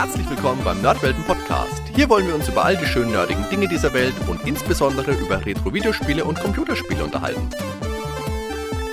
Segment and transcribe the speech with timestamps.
[0.00, 1.82] Herzlich willkommen beim Nerdwelten Podcast.
[1.92, 5.44] Hier wollen wir uns über all die schönen nerdigen Dinge dieser Welt und insbesondere über
[5.44, 7.50] Retro-Videospiele und Computerspiele unterhalten.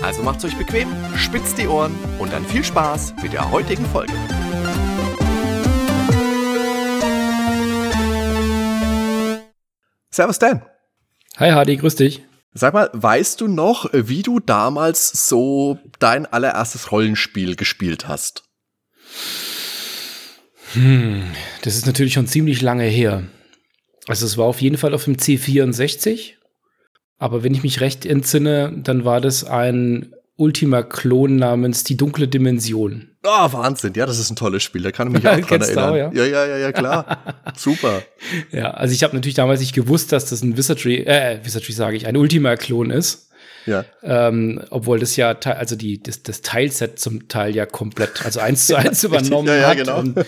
[0.02, 4.14] Also macht's euch bequem, spitzt die Ohren und dann viel Spaß mit der heutigen Folge.
[10.10, 10.66] Servus Dan.
[11.38, 12.24] Hi Hardy, grüß dich.
[12.52, 18.50] Sag mal, weißt du noch, wie du damals so dein allererstes Rollenspiel gespielt hast?
[20.76, 21.24] Hm,
[21.64, 23.24] das ist natürlich schon ziemlich lange her.
[24.08, 26.34] Also es war auf jeden Fall auf dem C64.
[27.18, 33.10] Aber wenn ich mich recht entsinne, dann war das ein Ultima-Klon namens Die dunkle Dimension.
[33.24, 33.94] Oh, Wahnsinn.
[33.96, 34.84] Ja, das ist ein tolles Spiel.
[34.84, 35.90] Da kann ich mich auch dran erinnern.
[35.90, 36.12] Auch, ja?
[36.12, 37.20] ja, ja, ja, ja, klar.
[37.56, 38.04] Super.
[38.52, 41.96] Ja, also ich habe natürlich damals nicht gewusst, dass das ein Wizardry, äh, Wizardry sage
[41.96, 43.25] ich, ein Ultima-Klon ist.
[43.66, 43.86] Ja.
[44.04, 48.68] Ähm, obwohl das ja, also die, das, das Teilset zum Teil ja komplett, also eins
[48.68, 50.00] zu eins übernommen ja, ja, hat genau.
[50.00, 50.26] und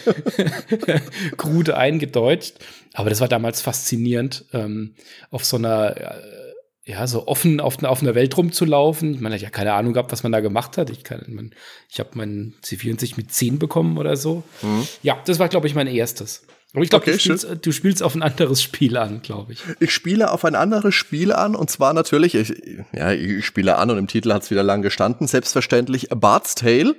[1.37, 2.55] krude eingedeutscht.
[2.93, 4.95] Aber das war damals faszinierend, ähm,
[5.29, 9.21] auf so einer, äh, ja, so offen auf, auf einer Welt rumzulaufen.
[9.21, 10.89] Man hat ja keine Ahnung gehabt, was man da gemacht hat.
[10.89, 11.53] Ich, kann, man,
[11.89, 14.43] ich habe meinen C64 mit 10 bekommen oder so.
[14.61, 14.87] Mhm.
[15.03, 16.47] Ja, das war, glaube ich, mein erstes.
[16.73, 19.63] Aber ich glaube, okay, du, spielst, du spielst auf ein anderes Spiel an, glaube ich.
[19.79, 22.53] Ich spiele auf ein anderes Spiel an und zwar natürlich, ich,
[22.91, 26.55] ja, ich spiele an und im Titel hat es wieder lang gestanden, selbstverständlich A Bard's
[26.55, 26.95] Tale.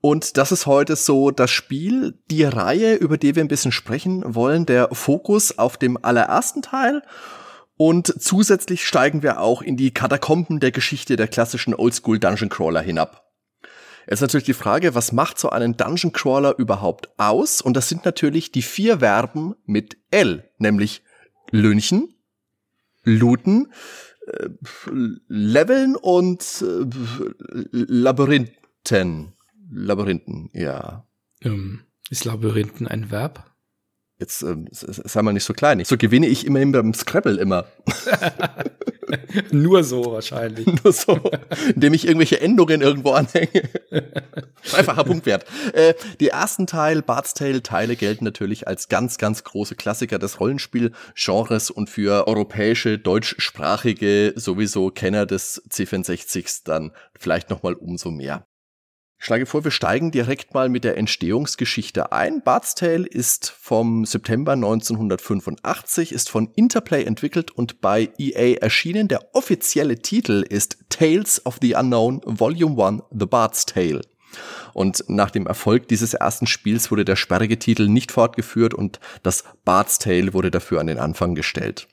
[0.00, 4.22] Und das ist heute so das Spiel, die Reihe, über die wir ein bisschen sprechen
[4.34, 7.02] wollen, der Fokus auf dem allerersten Teil.
[7.76, 12.82] Und zusätzlich steigen wir auch in die Katakomben der Geschichte der klassischen Oldschool Dungeon Crawler
[12.82, 13.23] hinab.
[14.08, 17.60] Jetzt natürlich die Frage, was macht so einen Dungeon Crawler überhaupt aus?
[17.60, 21.02] Und das sind natürlich die vier Verben mit L, nämlich
[21.50, 22.14] Lünchen,
[23.02, 23.72] looten,
[24.26, 24.48] äh,
[25.28, 26.84] leveln und äh,
[27.70, 29.32] Labyrinthen.
[29.70, 31.06] Labyrinthen, ja.
[31.42, 33.53] Ähm, ist Labyrinthen ein Verb?
[34.24, 35.84] Jetzt ähm, sei mal nicht so klein.
[35.84, 37.66] So gewinne ich immerhin beim Scrabble immer.
[39.50, 40.64] Nur so wahrscheinlich.
[40.82, 41.20] Nur so,
[41.74, 43.68] indem ich irgendwelche Endungen irgendwo anhänge.
[44.74, 45.44] Einfacher Punktwert.
[45.74, 50.40] Äh, die ersten Teil, Bart's Tale Teile gelten natürlich als ganz, ganz große Klassiker des
[50.40, 58.46] Rollenspielgenres und für europäische, deutschsprachige sowieso Kenner des C64 dann vielleicht nochmal umso mehr.
[59.18, 62.42] Ich schlage vor, wir steigen direkt mal mit der Entstehungsgeschichte ein.
[62.42, 69.08] Bart's Tale ist vom September 1985, ist von Interplay entwickelt und bei EA erschienen.
[69.08, 74.02] Der offizielle Titel ist Tales of the Unknown Volume 1 The Bart's Tale.
[74.74, 79.44] Und nach dem Erfolg dieses ersten Spiels wurde der sperrige Titel nicht fortgeführt und das
[79.64, 81.88] Bart's Tale wurde dafür an den Anfang gestellt.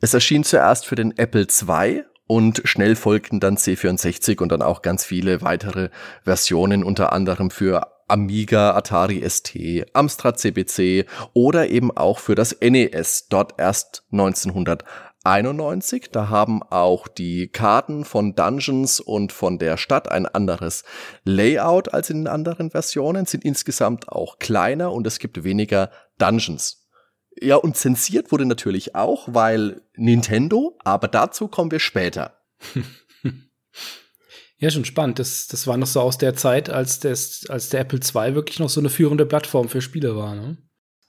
[0.00, 4.80] Es erschien zuerst für den Apple II und schnell folgten dann C64 und dann auch
[4.80, 5.90] ganz viele weitere
[6.24, 9.54] Versionen, unter anderem für Amiga, Atari ST,
[9.92, 11.04] Amstrad CPC
[11.34, 16.08] oder eben auch für das NES, dort erst 1991.
[16.10, 20.84] Da haben auch die Karten von Dungeons und von der Stadt ein anderes
[21.24, 26.81] Layout als in den anderen Versionen, sind insgesamt auch kleiner und es gibt weniger Dungeons.
[27.42, 32.38] Ja, und zensiert wurde natürlich auch, weil Nintendo, aber dazu kommen wir später.
[34.62, 35.18] Ja, schon spannend.
[35.18, 38.60] Das, das war noch so aus der Zeit, als, das, als der Apple II wirklich
[38.60, 40.56] noch so eine führende Plattform für Spiele war, ne?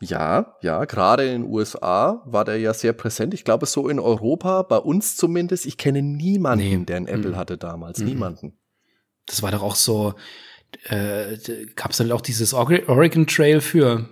[0.01, 3.35] Ja, ja, gerade in den USA war der ja sehr präsent.
[3.35, 6.85] Ich glaube, so in Europa, bei uns zumindest, ich kenne niemanden, nee.
[6.85, 7.35] der ein Apple mhm.
[7.35, 7.99] hatte damals.
[7.99, 8.05] Mhm.
[8.05, 8.59] Niemanden.
[9.27, 10.15] Das war doch auch so,
[10.85, 11.37] äh,
[11.75, 14.09] gab es dann auch dieses Oregon Trail für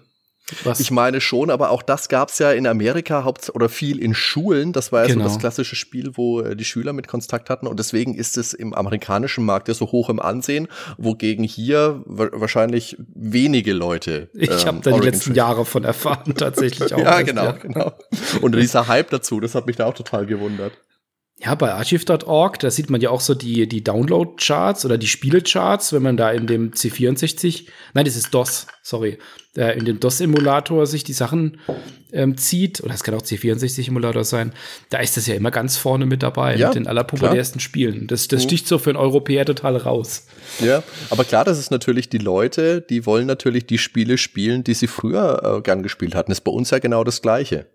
[0.63, 0.79] was?
[0.79, 4.73] Ich meine schon, aber auch das gab's ja in Amerika haupt oder viel in Schulen.
[4.73, 5.23] Das war ja genau.
[5.23, 7.67] so das klassische Spiel, wo äh, die Schüler mit Kontakt hatten.
[7.67, 12.97] Und deswegen ist es im amerikanischen Markt ja so hoch im Ansehen, wogegen hier wahrscheinlich
[13.13, 14.29] wenige Leute.
[14.33, 16.99] Ich ähm, habe da die letzten Jahre von erfahren, tatsächlich auch.
[16.99, 17.51] ja, genau, ja.
[17.53, 17.93] genau.
[18.41, 20.73] Und dieser Hype dazu, das hat mich da auch total gewundert.
[21.43, 25.91] Ja, bei archive.org, da sieht man ja auch so die, die Download-Charts oder die Spiele-Charts,
[25.91, 29.17] wenn man da in dem C64, nein, das ist DOS, sorry,
[29.57, 31.59] äh, in dem DOS-Emulator sich die Sachen
[32.11, 34.53] ähm, zieht, oder es kann auch C64-Emulator sein,
[34.91, 37.65] da ist das ja immer ganz vorne mit dabei, ja, mit den allerpopulärsten klar.
[37.65, 38.05] Spielen.
[38.05, 38.47] Das, das mhm.
[38.47, 40.27] sticht so für einen Europäer total raus.
[40.59, 44.75] Ja, aber klar, das ist natürlich die Leute, die wollen natürlich die Spiele spielen, die
[44.75, 46.29] sie früher äh, gern gespielt hatten.
[46.29, 47.65] Das ist bei uns ja genau das Gleiche.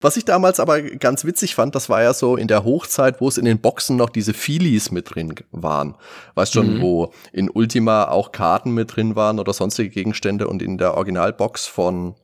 [0.00, 3.28] Was ich damals aber ganz witzig fand, das war ja so in der Hochzeit, wo
[3.28, 5.94] es in den Boxen noch diese Feelies mit drin waren.
[6.34, 6.80] Weißt schon, mhm.
[6.80, 11.66] wo in Ultima auch Karten mit drin waren oder sonstige Gegenstände und in der Originalbox
[11.66, 12.14] von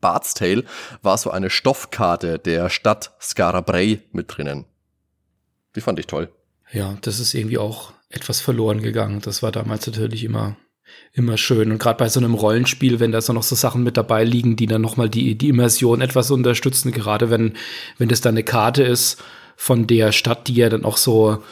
[0.00, 0.64] Bart's Tale
[1.02, 4.64] war so eine Stoffkarte der Stadt Scarabray mit drinnen.
[5.76, 6.32] Die fand ich toll.
[6.72, 9.20] Ja, das ist irgendwie auch etwas verloren gegangen.
[9.20, 10.56] Das war damals natürlich immer
[11.12, 11.70] immer schön.
[11.70, 14.56] Und gerade bei so einem Rollenspiel, wenn da so noch so Sachen mit dabei liegen,
[14.56, 17.54] die dann nochmal die, die Immersion etwas unterstützen, gerade wenn,
[17.98, 19.22] wenn das dann eine Karte ist
[19.56, 21.42] von der Stadt, die ja dann auch so,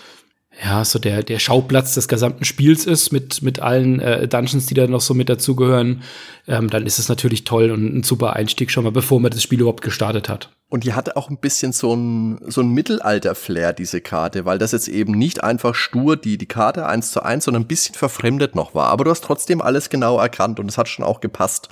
[0.63, 4.75] ja, so der, der Schauplatz des gesamten Spiels ist, mit, mit allen äh, Dungeons, die
[4.75, 6.03] da noch so mit dazugehören,
[6.47, 9.43] ähm, dann ist es natürlich toll und ein super Einstieg schon mal, bevor man das
[9.43, 10.51] Spiel überhaupt gestartet hat.
[10.69, 14.73] Und die hatte auch ein bisschen so ein, so ein Mittelalter-Flair, diese Karte, weil das
[14.73, 18.55] jetzt eben nicht einfach stur die, die Karte eins zu eins, sondern ein bisschen verfremdet
[18.55, 18.89] noch war.
[18.89, 21.69] Aber du hast trotzdem alles genau erkannt und es hat schon auch gepasst.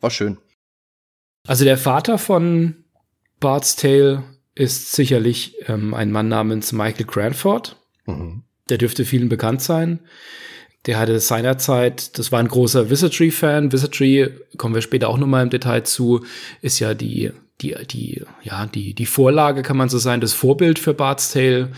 [0.00, 0.38] War schön.
[1.46, 2.76] Also der Vater von
[3.40, 4.22] Bart's Tale
[4.54, 7.76] ist sicherlich ähm, ein Mann namens Michael Cranford.
[8.06, 8.42] Mhm.
[8.68, 10.00] Der dürfte vielen bekannt sein.
[10.86, 13.70] Der hatte seinerzeit, das war ein großer Wizardry-Fan.
[13.70, 16.24] Wizardry, kommen wir später auch nochmal im Detail zu,
[16.60, 17.32] ist ja die
[17.62, 21.70] die, die, ja, die, die Vorlage, kann man so sein, das Vorbild für Bart's Tale.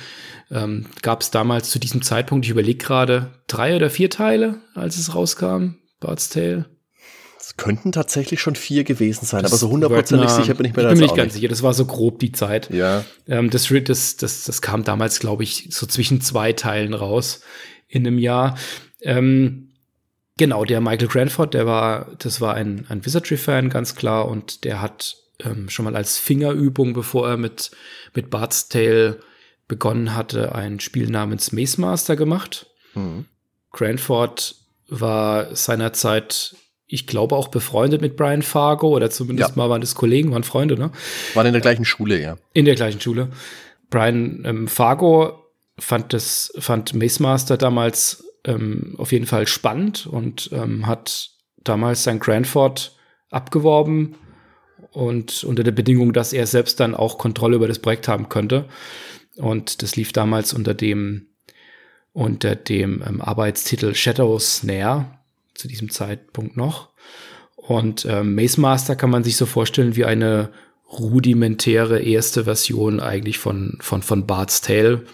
[0.51, 4.97] Ähm, Gab es damals zu diesem Zeitpunkt, ich überlege gerade, drei oder vier Teile, als
[4.97, 6.67] es rauskam, Bart's Tale.
[7.47, 10.83] Es könnten tatsächlich schon vier gewesen sein, das aber so hundertprozentig sicher bin ich mir
[10.83, 11.35] da Ich bin mir nicht ganz nicht.
[11.35, 12.71] sicher, das war so grob die Zeit.
[12.73, 13.05] Ja.
[13.29, 17.43] Ähm, das, das, das, das kam damals, glaube ich, so zwischen zwei Teilen raus
[17.87, 18.57] in einem Jahr.
[19.03, 19.75] Ähm,
[20.39, 24.81] genau, der Michael Cranford, der war, das war ein, ein Wizardry-Fan, ganz klar, und der
[24.81, 27.73] hat ähm, schon mal als Fingerübung, bevor er mit,
[28.15, 29.21] mit Bart's Tale
[29.69, 32.69] begonnen hatte, ein Spiel namens Maze Master gemacht.
[32.95, 33.27] Mhm.
[33.71, 34.55] Cranford
[34.89, 36.57] war seinerzeit,
[36.95, 39.57] ich glaube, auch befreundet mit Brian Fargo oder zumindest ja.
[39.57, 40.91] mal waren das Kollegen, waren Freunde, ne?
[41.35, 42.37] Waren in der gleichen Schule, ja.
[42.53, 43.29] In der gleichen Schule.
[43.91, 45.45] Brian ähm, Fargo
[45.79, 51.31] fand das, fand Maze Master damals ähm, auf jeden Fall spannend und ähm, hat
[51.63, 52.97] damals sein Cranford
[53.31, 54.15] abgeworben
[54.93, 58.67] und unter der Bedingung, dass er selbst dann auch Kontrolle über das Projekt haben könnte.
[59.37, 61.27] Und das lief damals unter dem
[62.13, 65.07] unter dem ähm, Arbeitstitel Shadow Snare
[65.55, 66.91] zu diesem Zeitpunkt noch.
[67.57, 70.51] Und ähm, Maze Master kann man sich so vorstellen wie eine
[70.91, 75.05] rudimentäre erste Version eigentlich von von von Bart's Tale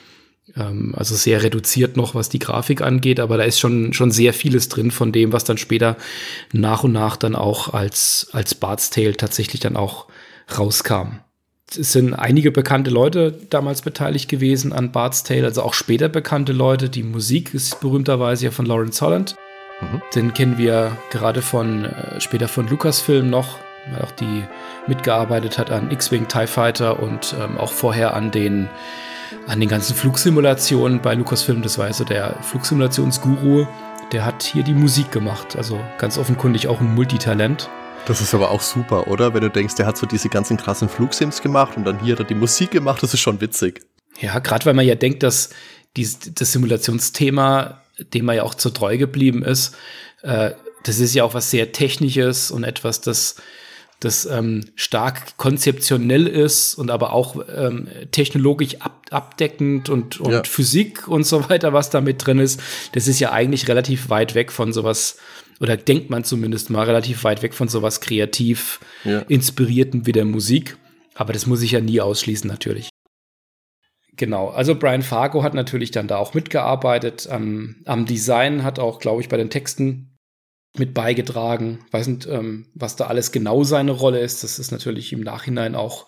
[0.57, 4.33] ähm, also sehr reduziert noch, was die Grafik angeht, aber da ist schon, schon sehr
[4.33, 5.97] vieles drin von dem, was dann später
[6.53, 10.09] nach und nach dann auch als, als Bart's Tale tatsächlich dann auch
[10.57, 11.21] rauskam.
[11.71, 16.53] Es sind einige bekannte Leute damals beteiligt gewesen an Bart's Tale, also auch später bekannte
[16.53, 16.89] Leute.
[16.89, 19.37] Die Musik ist berühmterweise ja von Lawrence Holland.
[19.81, 20.03] Mhm.
[20.15, 23.59] Den kennen wir gerade von äh, später von Lucasfilm noch,
[23.91, 24.45] weil auch die
[24.87, 28.69] mitgearbeitet hat an X-Wing TIE Fighter und ähm, auch vorher an den
[29.47, 31.63] an den ganzen Flugsimulationen bei Lucasfilm.
[31.63, 33.67] Das war also der Flugsimulationsguru.
[34.13, 35.57] Der hat hier die Musik gemacht.
[35.57, 37.69] Also ganz offenkundig auch ein Multitalent.
[38.07, 39.35] Das ist aber auch super, oder?
[39.35, 42.21] Wenn du denkst, der hat so diese ganzen krassen Flugsims gemacht und dann hier hat
[42.21, 43.83] er die Musik gemacht, das ist schon witzig.
[44.19, 45.51] Ja, gerade weil man ja denkt, dass
[45.97, 47.81] dies, das Simulationsthema,
[48.15, 49.75] dem er ja auch zu treu geblieben ist,
[50.23, 50.53] äh,
[50.85, 53.37] das ist ja auch was sehr Technisches und etwas, das
[54.01, 60.43] das ähm, stark konzeptionell ist und aber auch ähm, technologisch ab abdeckend und, und ja.
[60.45, 62.61] Physik und so weiter, was da mit drin ist.
[62.93, 65.19] Das ist ja eigentlich relativ weit weg von sowas,
[65.59, 69.19] oder denkt man zumindest mal relativ weit weg von sowas kreativ ja.
[69.29, 70.77] inspirierten wie der Musik.
[71.15, 72.89] Aber das muss ich ja nie ausschließen, natürlich.
[74.21, 77.27] Genau, also Brian Fargo hat natürlich dann da auch mitgearbeitet.
[77.31, 80.15] Am, am Design hat auch, glaube ich, bei den Texten
[80.77, 81.87] mit beigetragen.
[81.91, 84.45] Weiß nicht, ähm, was da alles genau seine Rolle ist.
[84.45, 86.07] Das ist natürlich im Nachhinein auch,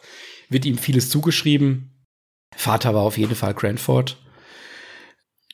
[0.51, 2.05] wird ihm vieles zugeschrieben.
[2.55, 4.19] Vater war auf jeden Fall Cranford.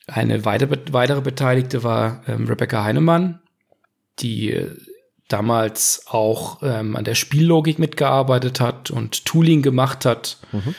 [0.07, 3.39] Eine weitere, weitere Beteiligte war ähm, Rebecca Heinemann,
[4.19, 4.75] die äh,
[5.29, 10.39] damals auch ähm, an der Spiellogik mitgearbeitet hat und Tooling gemacht hat.
[10.51, 10.75] Mhm.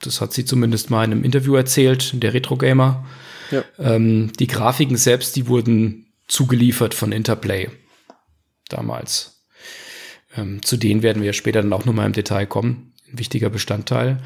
[0.00, 3.06] Das hat sie zumindest mal in einem Interview erzählt, der Retro Gamer.
[3.50, 3.64] Ja.
[3.78, 7.68] Ähm, die Grafiken selbst, die wurden zugeliefert von Interplay
[8.68, 9.44] damals.
[10.36, 12.92] Ähm, zu denen werden wir später dann auch nochmal im Detail kommen.
[13.10, 14.22] Ein wichtiger Bestandteil.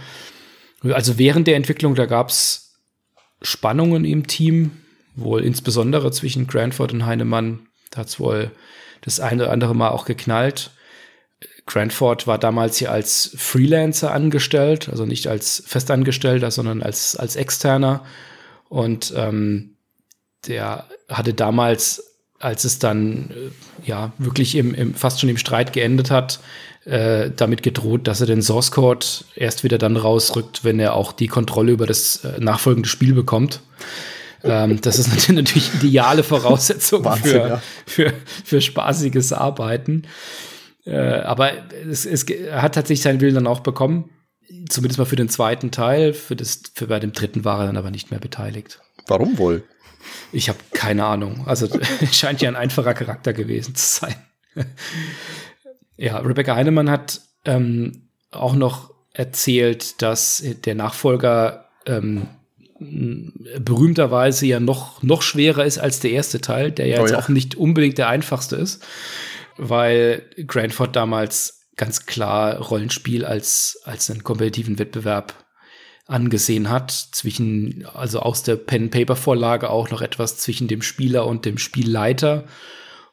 [0.83, 2.75] Also während der Entwicklung, da gab es
[3.40, 4.73] Spannungen im Team,
[5.16, 7.66] wohl insbesondere zwischen Cranford und Heinemann.
[7.90, 8.50] Da hat es wohl
[9.00, 10.73] das eine oder andere Mal auch geknallt.
[11.66, 18.04] Cranford war damals hier als Freelancer angestellt, also nicht als Festangestellter, sondern als, als Externer.
[18.68, 19.76] Und ähm,
[20.47, 25.73] der hatte damals, als es dann äh, ja wirklich im, im, fast schon im Streit
[25.73, 26.40] geendet hat,
[26.85, 31.12] äh, damit gedroht, dass er den Source Code erst wieder dann rausrückt, wenn er auch
[31.12, 33.61] die Kontrolle über das äh, nachfolgende Spiel bekommt.
[34.42, 37.62] Ähm, das ist natürlich ideale Voraussetzung Wahnsinn, für, ja.
[37.87, 38.12] für,
[38.44, 40.02] für spaßiges Arbeiten.
[40.85, 41.53] Äh, aber
[41.88, 44.11] es, es hat tatsächlich seinen Willen dann auch bekommen.
[44.69, 46.12] Zumindest mal für den zweiten Teil.
[46.12, 48.81] Für das, für bei dem dritten war er dann aber nicht mehr beteiligt.
[49.07, 49.64] Warum wohl?
[50.33, 51.47] Ich habe keine Ahnung.
[51.47, 51.69] Also
[52.12, 54.14] scheint ja ein einfacher Charakter gewesen zu sein.
[55.97, 62.29] ja, Rebecca Heinemann hat ähm, auch noch erzählt, dass der Nachfolger ähm,
[62.79, 67.19] berühmterweise ja noch, noch schwerer ist als der erste Teil, der ja oh, jetzt ja.
[67.19, 68.85] auch nicht unbedingt der einfachste ist,
[69.56, 75.34] weil Grandford damals ganz klar Rollenspiel als, als einen kompetitiven Wettbewerb
[76.06, 81.58] angesehen hat, zwischen, also aus der Pen-Paper-Vorlage auch noch etwas zwischen dem Spieler und dem
[81.58, 82.44] Spielleiter.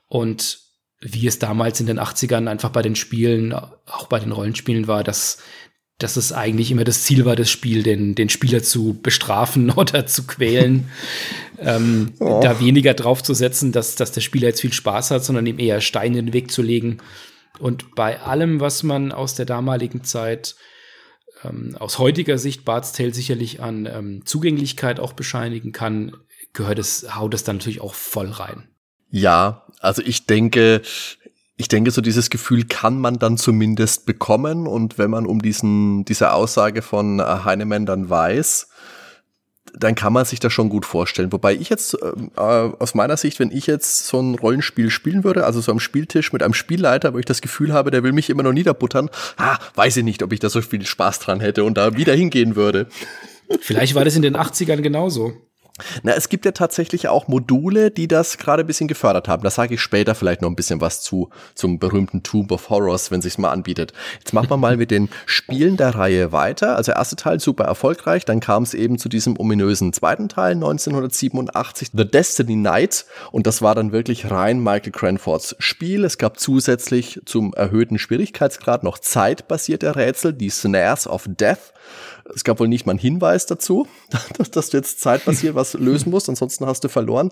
[0.08, 0.60] Und
[1.00, 5.04] wie es damals in den 80ern einfach bei den Spielen, auch bei den Rollenspielen war,
[5.04, 5.42] dass,
[6.04, 10.06] dass es eigentlich immer das Ziel war, das Spiel, den, den Spieler zu bestrafen oder
[10.06, 10.90] zu quälen.
[11.60, 12.40] ähm, oh.
[12.42, 15.60] Da weniger drauf zu setzen, dass, dass der Spieler jetzt viel Spaß hat, sondern ihm
[15.60, 16.98] eher Steine in den Weg zu legen.
[17.60, 20.56] Und bei allem, was man aus der damaligen Zeit
[21.44, 26.16] ähm, aus heutiger Sicht Bart's Tale sicherlich an ähm, Zugänglichkeit auch bescheinigen kann,
[26.54, 28.68] gehört es, haut es dann natürlich auch voll rein.
[29.10, 30.82] Ja, also ich denke,
[31.62, 34.66] ich denke, so dieses Gefühl kann man dann zumindest bekommen.
[34.66, 38.68] Und wenn man um diesen, diese Aussage von äh, Heinemann dann weiß,
[39.74, 41.32] dann kann man sich das schon gut vorstellen.
[41.32, 45.24] Wobei ich jetzt ähm, äh, aus meiner Sicht, wenn ich jetzt so ein Rollenspiel spielen
[45.24, 48.12] würde, also so am Spieltisch mit einem Spielleiter, wo ich das Gefühl habe, der will
[48.12, 51.42] mich immer noch niederbuttern, ah, weiß ich nicht, ob ich da so viel Spaß dran
[51.42, 52.88] hätte und da wieder hingehen würde.
[53.60, 55.34] Vielleicht war das in den 80ern genauso.
[56.04, 59.44] Na, es gibt ja tatsächlich auch Module, die das gerade ein bisschen gefördert haben.
[59.44, 63.12] Da sage ich später vielleicht noch ein bisschen was zu, zum berühmten Tomb of Horrors,
[63.12, 63.94] wenn sich's mal anbietet.
[64.20, 66.76] Jetzt machen wir mal mit den Spielen der Reihe weiter.
[66.76, 71.92] Also erste Teil super erfolgreich, dann kam es eben zu diesem ominösen zweiten Teil 1987,
[71.94, 73.06] The Destiny Knight.
[73.32, 76.06] Und das war dann wirklich rein Michael Cranfords Spiel.
[76.06, 81.74] Es gab zusätzlich zum erhöhten Schwierigkeitsgrad noch zeitbasierte Rätsel, die Snares of Death.
[82.36, 83.88] Es gab wohl nicht mal einen Hinweis dazu,
[84.52, 87.30] dass du jetzt zeitbasiert was lösen musst, ansonsten hast du verloren.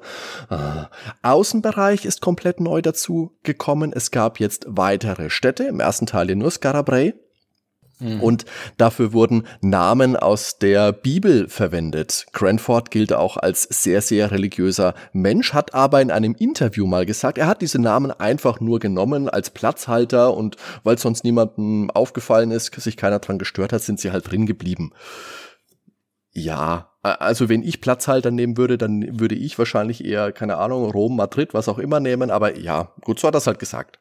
[0.50, 0.89] Ah.
[1.22, 3.94] Außenbereich ist komplett neu dazu gekommen.
[3.94, 7.13] Es gab jetzt weitere Städte, im ersten Teil nur Scarabray.
[8.00, 8.22] Mhm.
[8.22, 8.46] Und
[8.77, 12.27] dafür wurden Namen aus der Bibel verwendet.
[12.32, 17.38] Cranford gilt auch als sehr, sehr religiöser Mensch, hat aber in einem Interview mal gesagt,
[17.38, 22.74] er hat diese Namen einfach nur genommen als Platzhalter und weil sonst niemandem aufgefallen ist,
[22.79, 24.91] sich keiner dran gestört hat, sind sie halt drin geblieben.
[26.32, 31.15] Ja, also wenn ich Platzhalter nehmen würde, dann würde ich wahrscheinlich eher, keine Ahnung, Rom,
[31.15, 34.00] Madrid, was auch immer nehmen, aber ja, gut, so hat er es halt gesagt.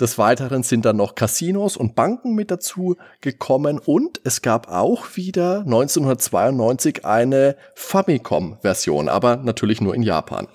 [0.00, 5.16] Des Weiteren sind dann noch Casinos und Banken mit dazu gekommen und es gab auch
[5.16, 10.48] wieder 1992 eine Famicom-Version, aber natürlich nur in Japan.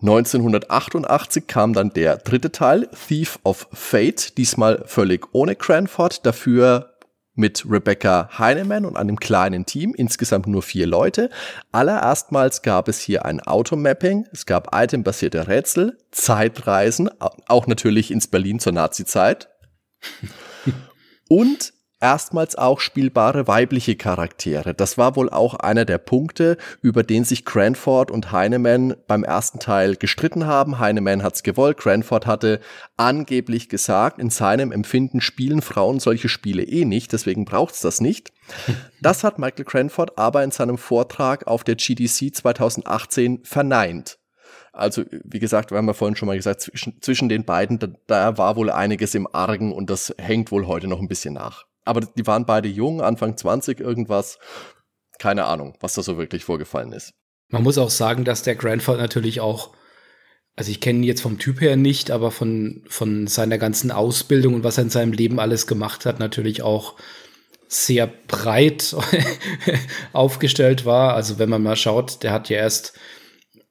[0.00, 6.93] 1988 kam dann der dritte Teil, Thief of Fate, diesmal völlig ohne Cranford, dafür
[7.34, 11.30] mit Rebecca Heinemann und einem kleinen Team, insgesamt nur vier Leute.
[11.72, 18.60] Allererstmals gab es hier ein Automapping, es gab itembasierte Rätsel, Zeitreisen, auch natürlich ins Berlin
[18.60, 19.48] zur Nazi-Zeit.
[21.28, 21.73] und
[22.04, 24.74] erstmals auch spielbare weibliche Charaktere.
[24.74, 29.58] Das war wohl auch einer der Punkte, über den sich Cranford und Heinemann beim ersten
[29.58, 30.78] Teil gestritten haben.
[30.78, 32.60] Heinemann hat's gewollt, Cranford hatte
[32.98, 38.34] angeblich gesagt, in seinem Empfinden spielen Frauen solche Spiele eh nicht, deswegen braucht's das nicht.
[39.00, 44.18] Das hat Michael Cranford aber in seinem Vortrag auf der GDC 2018 verneint.
[44.74, 47.88] Also, wie gesagt, wir haben ja vorhin schon mal gesagt, zwischen, zwischen den beiden, da,
[48.06, 51.64] da war wohl einiges im Argen und das hängt wohl heute noch ein bisschen nach.
[51.84, 54.38] Aber die waren beide jung, Anfang 20 irgendwas.
[55.18, 57.12] Keine Ahnung, was da so wirklich vorgefallen ist.
[57.48, 59.74] Man muss auch sagen, dass der Grandfather natürlich auch,
[60.56, 64.54] also ich kenne ihn jetzt vom Typ her nicht, aber von, von seiner ganzen Ausbildung
[64.54, 66.96] und was er in seinem Leben alles gemacht hat, natürlich auch
[67.68, 68.96] sehr breit
[70.12, 71.14] aufgestellt war.
[71.14, 72.98] Also wenn man mal schaut, der hat ja erst,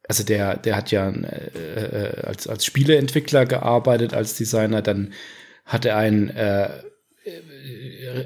[0.07, 5.13] also der, der hat ja äh, äh als, als Spieleentwickler gearbeitet, als Designer, dann
[5.65, 6.69] hat er ein äh,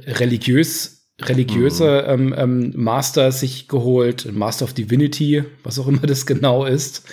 [0.08, 2.34] religiös religiöse mhm.
[2.34, 7.04] ähm, ähm, Master sich geholt, Master of Divinity, was auch immer das genau ist.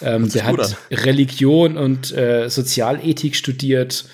[0.00, 0.74] Ähm, der hat an.
[0.92, 4.04] Religion und äh, Sozialethik studiert.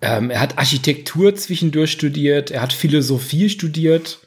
[0.00, 2.50] Ähm, er hat Architektur zwischendurch studiert.
[2.50, 4.20] Er hat Philosophie studiert.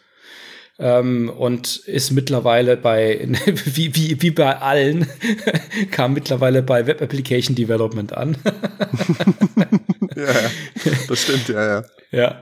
[0.84, 3.20] Ähm, und ist mittlerweile bei,
[3.66, 5.08] wie, wie, wie bei allen,
[5.92, 8.36] kam mittlerweile bei Web Application Development an.
[10.16, 10.34] ja,
[11.08, 11.84] das stimmt, ja, ja.
[12.12, 12.42] Ja,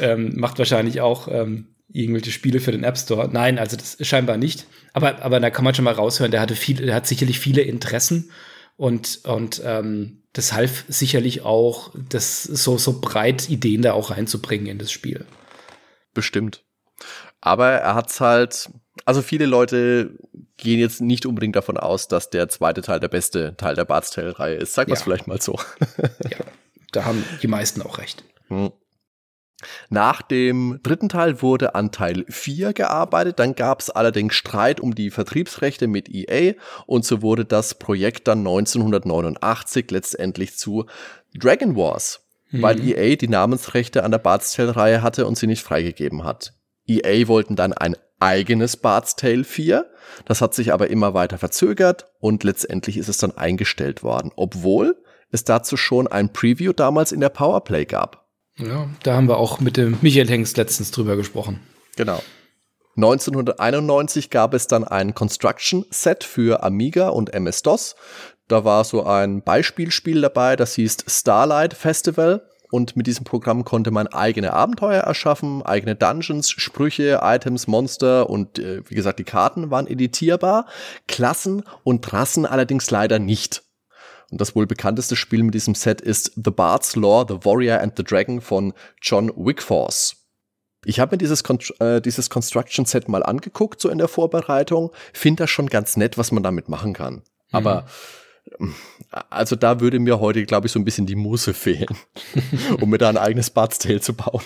[0.00, 3.30] ähm, macht wahrscheinlich auch ähm, irgendwelche Spiele für den App Store.
[3.32, 4.66] Nein, also das scheinbar nicht.
[4.92, 7.62] Aber, aber da kann man schon mal raushören, der hatte viel, der hat sicherlich viele
[7.62, 8.30] Interessen
[8.76, 14.66] und, und ähm, das half sicherlich auch, das so, so breit Ideen da auch reinzubringen
[14.66, 15.24] in das Spiel.
[16.12, 16.67] Bestimmt.
[17.40, 18.70] Aber er hat's halt,
[19.04, 20.18] Also viele Leute
[20.56, 24.10] gehen jetzt nicht unbedingt davon aus, dass der zweite Teil der beste Teil der Bart's
[24.10, 24.74] Tale-Reihe ist.
[24.74, 24.94] Sag ja.
[24.94, 25.58] es vielleicht mal so.
[26.30, 26.44] ja,
[26.92, 28.24] da haben die meisten auch recht.
[28.48, 28.72] Hm.
[29.88, 34.94] Nach dem dritten Teil wurde an Teil 4 gearbeitet, dann gab es allerdings Streit um
[34.94, 36.54] die Vertriebsrechte mit EA
[36.86, 40.86] und so wurde das Projekt dann 1989 letztendlich zu
[41.34, 42.62] Dragon Wars, mhm.
[42.62, 46.54] weil EA die Namensrechte an der Bart's Tale-Reihe hatte und sie nicht freigegeben hat.
[46.88, 49.86] EA wollten dann ein eigenes Bart's Tale 4,
[50.24, 54.96] das hat sich aber immer weiter verzögert und letztendlich ist es dann eingestellt worden, obwohl
[55.30, 58.26] es dazu schon ein Preview damals in der Powerplay gab.
[58.56, 61.60] Ja, da haben wir auch mit dem Michael Hengst letztens drüber gesprochen.
[61.96, 62.20] Genau.
[62.96, 67.94] 1991 gab es dann ein Construction Set für Amiga und MS-DOS.
[68.48, 72.48] Da war so ein Beispielspiel dabei, das hieß Starlight Festival.
[72.70, 78.58] Und mit diesem Programm konnte man eigene Abenteuer erschaffen, eigene Dungeons, Sprüche, Items, Monster und
[78.58, 80.66] äh, wie gesagt, die Karten waren editierbar.
[81.06, 83.62] Klassen und Rassen allerdings leider nicht.
[84.30, 87.94] Und das wohl bekannteste Spiel mit diesem Set ist The Bard's Law, The Warrior and
[87.96, 90.16] the Dragon von John Wickforce.
[90.84, 94.92] Ich habe mir dieses, Con äh, dieses Construction Set mal angeguckt, so in der Vorbereitung.
[95.12, 97.22] Finde das schon ganz nett, was man damit machen kann.
[97.50, 97.86] Aber mhm.
[99.30, 101.96] Also da würde mir heute, glaube ich, so ein bisschen die Muße fehlen,
[102.80, 104.42] um mir da ein eigenes Bard's Tale zu bauen.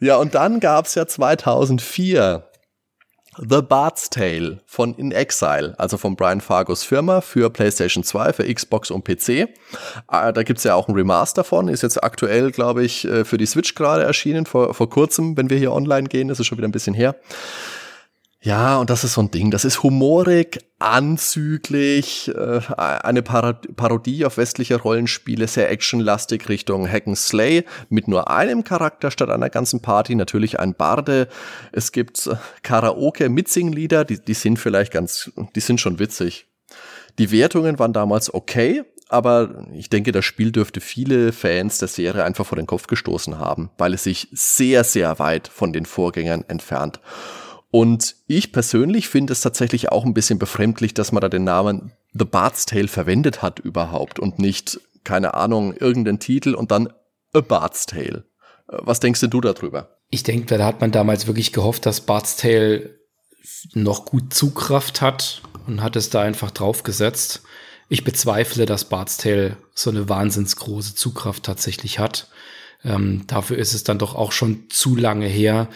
[0.00, 2.48] Ja, und dann gab's ja 2004
[3.38, 8.54] The Bard's Tale von In Exile, also von Brian Fargos Firma für PlayStation 2, für
[8.54, 9.28] Xbox und PC.
[9.28, 9.46] Äh,
[10.08, 13.44] da gibt's ja auch ein Remaster von, ist jetzt aktuell, glaube ich, äh, für die
[13.44, 16.68] Switch gerade erschienen, vor, vor kurzem, wenn wir hier online gehen, das ist schon wieder
[16.68, 17.14] ein bisschen her.
[18.46, 19.50] Ja, und das ist so ein Ding.
[19.50, 27.18] Das ist humorig, anzüglich, äh, eine Parodie auf westliche Rollenspiele, sehr actionlastig Richtung Hack and
[27.18, 30.14] Slay, mit nur einem Charakter statt einer ganzen Party.
[30.14, 31.26] Natürlich ein Barde.
[31.72, 36.46] Es gibt äh, Karaoke, Mitsinglieder, die, die sind vielleicht ganz, die sind schon witzig.
[37.18, 42.22] Die Wertungen waren damals okay, aber ich denke, das Spiel dürfte viele Fans der Serie
[42.22, 46.44] einfach vor den Kopf gestoßen haben, weil es sich sehr, sehr weit von den Vorgängern
[46.46, 47.00] entfernt.
[47.76, 51.92] Und ich persönlich finde es tatsächlich auch ein bisschen befremdlich, dass man da den Namen
[52.14, 56.88] The Bard's Tale verwendet hat überhaupt und nicht, keine Ahnung, irgendeinen Titel und dann
[57.34, 58.24] A Bard's Tale.
[58.70, 59.98] Äh, was denkst du darüber?
[60.08, 62.98] Ich denke, da hat man damals wirklich gehofft, dass Bard's Tale
[63.74, 67.42] noch gut Zugkraft hat und hat es da einfach draufgesetzt.
[67.90, 72.28] Ich bezweifle, dass Bard's Tale so eine wahnsinnsgroße Zugkraft tatsächlich hat.
[72.84, 75.68] Ähm, dafür ist es dann doch auch schon zu lange her,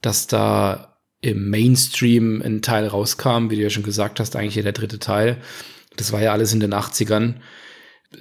[0.00, 0.95] dass da
[1.26, 5.38] im Mainstream ein Teil rauskam, wie du ja schon gesagt hast, eigentlich der dritte Teil.
[5.96, 7.34] Das war ja alles in den 80ern.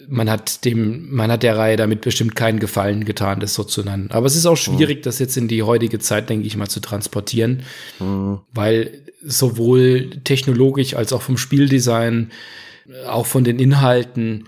[0.07, 3.83] Man hat dem, man hat der Reihe damit bestimmt keinen Gefallen getan, das so zu
[3.83, 4.09] nennen.
[4.11, 5.01] Aber es ist auch schwierig, mhm.
[5.03, 7.63] das jetzt in die heutige Zeit, denke ich mal, zu transportieren,
[7.99, 8.39] mhm.
[8.51, 12.31] weil sowohl technologisch als auch vom Spieldesign,
[13.07, 14.45] auch von den Inhalten,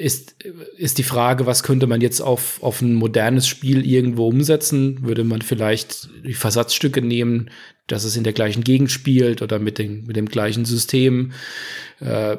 [0.00, 0.42] ist,
[0.76, 5.02] ist die Frage, was könnte man jetzt auf, auf ein modernes Spiel irgendwo umsetzen?
[5.02, 7.50] Würde man vielleicht die Versatzstücke nehmen,
[7.86, 11.32] dass es in der gleichen Gegend spielt oder mit, den, mit dem gleichen System?
[12.00, 12.38] Äh,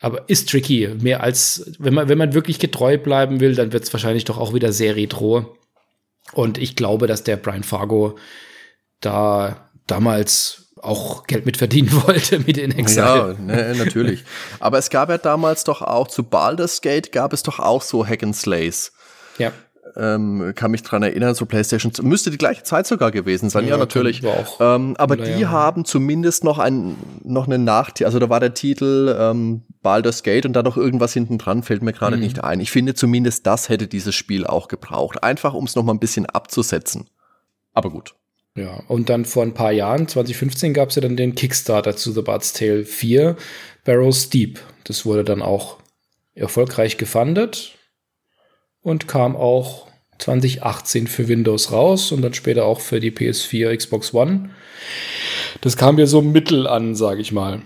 [0.00, 0.88] aber ist tricky.
[1.00, 4.38] Mehr als, wenn man, wenn man wirklich getreu bleiben will, dann wird es wahrscheinlich doch
[4.38, 5.56] auch wieder sehr retro.
[6.32, 8.16] Und ich glaube, dass der Brian Fargo
[9.00, 13.36] da damals auch Geld mit verdienen wollte mit den Exile.
[13.38, 14.24] Ja, ne, natürlich.
[14.60, 18.06] Aber es gab ja damals doch auch zu Baldur's Gate gab es doch auch so
[18.06, 18.92] Hack and Slays.
[19.38, 19.52] Ja.
[19.94, 23.72] Ähm, kann mich dran erinnern, so PlayStation müsste die gleiche Zeit sogar gewesen sein, ja,
[23.72, 24.22] ja natürlich.
[24.58, 25.50] Ähm, aber die ja.
[25.50, 30.46] haben zumindest noch ein noch einen Nachtitel, also da war der Titel ähm, Baldur's Gate
[30.46, 32.22] und da noch irgendwas hinten dran, fällt mir gerade mhm.
[32.22, 32.60] nicht ein.
[32.60, 36.00] Ich finde zumindest das hätte dieses Spiel auch gebraucht, einfach um es noch mal ein
[36.00, 37.10] bisschen abzusetzen.
[37.74, 38.14] Aber gut.
[38.54, 42.12] Ja, und dann vor ein paar Jahren, 2015, gab es ja dann den Kickstarter zu
[42.12, 43.36] The Bard's Tale 4,
[43.84, 44.60] Barrow Steep.
[44.84, 45.78] Das wurde dann auch
[46.34, 47.78] erfolgreich gefundet
[48.82, 49.88] und kam auch
[50.18, 54.50] 2018 für Windows raus und dann später auch für die PS4, Xbox One.
[55.62, 57.62] Das kam ja so mittel an, sage ich mal.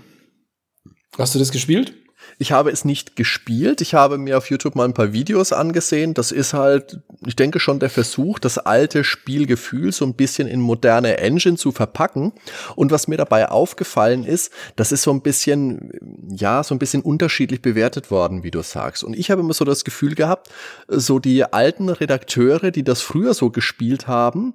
[1.18, 1.94] Hast du das gespielt?
[2.38, 3.80] Ich habe es nicht gespielt.
[3.80, 6.12] Ich habe mir auf YouTube mal ein paar Videos angesehen.
[6.12, 10.60] Das ist halt, ich denke schon der Versuch, das alte Spielgefühl so ein bisschen in
[10.60, 12.32] moderne Engine zu verpacken.
[12.74, 15.92] Und was mir dabei aufgefallen ist, das ist so ein bisschen,
[16.28, 19.02] ja, so ein bisschen unterschiedlich bewertet worden, wie du sagst.
[19.02, 20.50] Und ich habe immer so das Gefühl gehabt,
[20.88, 24.54] so die alten Redakteure, die das früher so gespielt haben,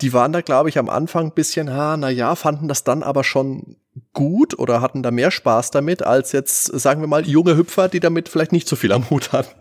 [0.00, 3.02] die waren da, glaube ich, am Anfang ein bisschen, ha, na ja, fanden das dann
[3.02, 3.76] aber schon
[4.12, 8.00] gut oder hatten da mehr Spaß damit als jetzt, sagen wir mal, junge Hüpfer, die
[8.00, 9.54] damit vielleicht nicht so viel am Hut hatten.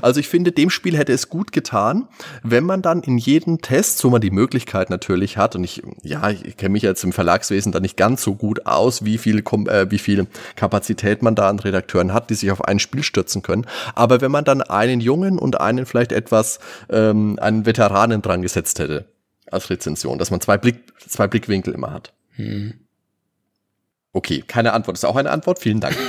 [0.00, 2.06] Also ich finde, dem Spiel hätte es gut getan,
[2.44, 6.30] wenn man dann in jedem Test, so man die Möglichkeit natürlich hat, und ich, ja,
[6.30, 9.90] ich kenne mich jetzt im Verlagswesen da nicht ganz so gut aus, wie viel, äh,
[9.90, 13.66] wie viel Kapazität man da an Redakteuren hat, die sich auf ein Spiel stürzen können.
[13.94, 18.78] Aber wenn man dann einen Jungen und einen vielleicht etwas, ähm, einen Veteranen dran gesetzt
[18.78, 19.06] hätte
[19.50, 22.12] als Rezension, dass man zwei, Blick, zwei Blickwinkel immer hat.
[22.36, 22.74] Hm.
[24.12, 24.96] Okay, keine Antwort.
[24.96, 25.58] Ist auch eine Antwort.
[25.58, 25.96] Vielen Dank.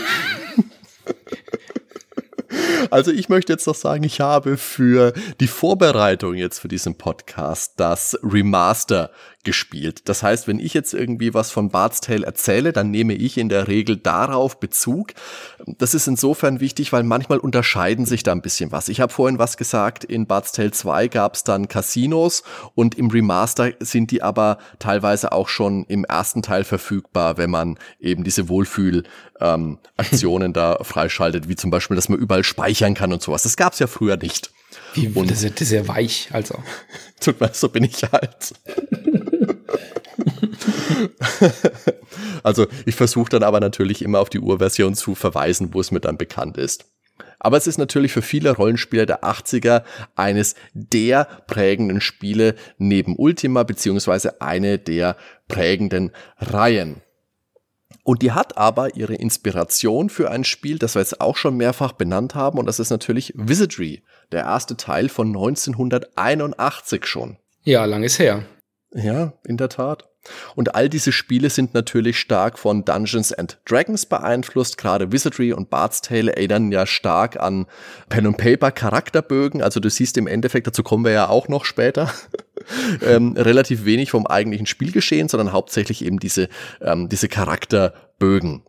[2.90, 7.74] Also ich möchte jetzt noch sagen, ich habe für die Vorbereitung jetzt für diesen Podcast
[7.78, 9.12] das Remaster
[9.48, 10.10] gespielt.
[10.10, 13.48] Das heißt, wenn ich jetzt irgendwie was von Bart's Tale erzähle, dann nehme ich in
[13.48, 15.14] der Regel darauf Bezug.
[15.66, 18.90] Das ist insofern wichtig, weil manchmal unterscheiden sich da ein bisschen was.
[18.90, 22.44] Ich habe vorhin was gesagt, in Bart's Tale 2 gab es dann Casinos
[22.76, 27.80] und im Remaster sind die aber teilweise auch schon im ersten Teil verfügbar, wenn man
[28.02, 33.22] eben diese Wohlfühl-Aktionen ähm, da freischaltet, wie zum Beispiel, dass man überall speichern kann und
[33.22, 33.44] sowas.
[33.44, 34.52] Das gab es ja früher nicht.
[34.94, 36.62] Wie, und das, ist, das ist ja weich, also.
[37.22, 38.54] Tut mir, so bin ich halt.
[42.44, 46.00] also ich versuche dann aber natürlich immer auf die Urversion zu verweisen, wo es mir
[46.00, 46.86] dann bekannt ist.
[47.40, 49.84] Aber es ist natürlich für viele Rollenspieler der 80er
[50.16, 57.02] eines der prägenden Spiele neben Ultima beziehungsweise eine der prägenden Reihen.
[58.04, 61.92] Und die hat aber ihre Inspiration für ein Spiel, das wir jetzt auch schon mehrfach
[61.92, 67.38] benannt haben, und das ist natürlich Wizardry, der erste Teil von 1981 schon.
[67.64, 68.46] Ja, lang ist her.
[68.94, 70.08] Ja, in der Tat.
[70.56, 74.78] Und all diese Spiele sind natürlich stark von Dungeons and Dragons beeinflusst.
[74.78, 77.66] Gerade Wizardry und Bard's Tale erinnern ja stark an
[78.10, 79.62] Pen and Paper Charakterbögen.
[79.62, 82.12] Also du siehst im Endeffekt, dazu kommen wir ja auch noch später,
[83.02, 86.50] ähm, relativ wenig vom eigentlichen Spielgeschehen, sondern hauptsächlich eben diese,
[86.82, 88.64] ähm, diese Charakterbögen.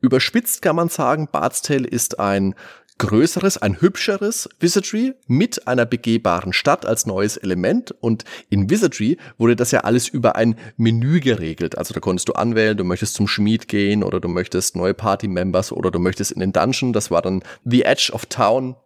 [0.00, 2.54] Überspitzt kann man sagen, Bard's Tale ist ein
[2.98, 7.94] größeres, ein hübscheres Wizardry mit einer begehbaren Stadt als neues Element.
[8.00, 11.78] Und in Wizardry wurde das ja alles über ein Menü geregelt.
[11.78, 15.72] Also da konntest du anwählen, du möchtest zum Schmied gehen oder du möchtest neue Party-Members
[15.72, 16.92] oder du möchtest in den Dungeon.
[16.92, 18.76] Das war dann The Edge of Town.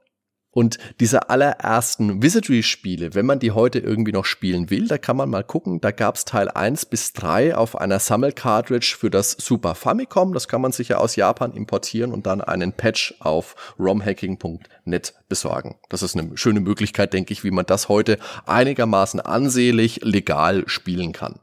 [0.52, 5.30] Und diese allerersten Wizardry-Spiele, wenn man die heute irgendwie noch spielen will, da kann man
[5.30, 10.34] mal gucken, da gab's Teil 1 bis 3 auf einer Sammelcartridge für das Super Famicom.
[10.34, 15.76] Das kann man sich ja aus Japan importieren und dann einen Patch auf romhacking.net besorgen.
[15.88, 21.12] Das ist eine schöne Möglichkeit, denke ich, wie man das heute einigermaßen ansehlich legal spielen
[21.12, 21.40] kann.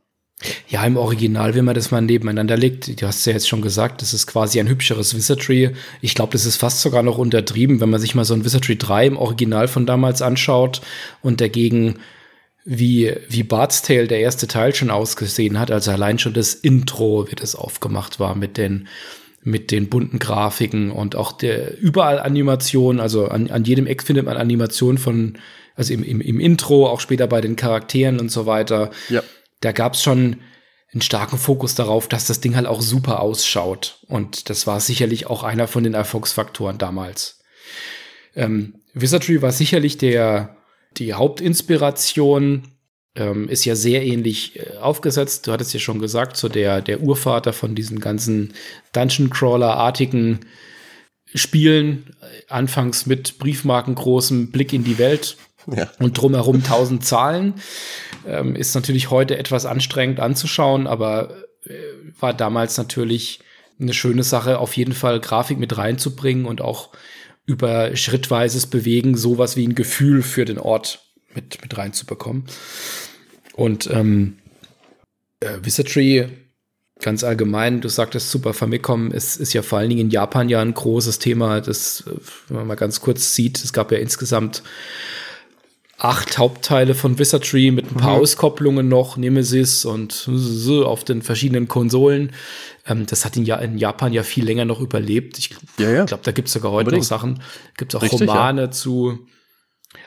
[0.70, 4.02] Ja, im Original, wenn man das mal nebeneinander legt, du hast ja jetzt schon gesagt,
[4.02, 5.72] das ist quasi ein hübscheres Wizardry.
[6.02, 8.78] Ich glaube, das ist fast sogar noch untertrieben, wenn man sich mal so ein Wizardry
[8.78, 10.82] 3 im Original von damals anschaut
[11.22, 12.00] und dagegen
[12.64, 15.72] wie, wie Bart's Tale der erste Teil schon ausgesehen hat.
[15.72, 18.88] Also allein schon das Intro, wie das aufgemacht war mit den,
[19.44, 24.26] mit den bunten Grafiken und auch der überall Animation, also an, an jedem Eck findet
[24.26, 25.38] man Animation von,
[25.76, 28.92] also im, im, im Intro, auch später bei den Charakteren und so weiter.
[29.10, 29.22] Ja
[29.62, 30.38] da gab es schon
[30.92, 34.00] einen starken Fokus darauf, dass das Ding halt auch super ausschaut.
[34.08, 37.40] Und das war sicherlich auch einer von den Erfolgsfaktoren damals.
[38.36, 40.58] Ähm, Wizardry war sicherlich der,
[40.98, 42.70] die Hauptinspiration,
[43.16, 45.46] ähm, ist ja sehr ähnlich äh, aufgesetzt.
[45.46, 48.54] Du hattest ja schon gesagt, so der, der Urvater von diesen ganzen
[48.94, 50.40] Dungeon Crawler-artigen
[51.36, 52.16] Spielen,
[52.48, 55.88] anfangs mit Briefmarken großem Blick in die Welt ja.
[56.00, 57.54] und drumherum tausend Zahlen.
[58.28, 61.74] Ähm, ist natürlich heute etwas anstrengend anzuschauen, aber äh,
[62.20, 63.40] war damals natürlich
[63.80, 66.90] eine schöne Sache, auf jeden Fall Grafik mit reinzubringen und auch
[67.46, 71.00] über schrittweises Bewegen sowas wie ein Gefühl für den Ort
[71.34, 72.46] mit, mit reinzubekommen.
[73.54, 74.38] Und ähm,
[75.40, 76.28] äh, Wizardry
[77.00, 80.62] ganz allgemein, du sagtest Super Famicom, ist, ist ja vor allen Dingen in Japan ja
[80.62, 81.62] ein großes Thema.
[81.62, 82.12] Das, äh,
[82.48, 84.64] wenn man mal ganz kurz sieht, es gab ja insgesamt
[86.00, 88.22] acht Hauptteile von Wizardry mit ein paar mhm.
[88.22, 90.30] Auskopplungen noch, Nemesis und
[90.86, 92.32] auf den verschiedenen Konsolen.
[92.88, 95.38] Ähm, das hat in, ja in, Japan ja viel länger noch überlebt.
[95.38, 96.06] Ich ja, ja.
[96.06, 97.04] glaube, da gibt es sogar heute Unbedingt.
[97.04, 97.44] noch Sachen.
[97.78, 99.28] Gibt es auch Richtig, Romane zu.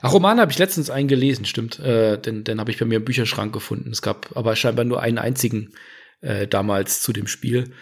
[0.00, 1.78] Ach, Romane habe ich letztens einen gelesen, stimmt.
[1.78, 3.90] Äh, den den habe ich bei mir im Bücherschrank gefunden.
[3.90, 5.72] Es gab aber scheinbar nur einen einzigen
[6.22, 7.72] äh, damals zu dem Spiel.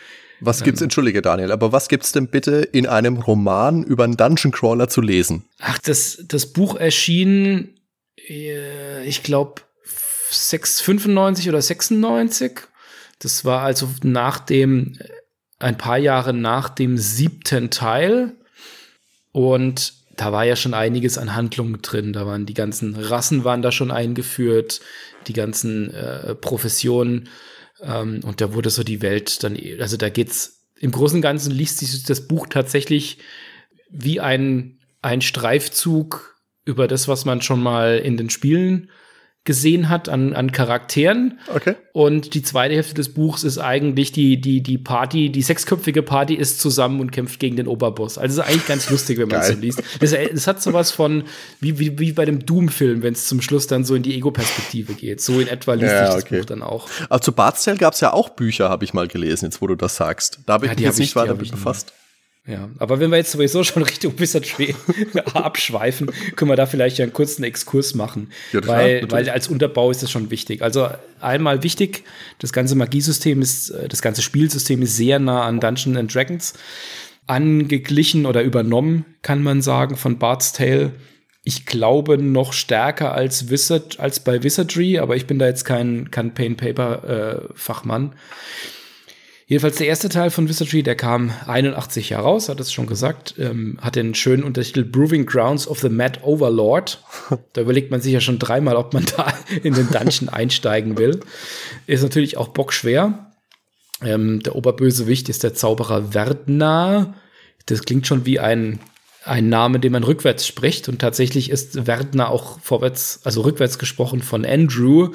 [0.41, 4.17] Was gibt's, ähm, entschuldige Daniel, aber was gibt's denn bitte in einem Roman über einen
[4.17, 5.45] Dungeon Crawler zu lesen?
[5.59, 7.75] Ach, das, das Buch erschien
[8.29, 9.63] ich glaube,
[10.31, 12.61] 95 oder 96.
[13.19, 15.09] Das war also nach dem, äh,
[15.59, 18.33] ein paar Jahre nach dem siebten Teil.
[19.33, 22.13] Und da war ja schon einiges an Handlungen drin.
[22.13, 24.81] Da waren die ganzen Rassen waren da schon eingeführt,
[25.27, 27.29] die ganzen äh, Professionen.
[27.83, 31.53] Ähm, und da wurde so die Welt dann, also da geht's, im Großen und Ganzen
[31.53, 33.19] liest sich das Buch tatsächlich
[33.91, 36.30] wie ein ein Streifzug
[36.65, 38.91] über das, was man schon mal in den Spielen
[39.45, 41.39] gesehen hat an, an Charakteren.
[41.55, 41.75] Okay.
[41.93, 46.35] Und die zweite Hälfte des Buchs ist eigentlich die, die, die Party, die sechsköpfige Party
[46.35, 48.19] ist zusammen und kämpft gegen den Oberboss.
[48.19, 49.83] Also ist eigentlich ganz lustig, wenn man es so liest.
[49.99, 51.25] Das, das, hat sowas von,
[51.59, 54.93] wie, wie, wie bei dem Doom-Film, wenn es zum Schluss dann so in die Ego-Perspektive
[54.93, 55.23] geht.
[55.23, 56.89] So in etwa liest ja, ich das Buch dann auch.
[57.09, 59.75] Aber zu Bart's gab es ja auch Bücher, habe ich mal gelesen, jetzt wo du
[59.75, 60.41] das sagst.
[60.45, 61.95] Da habe ich ja, mich jetzt nicht weiter befasst.
[62.51, 64.75] Ja, aber wenn wir jetzt sowieso schon Richtung Wizardry
[65.35, 68.31] abschweifen, können wir da vielleicht ja einen kurzen Exkurs machen.
[68.53, 70.63] Ja, weil, weil als Unterbau ist das schon wichtig.
[70.63, 70.89] Also
[71.21, 72.03] einmal wichtig,
[72.41, 76.55] das ganze Magiesystem ist, äh, das ganze Spielsystem ist sehr nah an Dungeons and Dragons
[77.27, 80.93] angeglichen oder übernommen, kann man sagen, von Bart's Tale.
[81.45, 86.11] Ich glaube noch stärker als Wizard, als bei Wizardry, aber ich bin da jetzt kein,
[86.11, 88.07] kein Pain-Paper-Fachmann.
[88.07, 88.17] Äh,
[89.51, 93.79] Jedenfalls der erste Teil von Wizardry, der kam 81 heraus, hat es schon gesagt, ähm,
[93.81, 97.03] hat den schönen Untertitel Proving Grounds of the Mad Overlord.
[97.53, 99.35] Da überlegt man sich ja schon dreimal, ob man da
[99.65, 101.19] in den Dungeon einsteigen will.
[101.89, 103.33] Ist natürlich auch bockschwer.
[104.05, 107.15] Ähm, der Oberbösewicht ist der Zauberer Verdna.
[107.67, 108.79] Das klingt schon wie ein,
[109.25, 110.89] ein Name, den man rückwärts spricht.
[110.89, 115.09] Und tatsächlich ist Verdna auch vorwärts, also rückwärts gesprochen von Andrew,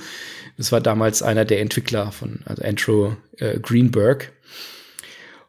[0.58, 4.32] das war damals einer der Entwickler von also Andrew äh, Greenberg.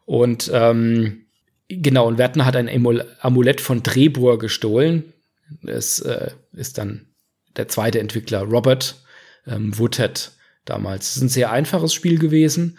[0.05, 1.25] Und ähm,
[1.69, 2.69] genau, und Wertner hat ein
[3.21, 5.13] Amulett von Drebur gestohlen.
[5.61, 7.07] Das äh, ist dann
[7.55, 8.95] der zweite Entwickler, Robert
[9.45, 10.31] ähm, Woodhead
[10.65, 11.09] damals.
[11.09, 12.77] Es ist ein sehr einfaches Spiel gewesen,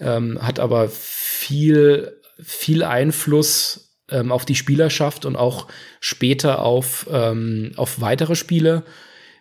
[0.00, 5.68] ähm, hat aber viel, viel Einfluss ähm, auf die Spielerschaft und auch
[6.00, 8.84] später auf, ähm, auf weitere Spiele.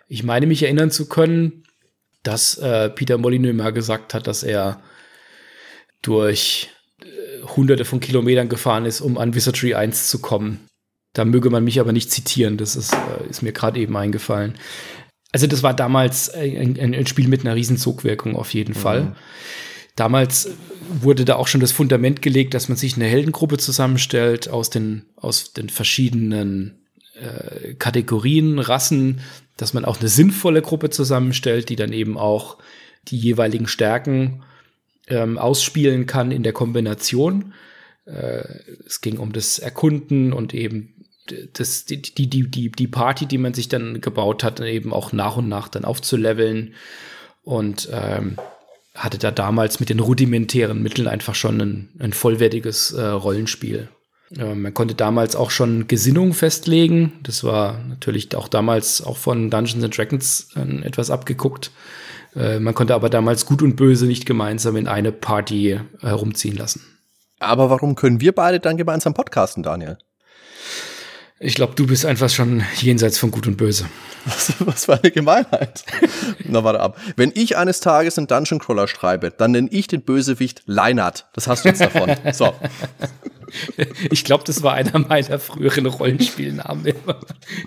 [0.08, 1.61] Ich meine mich erinnern zu können,
[2.24, 4.82] dass äh, Peter Molyneux mal gesagt hat, dass er
[6.02, 6.70] durch
[7.02, 10.68] äh, hunderte von Kilometern gefahren ist, um an Wizardry 1 zu kommen.
[11.14, 14.56] Da möge man mich aber nicht zitieren, das ist, äh, ist mir gerade eben eingefallen.
[15.32, 18.80] Also das war damals ein, ein, Spiel mit einer riesen Sogwirkung auf jeden mhm.
[18.80, 19.16] Fall.
[19.96, 20.50] Damals
[20.90, 25.06] wurde da auch schon das Fundament gelegt, dass man sich eine Heldengruppe zusammenstellt aus den,
[25.16, 29.22] aus den verschiedenen äh, Kategorien, Rassen,
[29.62, 32.58] dass man auch eine sinnvolle Gruppe zusammenstellt, die dann eben auch
[33.08, 34.44] die jeweiligen Stärken
[35.08, 37.54] ähm, ausspielen kann in der Kombination.
[38.06, 38.44] Äh,
[38.86, 40.96] es ging um das Erkunden und eben
[41.54, 45.38] das, die, die, die, die Party, die man sich dann gebaut hat, eben auch nach
[45.38, 46.74] und nach dann aufzuleveln
[47.44, 48.38] und ähm,
[48.96, 53.90] hatte da damals mit den rudimentären Mitteln einfach schon ein, ein vollwertiges äh, Rollenspiel.
[54.38, 57.14] Ähm, man konnte damals auch schon Gesinnung festlegen.
[57.24, 61.72] Das war natürlich auch damals auch von Dungeons and Dragons äh, etwas abgeguckt.
[62.36, 66.82] Äh, man konnte aber damals Gut und Böse nicht gemeinsam in eine Party herumziehen lassen.
[67.40, 69.98] Aber warum können wir beide dann gemeinsam podcasten, Daniel?
[71.44, 73.86] Ich glaube, du bist einfach schon jenseits von Gut und Böse.
[74.26, 75.84] Was, was für eine Gemeinheit.
[76.44, 77.00] Na, warte ab.
[77.16, 81.28] Wenn ich eines Tages einen Dungeon Crawler schreibe, dann nenne ich den Bösewicht Leinart.
[81.34, 82.16] Das hast du jetzt davon.
[82.32, 82.54] So.
[84.10, 86.94] Ich glaube, das war einer meiner früheren Rollenspielnamen.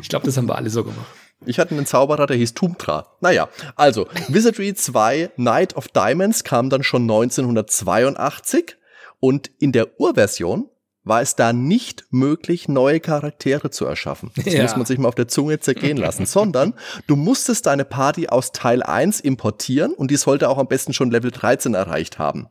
[0.00, 1.04] Ich glaube, das haben wir alle so gemacht.
[1.44, 3.14] Ich hatte einen Zauberer, der hieß Tumtra.
[3.20, 8.78] Naja, also, Wizardry 2 Knight of Diamonds kam dann schon 1982
[9.20, 10.70] und in der Urversion
[11.04, 14.30] war es da nicht möglich, neue Charaktere zu erschaffen.
[14.36, 14.62] Das ja.
[14.62, 16.74] muss man sich mal auf der Zunge zergehen lassen, sondern
[17.06, 21.10] du musstest deine Party aus Teil 1 importieren und die sollte auch am besten schon
[21.10, 22.48] Level 13 erreicht haben.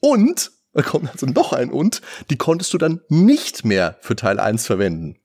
[0.00, 4.38] Und da kommt also noch ein und, die konntest du dann nicht mehr für Teil
[4.38, 5.16] 1 verwenden.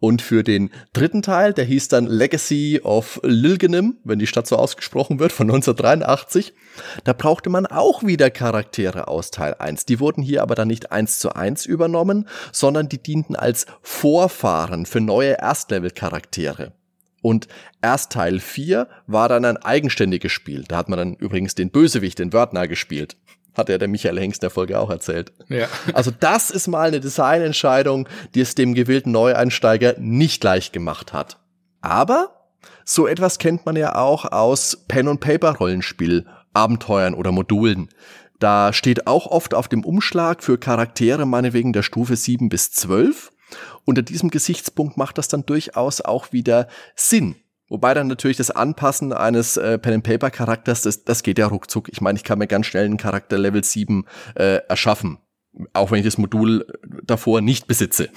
[0.00, 4.56] Und für den dritten Teil, der hieß dann Legacy of Lilgenim, wenn die Stadt so
[4.56, 6.54] ausgesprochen wird, von 1983,
[7.02, 9.86] da brauchte man auch wieder Charaktere aus Teil 1.
[9.86, 14.86] Die wurden hier aber dann nicht eins zu eins übernommen, sondern die dienten als Vorfahren
[14.86, 16.72] für neue Erstlevel-Charaktere.
[17.20, 17.48] Und
[17.82, 20.64] erst Teil 4 war dann ein eigenständiges Spiel.
[20.68, 23.16] Da hat man dann übrigens den Bösewicht, den Wörtner, gespielt.
[23.58, 25.32] Hat ja der Michael Hengst der Folge auch erzählt.
[25.48, 25.66] Ja.
[25.92, 31.38] Also das ist mal eine Designentscheidung, die es dem gewählten Neueinsteiger nicht leicht gemacht hat.
[31.80, 32.38] Aber
[32.84, 37.88] so etwas kennt man ja auch aus Pen und Paper Rollenspiel, Abenteuern oder Modulen.
[38.38, 43.32] Da steht auch oft auf dem Umschlag für Charaktere meinetwegen der Stufe 7 bis 12.
[43.84, 47.34] Unter diesem Gesichtspunkt macht das dann durchaus auch wieder Sinn,
[47.68, 51.88] Wobei dann natürlich das Anpassen eines äh, Pen-and-Paper-Charakters, das, das geht ja ruckzuck.
[51.90, 55.18] Ich meine, ich kann mir ganz schnell einen Charakter Level 7 äh, erschaffen.
[55.72, 56.66] Auch wenn ich das Modul
[57.02, 58.08] davor nicht besitze.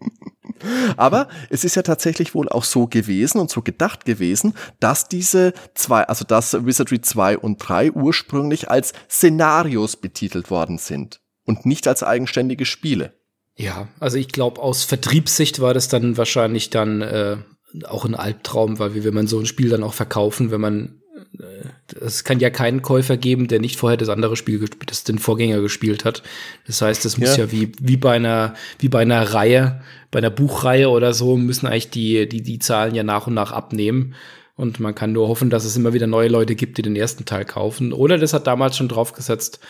[0.96, 5.52] Aber es ist ja tatsächlich wohl auch so gewesen und so gedacht gewesen, dass diese
[5.74, 11.86] zwei, also dass Wizardry 2 und 3 ursprünglich als Szenarios betitelt worden sind und nicht
[11.86, 13.14] als eigenständige Spiele.
[13.56, 17.38] Ja, also ich glaube, aus Vertriebssicht war das dann wahrscheinlich dann äh,
[17.84, 20.98] auch ein Albtraum, weil wie will man so ein Spiel dann auch verkaufen, wenn man
[21.38, 21.68] äh,
[22.00, 25.60] es kann ja keinen Käufer geben, der nicht vorher das andere Spiel, das den Vorgänger
[25.60, 26.22] gespielt hat.
[26.66, 30.18] Das heißt, das muss ja, ja wie, wie bei einer, wie bei einer Reihe, bei
[30.18, 34.14] einer Buchreihe oder so, müssen eigentlich die, die, die Zahlen ja nach und nach abnehmen.
[34.56, 37.24] Und man kann nur hoffen, dass es immer wieder neue Leute gibt, die den ersten
[37.24, 37.92] Teil kaufen.
[37.92, 39.60] Oder das hat damals schon draufgesetzt,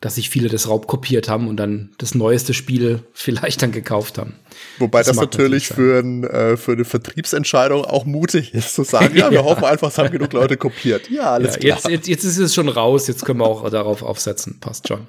[0.00, 4.36] dass sich viele das raubkopiert haben und dann das neueste Spiel vielleicht dann gekauft haben.
[4.78, 9.16] Wobei das, das natürlich für, ein, äh, für eine Vertriebsentscheidung auch mutig ist, zu sagen,
[9.16, 9.44] ja, wir ja.
[9.44, 11.10] hoffen einfach, es haben genug Leute kopiert.
[11.10, 11.76] Ja, alles ja, klar.
[11.76, 14.60] Jetzt, jetzt, jetzt ist es schon raus, jetzt können wir auch darauf aufsetzen.
[14.60, 15.06] Passt schon.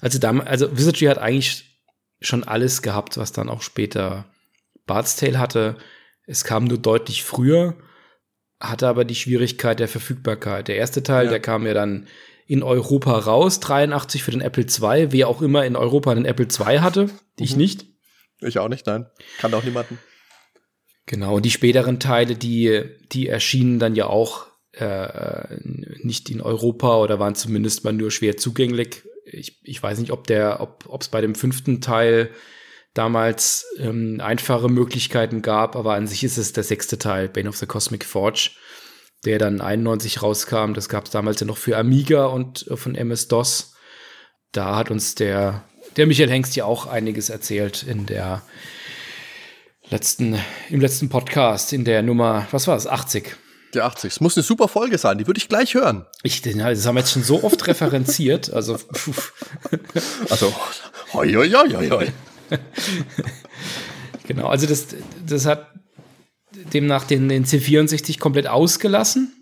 [0.00, 1.80] Also, damals, also Wizardry hat eigentlich
[2.20, 4.26] schon alles gehabt, was dann auch später
[4.86, 5.76] Bard's Tale hatte.
[6.26, 7.76] Es kam nur deutlich früher
[8.60, 10.68] hatte aber die Schwierigkeit der Verfügbarkeit.
[10.68, 11.30] Der erste Teil, ja.
[11.30, 12.06] der kam ja dann
[12.46, 16.46] in Europa raus, 83 für den Apple II, wer auch immer in Europa einen Apple
[16.46, 17.10] II hatte, mhm.
[17.38, 17.86] ich nicht.
[18.40, 19.06] Ich auch nicht, nein.
[19.38, 19.98] Kann auch niemanden.
[21.06, 22.82] Genau, und die späteren Teile, die,
[23.12, 25.56] die erschienen dann ja auch äh,
[26.02, 29.02] nicht in Europa oder waren zumindest mal nur schwer zugänglich.
[29.24, 32.30] Ich, ich weiß nicht, ob der, ob es bei dem fünften Teil
[32.92, 37.56] damals ähm, einfache Möglichkeiten gab, aber an sich ist es der sechste Teil, Bane of
[37.56, 38.50] the Cosmic Forge,
[39.24, 40.74] der dann 91 rauskam.
[40.74, 43.74] Das gab es damals ja noch für Amiga und äh, von MS-DOS.
[44.52, 45.64] Da hat uns der,
[45.96, 48.42] der Michael Hengst ja auch einiges erzählt in der
[49.90, 50.38] letzten,
[50.70, 53.36] im letzten Podcast, in der Nummer, was war es, 80.
[53.74, 54.12] Der 80.
[54.12, 56.06] Es muss eine super Folge sein, die würde ich gleich hören.
[56.22, 58.78] Ich, das haben wir jetzt schon so oft referenziert, also.
[60.30, 60.54] also,
[61.12, 62.06] hoi, hoi, hoi, hoi.
[64.26, 64.86] genau, also das,
[65.26, 65.68] das hat
[66.72, 69.32] demnach den, den C64 komplett ausgelassen.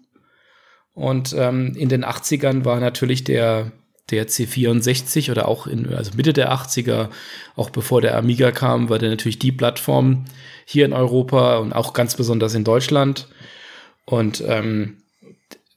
[0.94, 3.72] Und ähm, in den 80ern war natürlich der,
[4.10, 7.08] der C64 oder auch in, also Mitte der 80er,
[7.56, 10.24] auch bevor der Amiga kam, war der natürlich die Plattform
[10.64, 13.26] hier in Europa und auch ganz besonders in Deutschland.
[14.06, 14.98] Und ähm,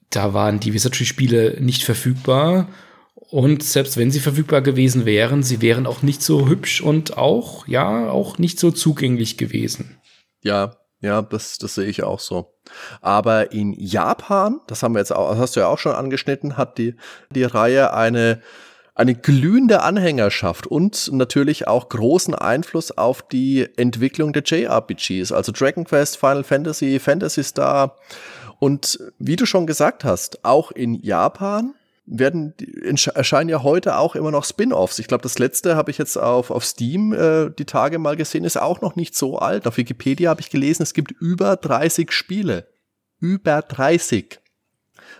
[0.09, 2.67] da waren die Wizardry-Spiele nicht verfügbar.
[3.15, 7.67] Und selbst wenn sie verfügbar gewesen wären, sie wären auch nicht so hübsch und auch,
[7.67, 9.97] ja, auch nicht so zugänglich gewesen.
[10.43, 12.53] Ja, ja, das, das sehe ich auch so.
[13.01, 16.57] Aber in Japan, das haben wir jetzt auch, das hast du ja auch schon angeschnitten,
[16.57, 16.95] hat die,
[17.29, 18.41] die Reihe eine,
[18.95, 25.83] eine glühende Anhängerschaft und natürlich auch großen Einfluss auf die Entwicklung der JRPGs, also Dragon
[25.83, 27.95] Quest, Final Fantasy, Fantasy Star.
[28.59, 31.75] Und wie du schon gesagt hast, auch in Japan
[32.07, 32.53] werden
[33.13, 34.97] erscheinen ja heute auch immer noch Spin-offs.
[34.97, 38.45] Ich glaube, das letzte habe ich jetzt auf, auf Steam äh, die Tage mal gesehen,
[38.45, 39.67] ist auch noch nicht so alt.
[39.67, 42.67] Auf Wikipedia habe ich gelesen, es gibt über 30 Spiele.
[43.19, 44.39] Über 30.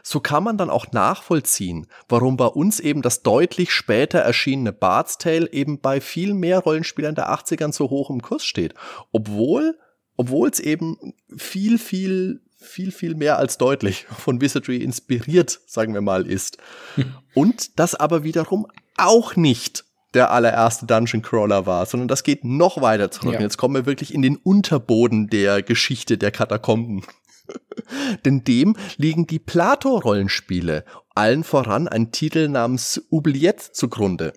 [0.02, 5.18] So kann man dann auch nachvollziehen, warum bei uns eben das deutlich später erschienene Bard's
[5.18, 8.74] Tale eben bei viel mehr Rollenspielern der 80ern so hoch im Kurs steht.
[9.12, 9.78] Obwohl,
[10.16, 16.02] obwohl es eben viel, viel viel, viel mehr als deutlich von Wizardry inspiriert, sagen wir
[16.02, 16.58] mal, ist.
[17.34, 18.68] Und das aber wiederum
[18.98, 23.36] auch nicht der allererste Dungeon Crawler war, sondern das geht noch weiter zurück.
[23.36, 23.42] Ja.
[23.42, 27.04] Jetzt kommen wir wirklich in den Unterboden der Geschichte der Katakomben.
[28.26, 34.34] Denn dem liegen die Plato-Rollenspiele, allen voran ein Titel namens Oubliette zugrunde.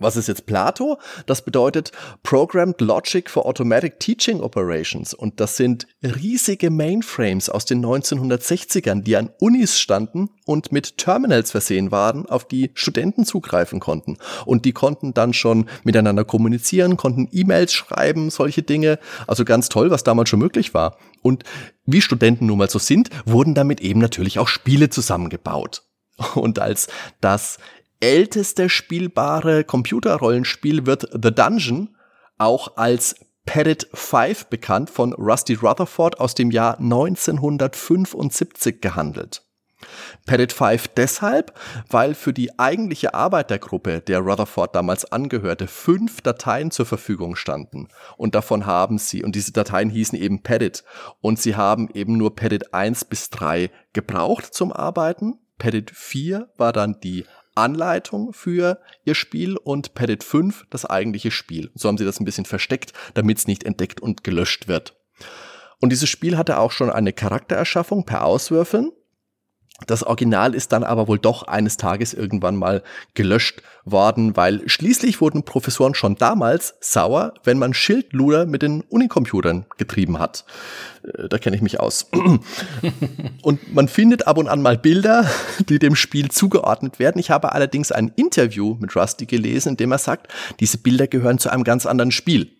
[0.00, 0.98] Was ist jetzt Plato?
[1.26, 5.14] Das bedeutet Programmed Logic for Automatic Teaching Operations.
[5.14, 11.50] Und das sind riesige Mainframes aus den 1960ern, die an Unis standen und mit Terminals
[11.50, 14.18] versehen waren, auf die Studenten zugreifen konnten.
[14.46, 18.98] Und die konnten dann schon miteinander kommunizieren, konnten E-Mails schreiben, solche Dinge.
[19.26, 20.96] Also ganz toll, was damals schon möglich war.
[21.22, 21.44] Und
[21.86, 25.82] wie Studenten nun mal so sind, wurden damit eben natürlich auch Spiele zusammengebaut.
[26.34, 26.88] Und als
[27.20, 27.58] das
[28.00, 31.96] älteste spielbare Computerrollenspiel wird The Dungeon
[32.38, 39.42] auch als Pettit 5 bekannt von Rusty Rutherford aus dem Jahr 1975 gehandelt.
[40.26, 41.58] Pettit 5 deshalb,
[41.88, 43.58] weil für die eigentliche Arbeit der
[44.00, 47.88] der Rutherford damals angehörte, fünf Dateien zur Verfügung standen.
[48.16, 50.84] Und davon haben sie, und diese Dateien hießen eben Pettit,
[51.20, 55.38] und sie haben eben nur Pettit 1 bis 3 gebraucht zum Arbeiten.
[55.58, 57.24] Pettit 4 war dann die
[57.58, 61.70] Anleitung für ihr Spiel und Padlet 5 das eigentliche Spiel.
[61.74, 64.96] So haben sie das ein bisschen versteckt, damit es nicht entdeckt und gelöscht wird.
[65.80, 68.90] Und dieses Spiel hatte auch schon eine Charaktererschaffung per Auswürfeln.
[69.86, 72.82] Das Original ist dann aber wohl doch eines Tages irgendwann mal
[73.14, 79.66] gelöscht worden, weil schließlich wurden Professoren schon damals sauer, wenn man Schildluder mit den Unicomputern
[79.76, 80.44] getrieben hat.
[81.04, 82.10] Äh, da kenne ich mich aus.
[83.42, 85.30] und man findet ab und an mal Bilder,
[85.68, 87.20] die dem Spiel zugeordnet werden.
[87.20, 91.38] Ich habe allerdings ein Interview mit Rusty gelesen, in dem er sagt, diese Bilder gehören
[91.38, 92.50] zu einem ganz anderen Spiel.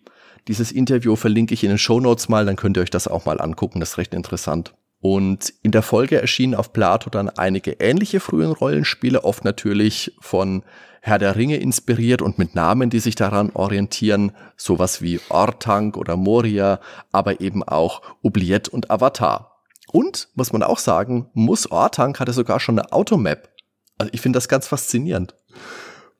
[0.47, 3.25] Dieses Interview verlinke ich in den Show Notes mal, dann könnt ihr euch das auch
[3.25, 3.81] mal angucken.
[3.81, 4.73] Das ist recht interessant.
[5.01, 10.63] Und in der Folge erschienen auf Plato dann einige ähnliche frühen Rollenspiele, oft natürlich von
[11.01, 16.17] Herr der Ringe inspiriert und mit Namen, die sich daran orientieren, sowas wie Ortank oder
[16.17, 16.81] Moria,
[17.11, 19.63] aber eben auch Oubliette und Avatar.
[19.91, 23.49] Und, muss man auch sagen, muss Ortank hatte sogar schon eine Automap.
[23.97, 25.35] Also ich finde das ganz faszinierend.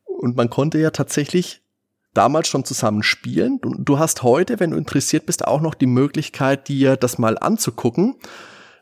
[0.05, 1.61] Und man konnte ja tatsächlich
[2.13, 3.59] damals schon zusammen spielen.
[3.61, 7.37] Du, du hast heute, wenn du interessiert bist, auch noch die Möglichkeit, dir das mal
[7.37, 8.15] anzugucken.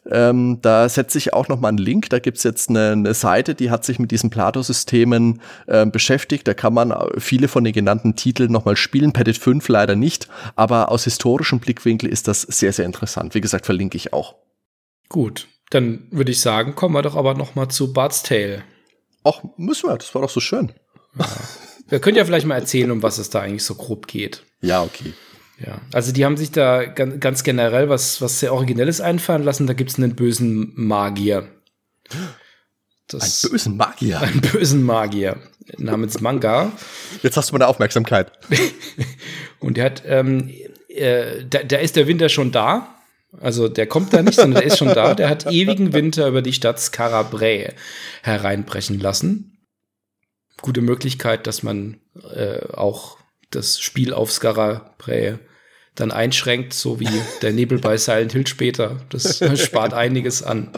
[0.10, 2.10] Ähm, da setze ich auch noch mal einen Link.
[2.10, 6.48] Da gibt's jetzt eine, eine Seite, die hat sich mit diesen Plato-Systemen äh, beschäftigt.
[6.48, 9.14] Da kann man viele von den genannten Titeln noch mal spielen.
[9.14, 13.36] Petit 5 leider nicht, aber aus historischem Blickwinkel ist das sehr, sehr interessant.
[13.36, 14.36] Wie gesagt, verlinke ich auch.
[15.10, 18.64] Gut, dann würde ich sagen, kommen wir doch aber noch mal zu Bart's Tale.
[19.24, 19.98] Ach, müssen wir.
[19.98, 20.72] Das war doch so schön.
[21.18, 21.26] Ja.
[21.90, 24.44] Wir können ja vielleicht mal erzählen, um was es da eigentlich so grob geht.
[24.62, 25.14] Ja, okay.
[25.60, 29.66] Ja, also die haben sich da ganz generell was, was sehr Originelles einfallen lassen.
[29.66, 31.48] Da gibt es einen bösen Magier.
[33.08, 34.22] Das, einen bösen Magier?
[34.22, 35.38] Einen bösen Magier
[35.78, 36.72] namens Manga.
[37.24, 38.32] Jetzt hast du meine Aufmerksamkeit.
[39.60, 40.52] Und der hat, ähm,
[40.90, 42.96] äh, da, da ist der Winter schon da.
[43.40, 45.14] Also der kommt da nicht, sondern der ist schon da.
[45.14, 47.74] Der hat ewigen Winter über die Stadt Skarabrae
[48.24, 49.58] hereinbrechen lassen.
[50.62, 52.00] Gute Möglichkeit, dass man
[52.34, 53.18] äh, auch
[53.52, 55.40] das Spiel auf Skarabrae
[55.96, 57.10] dann einschränkt, so wie
[57.42, 58.98] der Nebel bei Silent Hill später.
[59.10, 60.72] Das spart einiges an,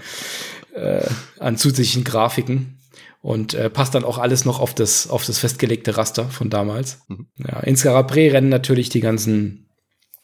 [0.74, 1.06] äh,
[1.40, 2.80] an zusätzlichen Grafiken
[3.22, 7.00] und äh, passt dann auch alles noch auf das, auf das festgelegte Raster von damals.
[7.08, 7.28] Mhm.
[7.38, 9.66] Ja, in Skarabre rennen natürlich die ganzen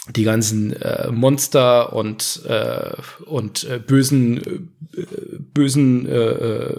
[0.07, 2.91] die ganzen äh, Monster und äh,
[3.25, 4.99] und äh, bösen äh,
[5.39, 6.75] bösen äh, äh,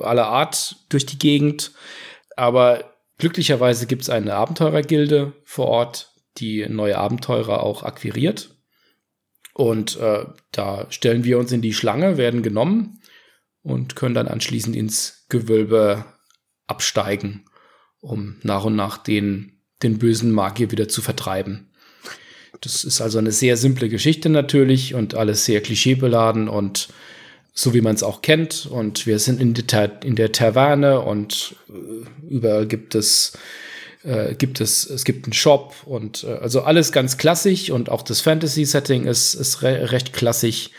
[0.00, 1.72] aller Art durch die Gegend,
[2.36, 2.84] aber
[3.20, 8.56] glücklicherweise gibt es eine Abenteurergilde vor Ort, die neue Abenteurer auch akquiriert.
[9.54, 13.00] Und äh, da stellen wir uns in die Schlange, werden genommen
[13.62, 16.04] und können dann anschließend ins Gewölbe
[16.66, 17.44] absteigen,
[18.00, 21.72] um nach und nach den, den bösen Magier wieder zu vertreiben.
[22.60, 26.88] Das ist also eine sehr simple Geschichte natürlich und alles sehr klischeebeladen und
[27.52, 28.66] so wie man es auch kennt.
[28.66, 33.32] Und wir sind in der, in der Taverne und äh, überall gibt es
[34.02, 38.02] äh, gibt es, es gibt einen Shop und äh, also alles ganz klassisch und auch
[38.02, 40.70] das Fantasy-Setting ist, ist re recht klassisch.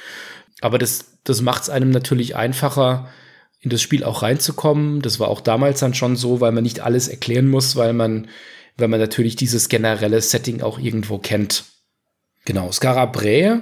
[0.61, 3.09] Aber das, das macht es einem natürlich einfacher,
[3.59, 5.01] in das Spiel auch reinzukommen.
[5.01, 8.27] Das war auch damals dann schon so, weil man nicht alles erklären muss, weil man,
[8.77, 11.65] weil man natürlich dieses generelle Setting auch irgendwo kennt.
[12.45, 13.61] Genau, Scarabrae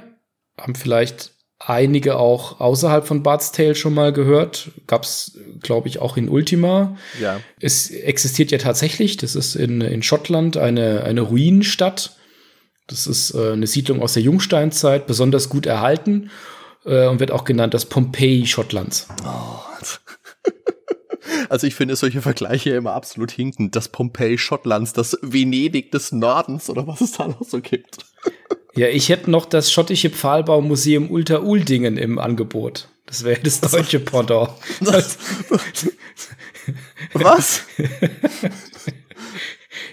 [0.57, 4.71] haben vielleicht einige auch außerhalb von Bart's Tale schon mal gehört.
[4.87, 6.97] Gab es, glaube ich, auch in Ultima.
[7.21, 7.39] Ja.
[7.59, 9.17] Es existiert ja tatsächlich.
[9.17, 12.15] Das ist in, in Schottland eine, eine Ruinenstadt.
[12.87, 16.31] Das ist äh, eine Siedlung aus der Jungsteinzeit, besonders gut erhalten
[16.85, 19.07] äh, und wird auch genannt das Pompeji Schottlands.
[19.23, 19.59] Oh.
[21.47, 23.75] Also ich finde solche Vergleiche immer absolut hinkend.
[23.75, 27.97] Das Pompeji Schottlands, das Venedig des Nordens oder was es da noch so gibt.
[28.75, 32.87] Ja, ich hätte noch das schottische Pfahlbaumuseum Ulter Uldingen im Angebot.
[33.05, 34.51] Das wäre das deutsche Pendant.
[34.81, 35.17] Was?
[37.13, 37.63] Was?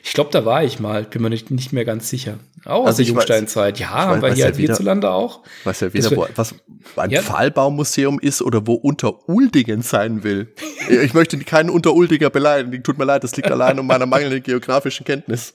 [0.05, 2.39] Ich glaube, da war ich mal, bin mir nicht, nicht mehr ganz sicher.
[2.65, 3.79] Auch aus also der Jungsteinzeit.
[3.79, 5.43] Ja, haben wir hier ja hierzulande auch.
[5.65, 6.55] Was ja wieder, wo, was
[6.97, 7.23] ein ja.
[7.23, 10.53] Pfahlbaumuseum ist oder wo unter Uldingen sein will.
[10.89, 12.83] ich möchte keinen unter Uldinger beleidigen.
[12.83, 15.55] Tut mir leid, das liegt allein um meiner mangelnden geografischen Kenntnis.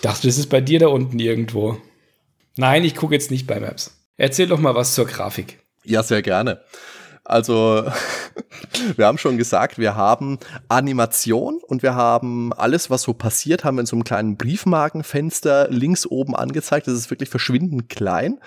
[0.00, 1.76] Ich dachte, das ist bei dir da unten irgendwo.
[2.56, 4.00] Nein, ich gucke jetzt nicht bei Maps.
[4.16, 5.58] Erzähl doch mal was zur Grafik.
[5.84, 6.62] Ja, sehr gerne.
[7.22, 7.84] Also,
[8.96, 10.38] wir haben schon gesagt, wir haben
[10.68, 15.68] Animation und wir haben alles, was so passiert, haben wir in so einem kleinen Briefmarkenfenster
[15.68, 16.86] links oben angezeigt.
[16.86, 18.40] Das ist wirklich verschwindend klein.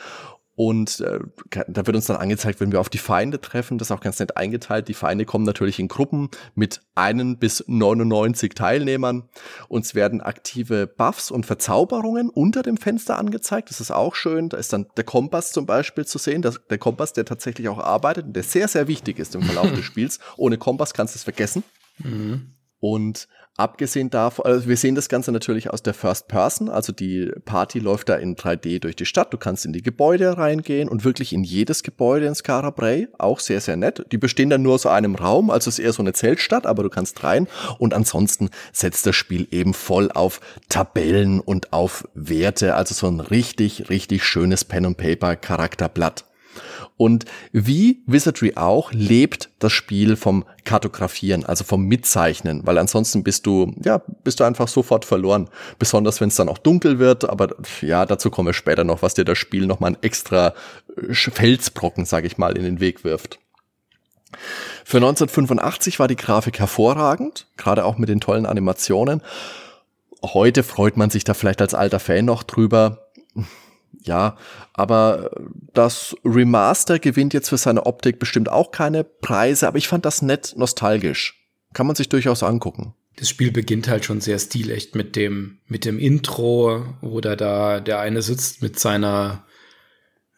[0.56, 1.20] Und äh,
[1.68, 4.20] da wird uns dann angezeigt, wenn wir auf die Feinde treffen, das ist auch ganz
[4.20, 4.88] nett eingeteilt.
[4.88, 9.30] Die Feinde kommen natürlich in Gruppen mit einen bis 99 Teilnehmern.
[9.68, 13.72] Uns werden aktive Buffs und Verzauberungen unter dem Fenster angezeigt.
[13.72, 14.50] Das ist auch schön.
[14.50, 16.44] Da ist dann der Kompass zum Beispiel zu sehen.
[16.44, 19.72] Das, der Kompass, der tatsächlich auch arbeitet und der sehr, sehr wichtig ist im Verlauf
[19.76, 20.20] des Spiels.
[20.38, 21.64] Ohne Kompass kannst du es vergessen.
[21.98, 22.54] Mhm.
[22.80, 27.32] Und abgesehen davon, also wir sehen das Ganze natürlich aus der First Person, also die
[27.46, 31.04] Party läuft da in 3D durch die Stadt, du kannst in die Gebäude reingehen und
[31.06, 34.06] wirklich in jedes Gebäude in Skara Brae, auch sehr, sehr nett.
[34.12, 36.84] Die bestehen dann nur aus einem Raum, also es ist eher so eine Zeltstadt, aber
[36.84, 37.48] du kannst rein.
[37.78, 43.20] Und ansonsten setzt das Spiel eben voll auf Tabellen und auf Werte, also so ein
[43.20, 46.26] richtig, richtig schönes Pen-and-Paper-Charakterblatt.
[46.98, 53.46] Und wie Wizardry auch, lebt das Spiel vom Kartografieren, also vom Mitzeichnen, weil ansonsten bist
[53.46, 55.50] du, ja, bist du einfach sofort verloren.
[55.80, 59.16] Besonders wenn es dann auch dunkel wird, aber ja, dazu kommen wir später noch, was
[59.16, 60.54] dir das Spiel nochmal ein extra
[60.96, 63.40] äh, Felsbrocken, sag ich mal, in den Weg wirft.
[64.84, 69.22] Für 1985 war die Grafik hervorragend, gerade auch mit den tollen Animationen.
[70.24, 73.10] Heute freut man sich da vielleicht als alter Fan noch drüber
[74.04, 74.38] ja,
[74.74, 75.32] aber
[75.74, 80.22] das Remaster gewinnt jetzt für seine Optik bestimmt auch keine Preise, aber ich fand das
[80.22, 81.40] nett nostalgisch.
[81.74, 82.94] Kann man sich durchaus angucken.
[83.16, 87.80] Das Spiel beginnt halt schon sehr stilecht mit dem, mit dem Intro, wo da, da
[87.80, 89.46] der eine sitzt mit seiner,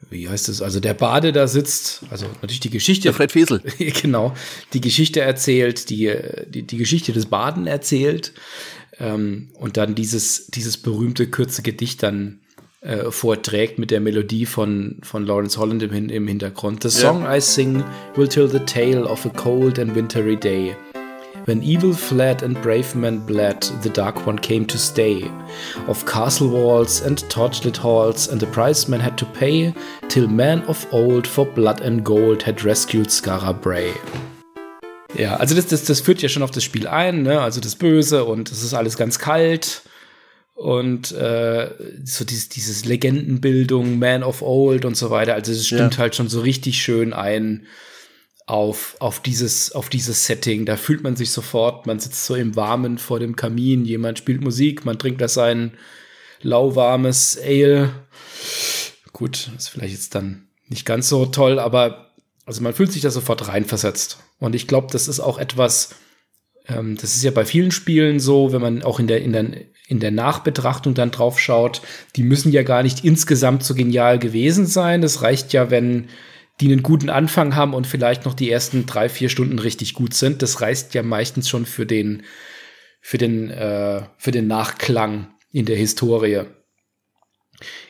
[0.10, 3.04] wie heißt es, also der Bade da sitzt, also natürlich die Geschichte.
[3.04, 3.62] Der Fred Fesel.
[4.02, 4.34] genau,
[4.74, 6.14] die Geschichte erzählt, die,
[6.48, 8.34] die, die Geschichte des Baden erzählt
[9.00, 12.42] ähm, und dann dieses, dieses berühmte kurze Gedicht dann
[12.86, 16.84] äh, vorträgt mit der Melodie von, von Lawrence Holland im, im Hintergrund.
[16.84, 17.38] The song yeah.
[17.38, 17.84] I sing
[18.16, 20.76] will tell the tale of a cold and wintry day.
[21.46, 25.30] When evil fled and brave men bled, the Dark One came to stay.
[25.88, 29.74] Of castle walls and torchlit halls, and the price men had to pay,
[30.08, 33.94] till men of old for blood and gold had rescued Skara Bray.
[35.18, 37.40] Ja, also das, das, das führt ja schon auf das Spiel ein, ne?
[37.40, 39.84] also das Böse und es ist alles ganz kalt
[40.56, 41.70] und äh,
[42.06, 45.36] so dieses, dieses Legendenbildung, Man of Old und so weiter.
[45.36, 46.00] Also es stimmt ja.
[46.00, 47.68] halt schon so richtig schön ein
[48.48, 50.66] auf, auf, dieses, auf dieses Setting.
[50.66, 54.42] Da fühlt man sich sofort, man sitzt so im Warmen vor dem Kamin, jemand spielt
[54.42, 55.74] Musik, man trinkt da sein
[56.42, 57.92] lauwarmes Ale.
[59.12, 62.14] Gut, ist vielleicht jetzt dann nicht ganz so toll, aber
[62.46, 64.20] also man fühlt sich da sofort reinversetzt.
[64.40, 65.96] Und ich glaube, das ist auch etwas,
[66.68, 69.46] ähm, das ist ja bei vielen Spielen so, wenn man auch in der, in der,
[69.88, 71.82] in der Nachbetrachtung dann drauf schaut,
[72.16, 75.04] die müssen ja gar nicht insgesamt so genial gewesen sein.
[75.04, 76.10] Es reicht ja, wenn
[76.62, 80.14] die einen guten Anfang haben und vielleicht noch die ersten drei, vier Stunden richtig gut
[80.14, 80.42] sind.
[80.42, 82.24] Das reicht ja meistens schon für den,
[83.02, 86.44] für den, äh, für den Nachklang in der Historie.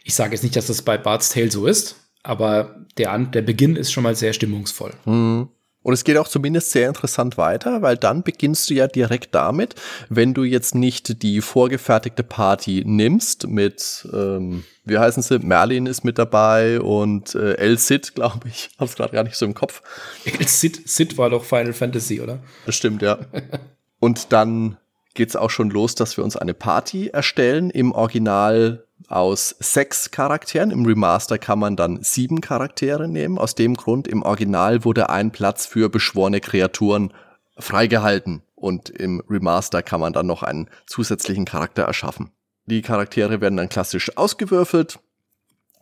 [0.04, 3.76] Ich sage jetzt nicht, dass das bei Bart's Tale so ist, aber der, der Beginn
[3.76, 4.94] ist schon mal sehr stimmungsvoll.
[5.06, 5.50] Mhm.
[5.86, 9.76] Und es geht auch zumindest sehr interessant weiter, weil dann beginnst du ja direkt damit,
[10.10, 16.04] wenn du jetzt nicht die vorgefertigte Party nimmst mit, ähm, wie heißen sie, Merlin ist
[16.04, 19.84] mit dabei und äh, El Cid, glaube ich, hab's gerade gar nicht so im Kopf.
[20.26, 22.40] El Cid, Cid war doch Final Fantasy, oder?
[22.66, 23.20] Bestimmt, ja.
[24.00, 24.78] und dann
[25.14, 30.72] geht's auch schon los, dass wir uns eine Party erstellen im Original aus sechs Charakteren.
[30.72, 33.38] Im Remaster kann man dann sieben Charaktere nehmen.
[33.38, 37.14] Aus dem Grund, im Original wurde ein Platz für beschworene Kreaturen
[37.58, 38.42] freigehalten.
[38.56, 42.32] Und im Remaster kann man dann noch einen zusätzlichen Charakter erschaffen.
[42.66, 45.00] Die Charaktere werden dann klassisch ausgewürfelt.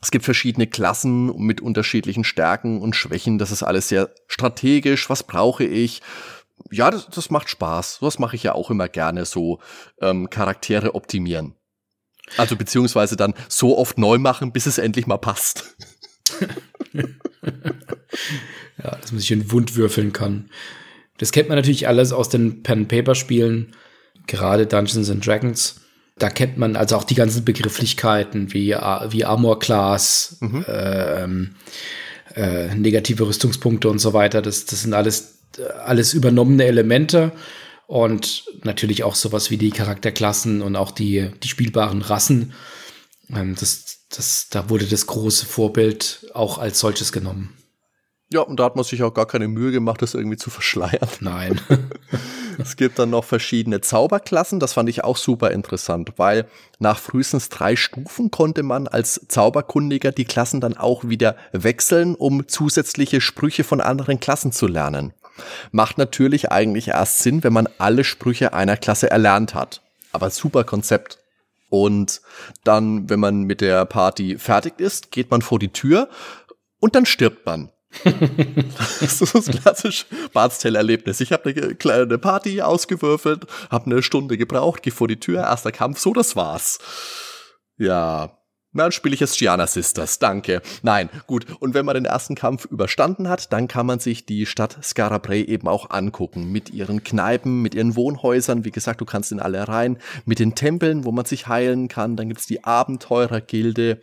[0.02, 3.38] Es gibt verschiedene Klassen mit unterschiedlichen Stärken und Schwächen.
[3.38, 5.10] Das ist alles sehr strategisch.
[5.10, 6.02] Was brauche ich?
[6.72, 8.00] Ja, das, das macht Spaß.
[8.02, 9.60] Das mache ich ja auch immer gerne so.
[10.02, 11.56] Ähm, Charaktere optimieren.
[12.38, 15.76] Also beziehungsweise dann so oft neu machen, bis es endlich mal passt.
[16.94, 17.04] ja,
[18.78, 20.50] dass man sich in Wund würfeln kann.
[21.18, 23.76] Das kennt man natürlich alles aus den Pen-Paper-Spielen,
[24.28, 25.76] gerade Dungeons and Dragons.
[26.18, 30.66] Da kennt man also auch die ganzen Begrifflichkeiten wie, wie Armor Class, mhm.
[30.68, 31.56] ähm,
[32.36, 34.42] äh, negative Rüstungspunkte und so weiter.
[34.42, 35.40] Das, das sind alles,
[35.86, 37.32] alles übernommene Elemente.
[37.94, 42.54] Und natürlich auch sowas wie die Charakterklassen und auch die, die spielbaren Rassen.
[43.30, 47.56] Ähm, das, das, da wurde das große Vorbild auch als solches genommen.
[48.32, 51.08] Ja, und da hat man sich auch gar keine Mühe gemacht, das irgendwie zu verschleiern.
[51.20, 51.62] Nein.
[52.58, 54.60] es gibt dann noch verschiedene Zauberklassen.
[54.60, 56.48] Das fand ich auch super interessant, weil
[56.80, 62.48] nach frühestens drei Stufen konnte man als Zauberkundiger die Klassen dann auch wieder wechseln, um
[62.48, 65.14] zusätzliche Sprüche von anderen Klassen zu lernen.
[65.72, 69.82] Macht natürlich eigentlich erst Sinn, wenn man alle Sprüche einer Klasse erlernt hat.
[70.12, 71.20] Aber super Konzept.
[71.70, 72.22] Und
[72.64, 76.08] dann, wenn man mit der Party fertig ist, geht man vor die Tür
[76.80, 77.72] und dann stirbt man.
[78.04, 81.20] das ist das klassische Bartstell-Erlebnis.
[81.20, 85.72] Ich habe eine kleine Party ausgewürfelt, habe eine Stunde gebraucht, gehe vor die Tür, erster
[85.72, 86.80] Kampf, so das war's.
[87.78, 88.38] Ja,
[88.76, 90.62] Na, dann spiele ich jetzt Gianna Sisters, danke.
[90.82, 91.46] Nein, gut.
[91.60, 95.44] Und wenn man den ersten Kampf überstanden hat, dann kann man sich die Stadt Skarabrae
[95.44, 96.52] eben auch angucken.
[96.52, 98.66] Mit ihren Kneipen, mit ihren Wohnhäusern.
[98.66, 99.98] Wie gesagt, du kannst in alle rein.
[100.26, 102.16] Mit den Tempeln, wo man sich heilen kann.
[102.16, 104.00] Dann gibt's die Abenteurergilde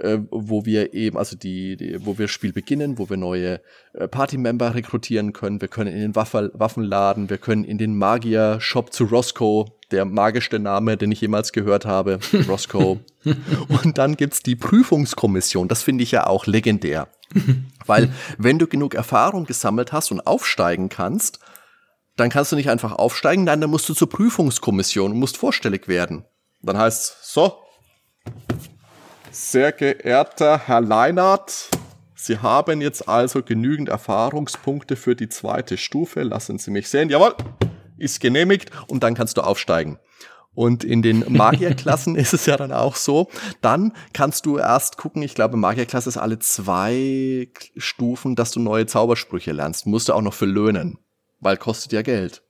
[0.00, 3.60] äh, wo wir eben, also die, die, wo wir das Spiel beginnen, wo wir neue
[3.92, 5.60] äh, Party-Member rekrutieren können.
[5.60, 10.58] Wir können in den Waffe, Waffenladen, wir können in den Magier-Shop zu Roscoe, der magischste
[10.58, 13.00] Name, den ich jemals gehört habe, Roscoe.
[13.68, 17.08] Und dann gibt's die Prüfungskommission, das finde ich ja auch legendär.
[17.86, 21.40] Weil wenn du genug Erfahrung gesammelt hast und aufsteigen kannst,
[22.16, 25.88] dann kannst du nicht einfach aufsteigen, nein, dann musst du zur Prüfungskommission und musst vorstellig
[25.88, 26.24] werden.
[26.62, 27.58] Dann heißt so,
[29.30, 31.70] sehr geehrter Herr Leinert,
[32.14, 36.22] Sie haben jetzt also genügend Erfahrungspunkte für die zweite Stufe.
[36.22, 37.08] Lassen Sie mich sehen.
[37.08, 37.34] Jawohl,
[37.96, 39.98] ist genehmigt und dann kannst du aufsteigen.
[40.52, 43.30] Und in den Magierklassen ist es ja dann auch so.
[43.62, 48.84] Dann kannst du erst gucken, ich glaube, Magierklasse ist alle zwei Stufen, dass du neue
[48.84, 49.86] Zaubersprüche lernst.
[49.86, 50.98] Musst du auch noch für löhnen,
[51.40, 52.42] weil kostet ja Geld.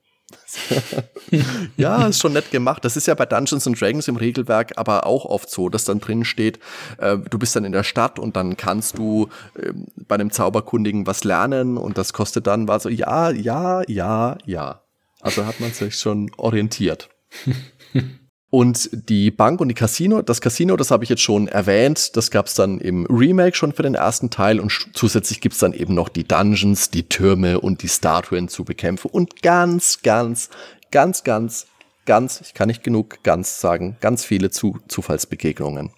[1.77, 2.83] ja, ist schon nett gemacht.
[2.85, 5.99] Das ist ja bei Dungeons and Dragons im Regelwerk aber auch oft so, dass dann
[5.99, 6.59] drin steht,
[6.97, 9.71] äh, du bist dann in der Stadt und dann kannst du äh,
[10.07, 14.83] bei einem Zauberkundigen was lernen und das kostet dann war so, ja, ja, ja, ja.
[15.21, 17.09] Also hat man sich schon orientiert.
[18.51, 22.31] Und die Bank und die Casino, das Casino, das habe ich jetzt schon erwähnt, das
[22.31, 25.93] gab es dann im Remake schon für den ersten Teil und zusätzlich gibt's dann eben
[25.93, 30.49] noch die Dungeons, die Türme und die Statuen zu bekämpfen und ganz, ganz,
[30.91, 31.65] ganz, ganz,
[32.05, 35.91] ganz, ich kann nicht genug ganz sagen, ganz viele zu Zufallsbegegnungen.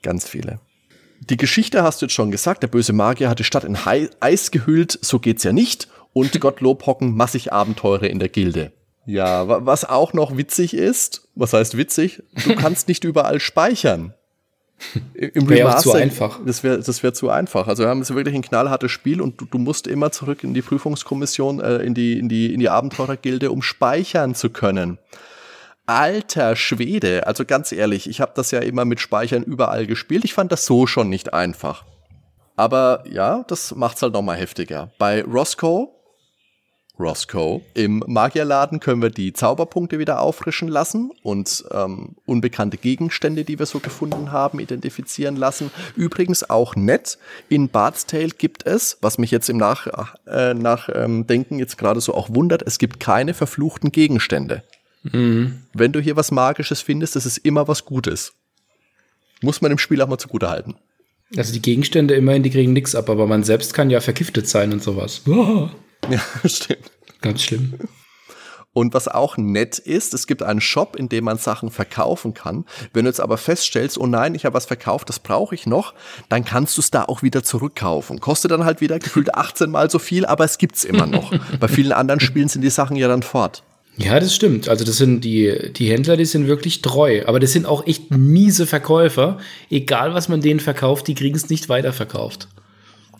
[0.00, 0.60] Ganz viele.
[1.28, 3.76] Die Geschichte hast du jetzt schon gesagt, der böse Magier hat die Stadt in
[4.20, 8.72] Eis gehüllt, so geht's ja nicht und Gottlob hocken massig Abenteure in der Gilde.
[9.06, 12.22] Ja, was auch noch witzig ist, was heißt witzig?
[12.44, 14.14] Du kannst nicht überall speichern.
[15.14, 16.40] Im wäre Remaster, zu einfach.
[16.44, 17.68] Das wäre das wär zu einfach.
[17.68, 20.52] Also wir haben jetzt wirklich ein knallhartes Spiel und du, du musst immer zurück in
[20.52, 24.98] die Prüfungskommission, äh, in die, in die, in die Abenteurergilde, um speichern zu können.
[25.86, 30.24] Alter Schwede, also ganz ehrlich, ich habe das ja immer mit Speichern überall gespielt.
[30.24, 31.84] Ich fand das so schon nicht einfach.
[32.56, 34.90] Aber ja, das macht's halt nochmal heftiger.
[34.98, 35.93] Bei Roscoe
[36.98, 37.60] Roscoe.
[37.74, 43.66] Im Magierladen können wir die Zauberpunkte wieder auffrischen lassen und ähm, unbekannte Gegenstände, die wir
[43.66, 45.70] so gefunden haben, identifizieren lassen.
[45.96, 47.18] Übrigens auch nett,
[47.48, 51.26] in Bart's Tale gibt es, was mich jetzt im Nachdenken äh, nach, ähm,
[51.58, 54.62] jetzt gerade so auch wundert, es gibt keine verfluchten Gegenstände.
[55.02, 55.62] Mhm.
[55.72, 58.34] Wenn du hier was Magisches findest, das ist immer was Gutes.
[59.42, 60.76] Muss man im Spiel auch mal zugute halten.
[61.36, 64.72] Also die Gegenstände immerhin, die kriegen nichts ab, aber man selbst kann ja vergiftet sein
[64.72, 65.22] und sowas.
[66.10, 66.90] Ja, stimmt.
[67.20, 67.74] Ganz schlimm.
[68.74, 72.64] Und was auch nett ist, es gibt einen Shop, in dem man Sachen verkaufen kann.
[72.92, 75.94] Wenn du jetzt aber feststellst, oh nein, ich habe was verkauft, das brauche ich noch,
[76.28, 78.18] dann kannst du es da auch wieder zurückkaufen.
[78.18, 81.32] Kostet dann halt wieder gefühlt 18 mal so viel, aber es gibt's immer noch.
[81.60, 83.62] Bei vielen anderen Spielen sind die Sachen ja dann fort.
[83.96, 84.68] Ja, das stimmt.
[84.68, 87.22] Also das sind die, die Händler, die sind wirklich treu.
[87.26, 89.38] Aber das sind auch echt miese Verkäufer.
[89.70, 92.48] Egal, was man denen verkauft, die kriegen es nicht weiterverkauft.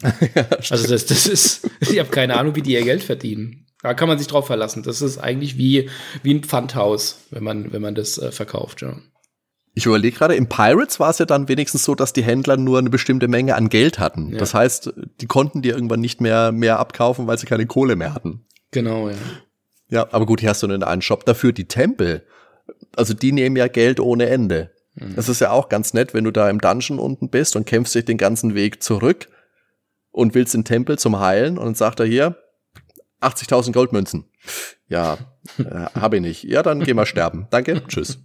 [0.34, 3.66] ja, also das, das ist, ich habe keine Ahnung, wie die ihr Geld verdienen.
[3.82, 4.82] Da kann man sich drauf verlassen.
[4.82, 5.90] Das ist eigentlich wie,
[6.22, 8.96] wie ein Pfandhaus, wenn man, wenn man das äh, verkauft, ja.
[9.76, 12.78] Ich überlege gerade, im Pirates war es ja dann wenigstens so, dass die Händler nur
[12.78, 14.30] eine bestimmte Menge an Geld hatten.
[14.32, 14.38] Ja.
[14.38, 18.14] Das heißt, die konnten dir irgendwann nicht mehr, mehr abkaufen, weil sie keine Kohle mehr
[18.14, 18.46] hatten.
[18.70, 19.16] Genau, ja.
[19.90, 21.52] Ja, aber gut, hier hast du nur einen Shop dafür.
[21.52, 22.24] Die Tempel,
[22.96, 24.70] also die nehmen ja Geld ohne Ende.
[24.94, 25.16] Mhm.
[25.16, 27.96] Das ist ja auch ganz nett, wenn du da im Dungeon unten bist und kämpfst
[27.96, 29.28] dich den ganzen Weg zurück
[30.14, 32.36] und willst den Tempel zum Heilen und dann sagt er hier
[33.20, 34.30] 80.000 Goldmünzen.
[34.88, 35.18] Ja,
[35.58, 36.44] äh, habe ich nicht.
[36.44, 37.48] Ja, dann geh mal sterben.
[37.50, 38.18] Danke, tschüss.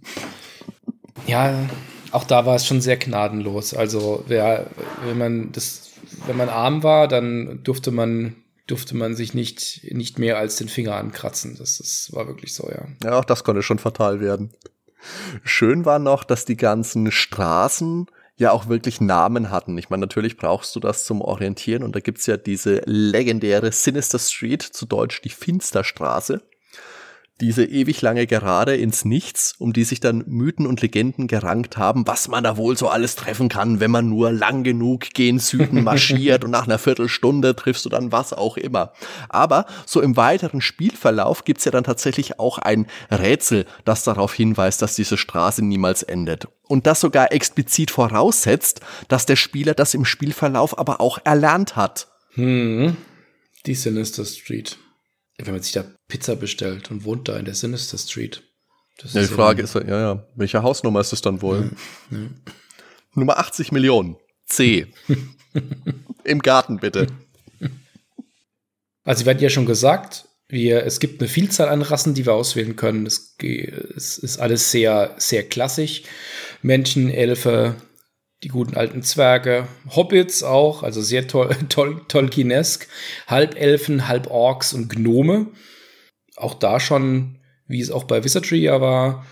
[1.26, 1.68] Ja,
[2.12, 3.74] auch da war es schon sehr gnadenlos.
[3.74, 4.70] Also, wer,
[5.04, 5.90] wenn man das,
[6.26, 8.36] wenn man arm war, dann durfte man
[8.66, 11.56] durfte man sich nicht, nicht mehr als den Finger ankratzen.
[11.58, 12.86] Das, das war wirklich so, ja.
[13.02, 14.52] Ja, auch das konnte schon fatal werden.
[15.42, 18.06] Schön war noch, dass die ganzen Straßen
[18.40, 19.78] ja auch wirklich Namen hatten.
[19.78, 24.18] Ich meine, natürlich brauchst du das zum Orientieren und da gibt's ja diese legendäre Sinister
[24.18, 26.42] Street, zu Deutsch die Finsterstraße
[27.40, 32.06] diese ewig lange Gerade ins Nichts, um die sich dann Mythen und Legenden gerankt haben,
[32.06, 35.82] was man da wohl so alles treffen kann, wenn man nur lang genug gen Süden
[35.84, 38.92] marschiert und nach einer Viertelstunde triffst du dann was auch immer.
[39.28, 44.82] Aber so im weiteren Spielverlauf gibt's ja dann tatsächlich auch ein Rätsel, das darauf hinweist,
[44.82, 46.46] dass diese Straße niemals endet.
[46.68, 52.08] Und das sogar explizit voraussetzt, dass der Spieler das im Spielverlauf aber auch erlernt hat.
[52.34, 52.96] Hm.
[53.66, 54.78] Die Sinister Street
[55.46, 58.42] wenn man sich da Pizza bestellt und wohnt da in der Sinister Street.
[59.02, 61.70] ja, die Frage ist, ja, ja, welche Hausnummer ist es dann wohl?
[62.10, 62.26] Ja, ja.
[63.14, 64.16] Nummer 80 Millionen.
[64.46, 64.86] C.
[66.24, 67.06] Im Garten, bitte.
[69.04, 72.34] Also, wir hatten ja schon gesagt, wir, es gibt eine Vielzahl an Rassen, die wir
[72.34, 73.06] auswählen können.
[73.06, 73.36] Es,
[73.96, 76.02] es ist alles sehr, sehr klassisch.
[76.62, 77.76] Menschen, Elfe,
[78.42, 82.88] die guten alten Zwerge, Hobbits auch, also sehr toll, toll, Tolkienesk,
[83.26, 85.48] Halbelfen, Halborks und Gnome.
[86.36, 89.26] Auch da schon, wie es auch bei Wizardry ja war,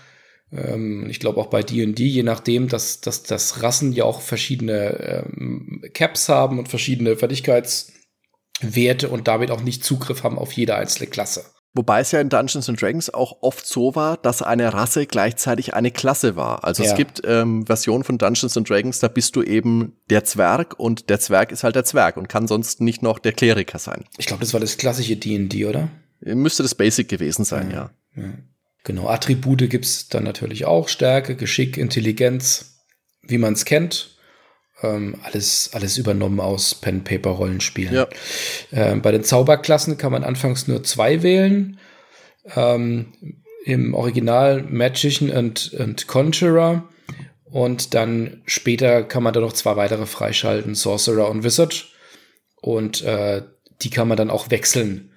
[0.51, 5.23] ähm, ich glaube auch bei D&D, je nachdem, dass, dass, dass Rassen ja auch verschiedene
[5.25, 11.09] ähm, Caps haben und verschiedene Fertigkeitswerte und damit auch nicht Zugriff haben auf jede einzelne
[11.09, 11.45] Klasse.
[11.73, 15.75] Wobei es ja in Dungeons and Dragons auch oft so war, dass eine Rasse gleichzeitig
[15.75, 16.63] eine Klasse war.
[16.63, 16.89] Also ja.
[16.89, 21.09] es gibt ähm, Versionen von Dungeons and Dragons, da bist du eben der Zwerg und
[21.09, 24.05] der Zwerg ist halt der Zwerg und kann sonst nicht noch der Kleriker sein.
[24.17, 25.89] Ich glaube, das war das klassische D&D, oder?
[26.21, 27.91] Müsste das Basic gewesen sein, ja.
[28.15, 28.23] ja.
[28.23, 28.33] ja.
[28.83, 30.87] Genau, Attribute gibt's dann natürlich auch.
[30.87, 32.79] Stärke, Geschick, Intelligenz,
[33.21, 34.17] wie man es kennt.
[34.81, 37.93] Ähm, alles, alles übernommen aus Pen-Paper-Rollenspielen.
[37.93, 38.07] Ja.
[38.71, 41.79] Ähm, bei den Zauberklassen kann man anfangs nur zwei wählen.
[42.55, 43.13] Ähm,
[43.65, 46.87] Im Original Magician und, und Conjurer.
[47.43, 51.87] Und dann später kann man da noch zwei weitere freischalten, Sorcerer und Wizard.
[52.61, 53.41] Und äh,
[53.81, 55.11] die kann man dann auch wechseln.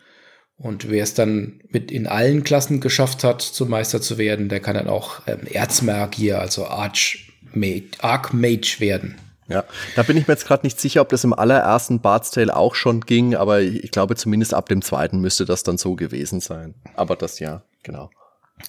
[0.57, 4.61] Und wer es dann mit in allen Klassen geschafft hat, zum Meister zu werden, der
[4.61, 9.17] kann dann auch ähm, Erzmagier, also Archmage, Archmage werden.
[9.53, 9.65] Ja,
[9.97, 12.75] da bin ich mir jetzt gerade nicht sicher, ob das im allerersten Bard's Tale auch
[12.75, 16.75] schon ging, aber ich glaube zumindest ab dem zweiten müsste das dann so gewesen sein.
[16.97, 18.11] Aber das ja, genau.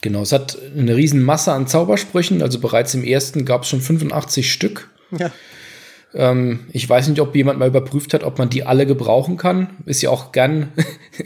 [0.02, 3.82] Genau, es hat eine riesen Masse an Zaubersprüchen, also bereits im ersten gab es schon
[3.82, 4.90] 85 Stück.
[5.12, 5.32] Ja.
[6.16, 9.70] Ähm, ich weiß nicht, ob jemand mal überprüft hat, ob man die alle gebrauchen kann.
[9.86, 10.72] Ist ja auch gern,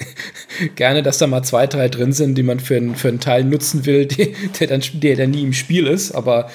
[0.75, 3.85] gerne, dass da mal zwei, drei drin sind, die man für, für einen Teil nutzen
[3.85, 6.13] will, die, der, dann, der dann nie im Spiel ist.
[6.13, 6.49] Aber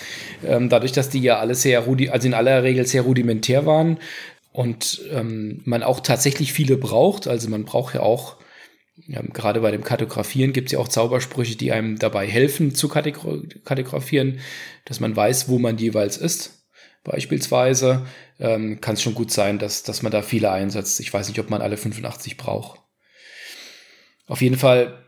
[0.45, 3.99] ähm, dadurch, dass die ja alle sehr, rudi also in aller Regel sehr rudimentär waren
[4.53, 8.37] und ähm, man auch tatsächlich viele braucht, also man braucht ja auch
[9.07, 12.89] ja, gerade bei dem Kartografieren gibt es ja auch Zaubersprüche, die einem dabei helfen zu
[12.89, 14.39] kartografieren,
[14.85, 16.62] dass man weiß, wo man jeweils ist
[17.05, 18.07] beispielsweise,
[18.39, 21.01] ähm, kann es schon gut sein, dass, dass man da viele einsetzt.
[21.01, 22.81] Ich weiß nicht, ob man alle 85 braucht.
[24.27, 25.05] Auf jeden Fall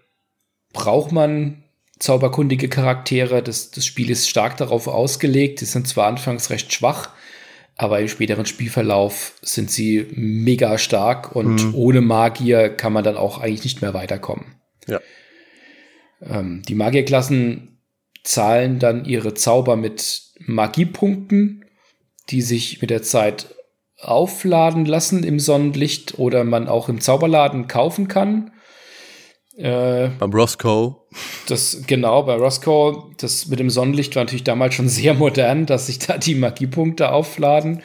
[0.72, 1.64] braucht man
[1.98, 3.42] zauberkundige Charaktere.
[3.42, 5.60] Das, das Spiel ist stark darauf ausgelegt.
[5.60, 7.10] Die sind zwar anfangs recht schwach,
[7.76, 11.74] aber im späteren Spielverlauf sind sie mega stark und mhm.
[11.74, 14.56] ohne Magier kann man dann auch eigentlich nicht mehr weiterkommen.
[14.86, 15.00] Ja.
[16.22, 17.80] Ähm, die Magierklassen
[18.22, 21.63] zahlen dann ihre Zauber mit Magiepunkten
[22.30, 23.54] die sich mit der Zeit
[24.00, 28.50] aufladen lassen im Sonnenlicht oder man auch im Zauberladen kaufen kann.
[29.56, 30.96] Äh, Beim Roscoe.
[31.46, 35.86] Das, genau, bei Roscoe, das mit dem Sonnenlicht war natürlich damals schon sehr modern, dass
[35.86, 37.82] sich da die Magiepunkte aufladen.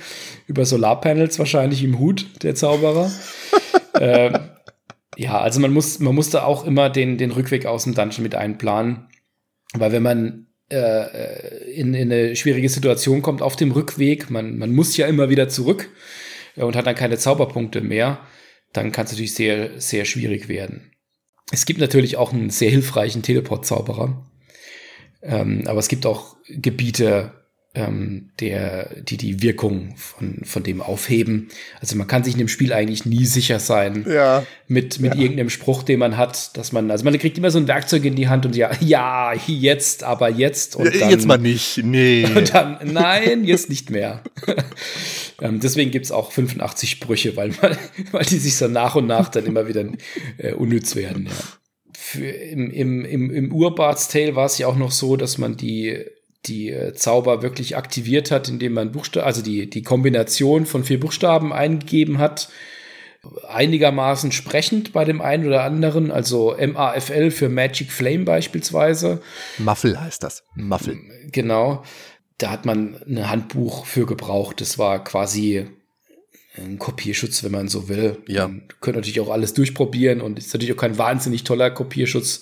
[0.47, 3.11] Über Solarpanels wahrscheinlich im Hut der Zauberer.
[3.93, 4.39] äh,
[5.15, 8.35] ja, also man muss, man musste auch immer den, den Rückweg aus dem Dungeon mit
[8.35, 9.07] einplanen.
[9.73, 14.73] Weil wenn man äh, in, in eine schwierige Situation kommt auf dem Rückweg, man, man
[14.73, 15.89] muss ja immer wieder zurück
[16.55, 18.19] äh, und hat dann keine Zauberpunkte mehr,
[18.73, 20.91] dann kann es natürlich sehr, sehr schwierig werden.
[21.51, 24.29] Es gibt natürlich auch einen sehr hilfreichen Teleport-Zauberer,
[25.23, 27.33] ähm, aber es gibt auch Gebiete,
[27.79, 31.49] ähm, der, die die Wirkung von, von dem aufheben.
[31.79, 34.45] Also man kann sich in dem Spiel eigentlich nie sicher sein ja.
[34.67, 35.21] mit, mit ja.
[35.21, 38.15] irgendeinem Spruch, den man hat, dass man, also man kriegt immer so ein Werkzeug in
[38.15, 40.75] die Hand und ja, ja, jetzt, aber jetzt.
[40.75, 42.25] Und dann, jetzt mal nicht, nee.
[42.35, 44.23] Und dann, nein, jetzt nicht mehr.
[45.41, 47.77] ähm, deswegen gibt's auch 85 Sprüche, weil, man,
[48.11, 49.85] weil die sich so nach und nach dann immer wieder
[50.37, 51.31] äh, unnütz werden, ja.
[51.95, 55.57] Für, Im im, im, im Urbarts Tale war es ja auch noch so, dass man
[55.57, 56.05] die
[56.45, 60.99] die äh, Zauber wirklich aktiviert hat, indem man Buchstaben, also die, die Kombination von vier
[60.99, 62.49] Buchstaben eingegeben hat,
[63.47, 69.21] einigermaßen sprechend bei dem einen oder anderen, also MAFL für Magic Flame beispielsweise.
[69.57, 70.43] Muffel heißt das.
[70.55, 70.97] Muffel.
[71.31, 71.83] Genau.
[72.37, 74.61] Da hat man ein Handbuch für gebraucht.
[74.61, 75.67] Das war quasi
[76.55, 78.17] ein Kopierschutz, wenn man so will.
[78.27, 78.47] Ja.
[78.47, 82.41] Man könnte natürlich auch alles durchprobieren und ist natürlich auch kein wahnsinnig toller Kopierschutz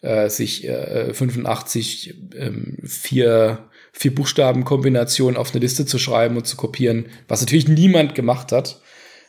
[0.00, 6.56] äh, sich äh, 85 ähm, vier, vier Buchstaben-Kombinationen auf eine Liste zu schreiben und zu
[6.56, 8.80] kopieren, was natürlich niemand gemacht hat.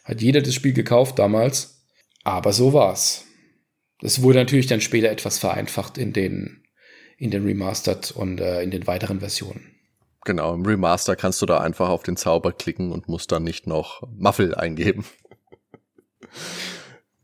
[0.04, 1.86] Hat jeder das Spiel gekauft damals.
[2.24, 3.26] Aber so war's.
[4.02, 6.64] Es wurde natürlich dann später etwas vereinfacht in den,
[7.18, 9.76] in den Remastered und äh, in den weiteren Versionen.
[10.26, 13.68] Genau, im Remaster kannst du da einfach auf den Zauber klicken und musst dann nicht
[13.68, 15.06] noch Muffel eingeben.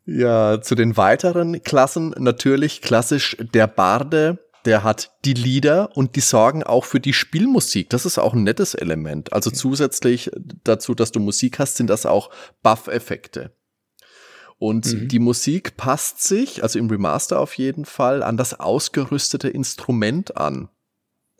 [0.06, 6.22] Ja, zu den weiteren Klassen natürlich klassisch der Barde, der hat die Lieder und die
[6.22, 7.90] sorgen auch für die Spielmusik.
[7.90, 9.34] Das ist auch ein nettes Element.
[9.34, 10.32] Also zusätzlich
[10.64, 12.30] dazu, dass du Musik hast, sind das auch
[12.64, 13.52] Buff-Effekte.
[14.58, 15.08] Und mhm.
[15.08, 20.70] die Musik passt sich, also im Remaster auf jeden Fall, an das ausgerüstete Instrument an.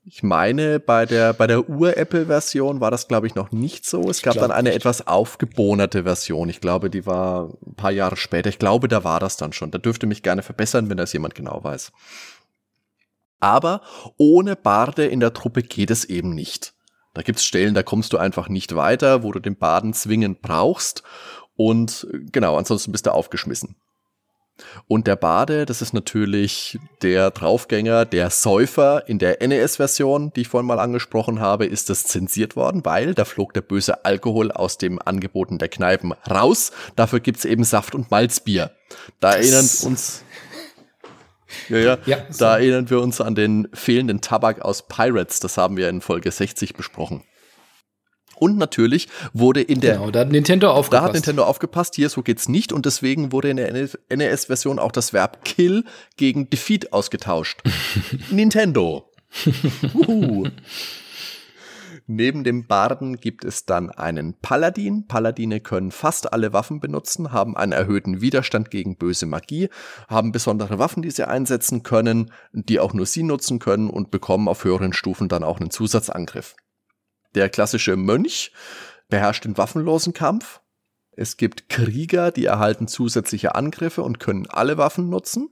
[0.08, 4.08] Ich meine, bei der, bei der Ur-Apple-Version war das, glaube ich, noch nicht so.
[4.08, 4.78] Es gab dann eine nicht.
[4.78, 6.48] etwas aufgebonerte Version.
[6.48, 8.50] Ich glaube, die war ein paar Jahre später.
[8.50, 9.72] Ich glaube, da war das dann schon.
[9.72, 11.92] Da dürfte mich gerne verbessern, wenn das jemand genau weiß.
[13.40, 13.82] Aber
[14.18, 16.76] ohne Barde in der Truppe geht es eben nicht.
[17.16, 21.02] Da gibt's Stellen, da kommst du einfach nicht weiter, wo du den Baden zwingend brauchst.
[21.56, 23.76] Und genau, ansonsten bist du aufgeschmissen.
[24.88, 29.08] Und der Bade, das ist natürlich der Draufgänger, der Säufer.
[29.08, 33.26] In der NES-Version, die ich vorhin mal angesprochen habe, ist das zensiert worden, weil da
[33.26, 36.72] flog der böse Alkohol aus dem Angeboten der Kneipen raus.
[36.96, 38.72] Dafür gibt's eben Saft- und Malzbier.
[39.20, 40.24] Da das erinnern uns.
[41.70, 41.98] Ja, ja.
[42.06, 42.40] ja so.
[42.40, 45.40] Da erinnern wir uns an den fehlenden Tabak aus Pirates.
[45.40, 47.24] Das haben wir in Folge 60 besprochen.
[48.36, 49.96] Und natürlich wurde in der.
[49.96, 50.94] Genau, da hat Nintendo aufgepasst.
[50.94, 53.72] Da hat Nintendo aufgepasst, hier so geht's nicht und deswegen wurde in der
[54.10, 55.84] NES-Version auch das Verb Kill
[56.18, 57.62] gegen Defeat ausgetauscht.
[58.32, 59.12] Nintendo.
[62.08, 65.08] Neben dem Barden gibt es dann einen Paladin.
[65.08, 69.70] Paladine können fast alle Waffen benutzen, haben einen erhöhten Widerstand gegen böse Magie,
[70.08, 74.48] haben besondere Waffen, die sie einsetzen können, die auch nur sie nutzen können und bekommen
[74.48, 76.56] auf höheren Stufen dann auch einen Zusatzangriff.
[77.36, 78.52] Der klassische Mönch
[79.10, 80.62] beherrscht den waffenlosen Kampf.
[81.12, 85.50] Es gibt Krieger, die erhalten zusätzliche Angriffe und können alle Waffen nutzen.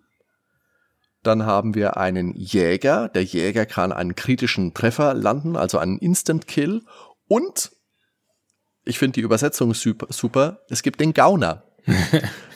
[1.21, 3.07] Dann haben wir einen Jäger.
[3.09, 6.84] Der Jäger kann einen kritischen Treffer landen, also einen Instant Kill.
[7.27, 7.71] Und
[8.84, 10.59] ich finde die Übersetzung super, super.
[10.69, 11.63] Es gibt den Gauner.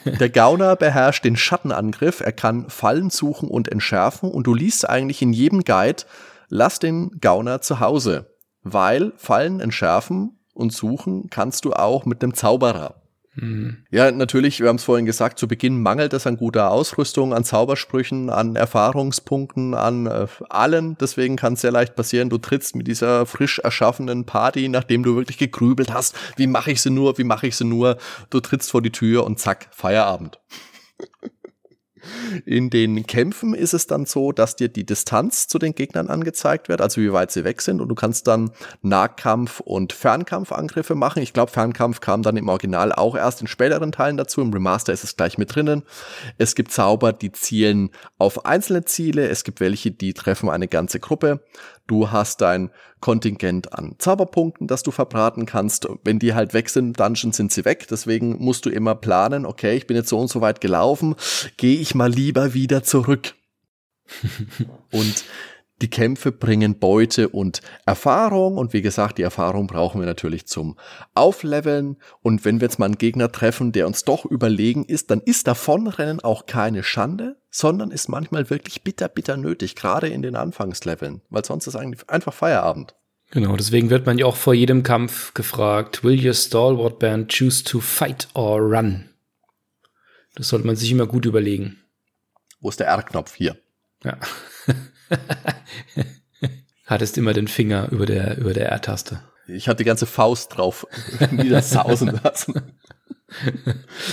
[0.04, 2.20] Der Gauner beherrscht den Schattenangriff.
[2.20, 4.30] Er kann Fallen suchen und entschärfen.
[4.30, 6.04] Und du liest eigentlich in jedem Guide,
[6.48, 12.34] lass den Gauner zu Hause weil Fallen entschärfen und suchen kannst du auch mit dem
[12.34, 13.02] Zauberer.
[13.40, 13.84] Mhm.
[13.90, 17.44] Ja, natürlich, wir haben es vorhin gesagt, zu Beginn mangelt es an guter Ausrüstung, an
[17.44, 20.96] Zaubersprüchen, an Erfahrungspunkten, an äh, allen.
[21.00, 25.14] Deswegen kann es sehr leicht passieren, du trittst mit dieser frisch erschaffenen Party, nachdem du
[25.14, 27.98] wirklich gegrübelt hast, wie mache ich sie nur, wie mache ich sie nur,
[28.30, 30.40] du trittst vor die Tür und zack, Feierabend.
[32.44, 36.68] In den Kämpfen ist es dann so, dass dir die Distanz zu den Gegnern angezeigt
[36.68, 38.50] wird, also wie weit sie weg sind und du kannst dann
[38.82, 41.22] Nahkampf- und Fernkampfangriffe machen.
[41.22, 44.40] Ich glaube, Fernkampf kam dann im Original auch erst in späteren Teilen dazu.
[44.40, 45.82] Im Remaster ist es gleich mit drinnen.
[46.38, 49.28] Es gibt Zauber, die zielen auf einzelne Ziele.
[49.28, 51.40] Es gibt welche, die treffen eine ganze Gruppe.
[51.88, 52.70] Du hast dein
[53.00, 55.88] Kontingent an Zauberpunkten, das du verbraten kannst.
[56.04, 57.88] Wenn die halt weg sind im Dungeon, sind sie weg.
[57.90, 61.16] Deswegen musst du immer planen, okay, ich bin jetzt so und so weit gelaufen,
[61.56, 63.34] gehe ich mal lieber wieder zurück.
[64.92, 65.24] und
[65.80, 70.76] die Kämpfe bringen Beute und Erfahrung und wie gesagt, die Erfahrung brauchen wir natürlich zum
[71.14, 75.20] Aufleveln und wenn wir jetzt mal einen Gegner treffen, der uns doch überlegen ist, dann
[75.20, 80.36] ist davonrennen auch keine Schande, sondern ist manchmal wirklich bitter, bitter nötig, gerade in den
[80.36, 82.94] Anfangsleveln, weil sonst ist eigentlich einfach Feierabend.
[83.30, 87.62] Genau, deswegen wird man ja auch vor jedem Kampf gefragt, will your stalwart band choose
[87.62, 89.10] to fight or run?
[90.34, 91.78] Das sollte man sich immer gut überlegen.
[92.60, 93.58] Wo ist der R-Knopf hier?
[94.02, 94.16] Ja.
[96.86, 99.22] Hattest immer den Finger über der, über der R-Taste.
[99.46, 100.86] Ich hatte die ganze Faust drauf
[101.30, 102.72] niedersausen lassen.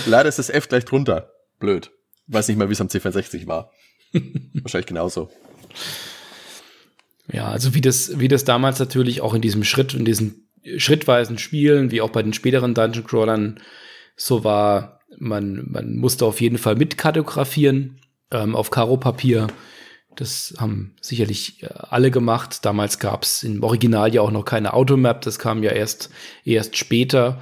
[0.06, 1.30] Leider ist das F gleich drunter.
[1.58, 1.90] Blöd.
[2.26, 3.70] Weiß nicht mal, wie es am C64 war.
[4.12, 5.30] Wahrscheinlich genauso.
[7.32, 11.38] Ja, also wie das, wie das damals natürlich auch in diesem Schritt, in diesen schrittweisen
[11.38, 13.60] Spielen, wie auch bei den späteren Dungeon Crawlern
[14.16, 19.48] so war, man, man musste auf jeden Fall mitkartografieren ähm, auf Karo-Papier
[20.16, 22.64] das haben sicherlich äh, alle gemacht.
[22.64, 25.22] Damals gab es im Original ja auch noch keine Automap.
[25.22, 26.10] Das kam ja erst,
[26.44, 27.40] erst später,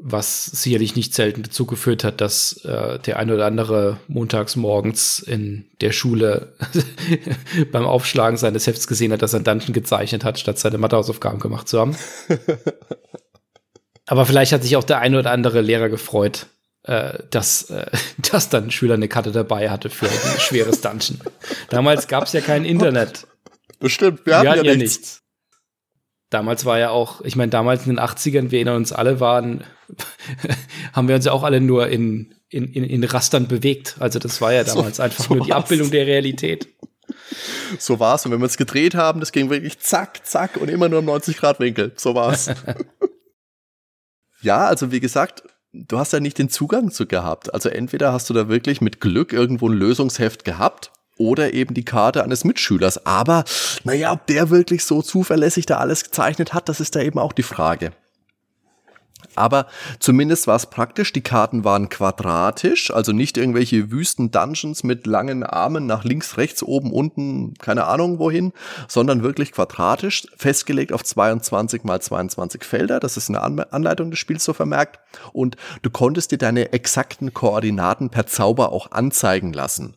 [0.00, 5.18] was sicherlich nicht selten dazu geführt hat, dass äh, der ein oder andere montags morgens
[5.18, 6.54] in der Schule
[7.72, 11.40] beim Aufschlagen seines Hefts gesehen hat, dass er ein Dungeon gezeichnet hat, statt seine Mathehausaufgaben
[11.40, 11.96] gemacht zu haben.
[14.06, 16.46] Aber vielleicht hat sich auch der ein oder andere Lehrer gefreut,
[16.88, 17.86] äh, dass, äh,
[18.32, 21.20] dass dann ein Schüler eine Karte dabei hatte für ein schweres Dungeon.
[21.68, 23.26] Damals gab es ja kein Internet.
[23.78, 24.98] Bestimmt, wir, wir hatten ja, ja nichts.
[24.98, 25.22] nichts.
[26.30, 29.64] Damals war ja auch, ich meine, damals in den 80ern, wir erinnern uns alle, waren,
[30.92, 33.96] haben wir uns ja auch alle nur in, in, in, in Rastern bewegt.
[33.98, 36.68] Also das war ja damals so, einfach so nur die Abbildung der Realität.
[37.78, 38.26] So war's.
[38.26, 41.04] Und wenn wir es gedreht haben, das ging wirklich zack, zack und immer nur im
[41.06, 41.92] 90 Grad Winkel.
[41.96, 42.50] So war's.
[44.42, 47.52] ja, also wie gesagt, du hast ja nicht den Zugang zu gehabt.
[47.52, 51.84] Also entweder hast du da wirklich mit Glück irgendwo ein Lösungsheft gehabt oder eben die
[51.84, 53.04] Karte eines Mitschülers.
[53.06, 53.44] Aber
[53.84, 57.32] naja, ob der wirklich so zuverlässig da alles gezeichnet hat, das ist da eben auch
[57.32, 57.92] die Frage.
[59.34, 59.66] Aber
[60.00, 61.12] zumindest war es praktisch.
[61.12, 66.62] Die Karten waren quadratisch, also nicht irgendwelche wüsten Dungeons mit langen Armen nach links, rechts,
[66.62, 68.52] oben, unten, keine Ahnung wohin,
[68.88, 73.00] sondern wirklich quadratisch, festgelegt auf 22 mal 22 Felder.
[73.00, 73.42] Das ist eine
[73.72, 74.98] Anleitung des Spiels so vermerkt.
[75.32, 79.96] Und du konntest dir deine exakten Koordinaten per Zauber auch anzeigen lassen.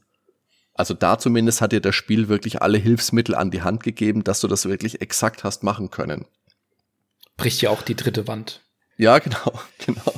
[0.74, 4.40] Also da zumindest hat dir das Spiel wirklich alle Hilfsmittel an die Hand gegeben, dass
[4.40, 6.26] du das wirklich exakt hast machen können.
[7.38, 8.62] Bricht ja auch die dritte Wand.
[9.02, 10.14] Ja, genau, genau.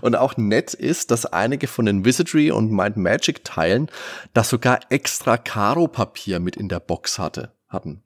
[0.00, 3.90] Und auch nett ist, dass einige von den Wizardry und Mind Magic Teilen
[4.32, 8.02] das sogar extra Karo-Papier mit in der Box hatte, hatten.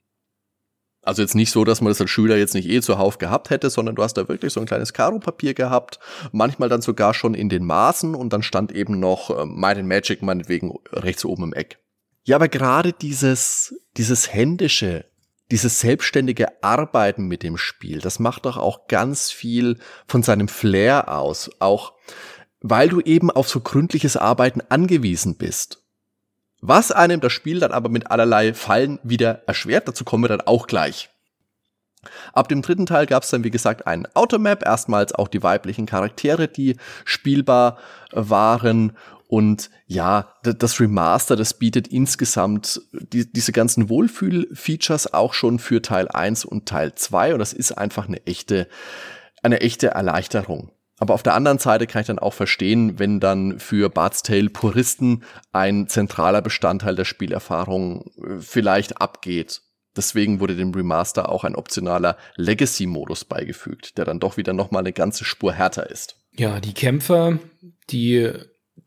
[1.02, 3.70] Also jetzt nicht so, dass man das als Schüler jetzt nicht eh zuhauf gehabt hätte,
[3.70, 6.00] sondern du hast da wirklich so ein kleines Karo-Papier gehabt,
[6.32, 10.22] manchmal dann sogar schon in den Maßen und dann stand eben noch äh, Might Magic
[10.22, 11.78] meinetwegen rechts oben im Eck.
[12.24, 15.04] Ja, aber gerade dieses, dieses händische,
[15.54, 19.78] dieses selbstständige Arbeiten mit dem Spiel, das macht doch auch ganz viel
[20.08, 21.92] von seinem Flair aus, auch
[22.60, 25.84] weil du eben auf so gründliches Arbeiten angewiesen bist.
[26.60, 30.40] Was einem das Spiel dann aber mit allerlei Fallen wieder erschwert, dazu kommen wir dann
[30.40, 31.10] auch gleich.
[32.32, 35.86] Ab dem dritten Teil gab es dann, wie gesagt, einen Automap, erstmals auch die weiblichen
[35.86, 37.78] Charaktere, die spielbar
[38.10, 38.96] waren
[39.34, 46.06] und ja, das Remaster, das bietet insgesamt die, diese ganzen Wohlfühl-Features auch schon für Teil
[46.06, 47.32] 1 und Teil 2.
[47.32, 48.68] Und das ist einfach eine echte,
[49.42, 50.70] eine echte Erleichterung.
[51.00, 54.50] Aber auf der anderen Seite kann ich dann auch verstehen, wenn dann für Bart's Tale
[54.50, 59.62] Puristen ein zentraler Bestandteil der Spielerfahrung äh, vielleicht abgeht.
[59.96, 64.92] Deswegen wurde dem Remaster auch ein optionaler Legacy-Modus beigefügt, der dann doch wieder nochmal eine
[64.92, 66.20] ganze Spur härter ist.
[66.36, 67.40] Ja, die Kämpfer,
[67.90, 68.32] die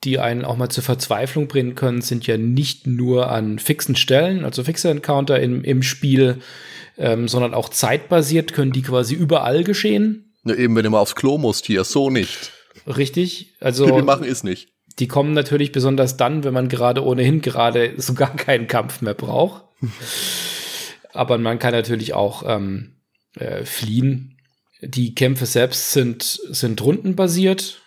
[0.03, 4.45] die einen auch mal zur Verzweiflung bringen können, sind ja nicht nur an fixen Stellen,
[4.45, 6.39] also fixe Encounter im, im Spiel,
[6.97, 10.33] ähm, sondern auch zeitbasiert können die quasi überall geschehen.
[10.45, 12.51] Ja, eben, wenn du mal aufs Klo musst hier, so nicht.
[12.85, 13.85] Richtig, also.
[13.95, 14.69] Wir machen ist nicht.
[14.99, 19.13] Die kommen natürlich besonders dann, wenn man gerade ohnehin gerade so gar keinen Kampf mehr
[19.13, 19.63] braucht.
[21.13, 22.97] Aber man kann natürlich auch ähm,
[23.35, 24.37] äh, fliehen.
[24.81, 27.81] Die Kämpfe selbst sind, sind rundenbasiert.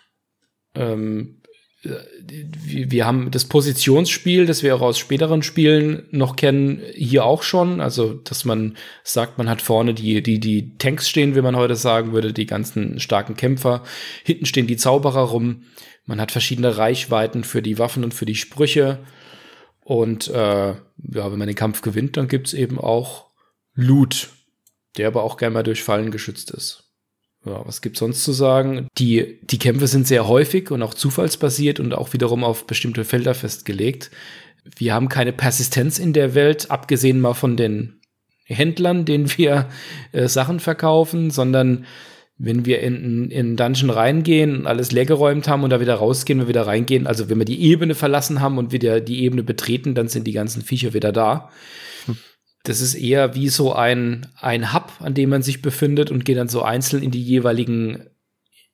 [0.75, 1.40] Ähm,
[1.83, 7.81] wir haben das Positionsspiel, das wir auch aus späteren Spielen noch kennen, hier auch schon.
[7.81, 11.75] Also, dass man sagt, man hat vorne die, die, die Tanks stehen, wie man heute
[11.75, 13.83] sagen würde, die ganzen starken Kämpfer.
[14.23, 15.63] Hinten stehen die Zauberer rum.
[16.05, 18.99] Man hat verschiedene Reichweiten für die Waffen und für die Sprüche.
[19.83, 23.31] Und äh, ja, wenn man den Kampf gewinnt, dann gibt's eben auch
[23.73, 24.29] Loot,
[24.97, 26.80] der aber auch gerne mal durch Fallen geschützt ist.
[27.45, 28.87] Ja, was gibt's sonst zu sagen?
[28.97, 33.33] Die, die Kämpfe sind sehr häufig und auch zufallsbasiert und auch wiederum auf bestimmte Felder
[33.33, 34.11] festgelegt.
[34.77, 37.99] Wir haben keine Persistenz in der Welt, abgesehen mal von den
[38.45, 39.69] Händlern, denen wir
[40.11, 41.85] äh, Sachen verkaufen, sondern
[42.37, 46.47] wenn wir in, in Dungeon reingehen und alles leergeräumt haben und da wieder rausgehen und
[46.47, 50.07] wieder reingehen, also wenn wir die Ebene verlassen haben und wieder die Ebene betreten, dann
[50.07, 51.49] sind die ganzen Viecher wieder da.
[52.63, 56.37] Das ist eher wie so ein, ein Hub, an dem man sich befindet und geht
[56.37, 58.07] dann so einzeln in die jeweiligen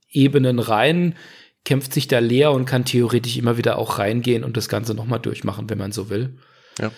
[0.09, 1.15] Ebenen rein,
[1.63, 5.19] kämpft sich da leer und kann theoretisch immer wieder auch reingehen und das Ganze nochmal
[5.19, 6.37] durchmachen, wenn man so will.
[6.79, 6.91] Ja.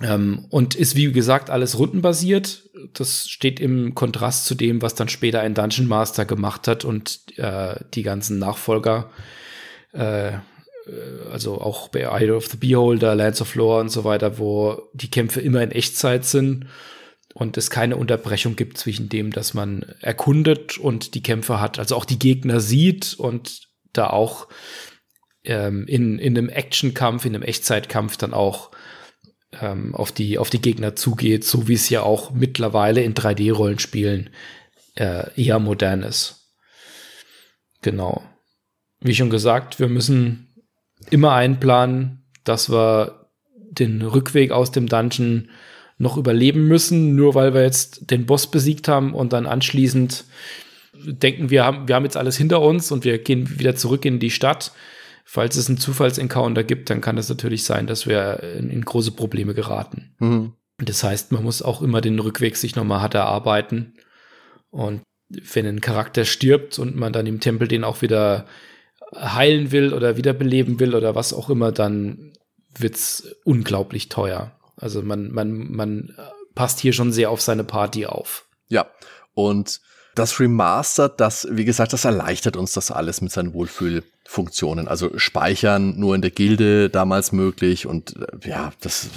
[0.00, 2.68] Ähm, und ist wie gesagt alles rundenbasiert.
[2.94, 7.20] Das steht im Kontrast zu dem, was dann später ein Dungeon Master gemacht hat und
[7.36, 9.10] äh, die ganzen Nachfolger.
[9.92, 10.32] Äh,
[11.30, 15.10] also auch bei Eye of the Beholder, Lands of Lore und so weiter, wo die
[15.10, 16.66] Kämpfe immer in Echtzeit sind
[17.34, 21.96] und es keine Unterbrechung gibt zwischen dem, dass man erkundet und die Kämpfe hat, also
[21.96, 24.48] auch die Gegner sieht und da auch
[25.44, 28.70] ähm, in, in einem Actionkampf, in einem Echtzeitkampf dann auch
[29.60, 34.30] ähm, auf, die, auf die Gegner zugeht, so wie es ja auch mittlerweile in 3D-Rollenspielen
[34.96, 36.54] äh, eher modern ist.
[37.82, 38.22] Genau.
[39.00, 40.47] Wie schon gesagt, wir müssen
[41.12, 45.50] immer einplanen, dass wir den Rückweg aus dem Dungeon
[45.98, 50.24] noch überleben müssen, nur weil wir jetzt den Boss besiegt haben und dann anschließend
[50.94, 54.18] denken, wir haben, wir haben jetzt alles hinter uns und wir gehen wieder zurück in
[54.18, 54.72] die Stadt.
[55.24, 59.12] Falls es einen Zufallsencounter gibt, dann kann es natürlich sein, dass wir in, in große
[59.12, 60.14] Probleme geraten.
[60.18, 60.52] Mhm.
[60.78, 63.94] Das heißt, man muss auch immer den Rückweg sich nochmal hart erarbeiten.
[64.70, 68.46] Und wenn ein Charakter stirbt und man dann im Tempel den auch wieder
[69.14, 72.32] heilen will oder wiederbeleben will oder was auch immer, dann
[72.76, 74.52] wird's unglaublich teuer.
[74.76, 76.14] Also man, man, man
[76.54, 78.46] passt hier schon sehr auf seine Party auf.
[78.68, 78.86] Ja,
[79.34, 79.80] und
[80.14, 84.88] das Remaster, das, wie gesagt, das erleichtert uns das alles mit seinen Wohlfühlfunktionen.
[84.88, 89.10] Also speichern nur in der Gilde damals möglich und äh, ja, das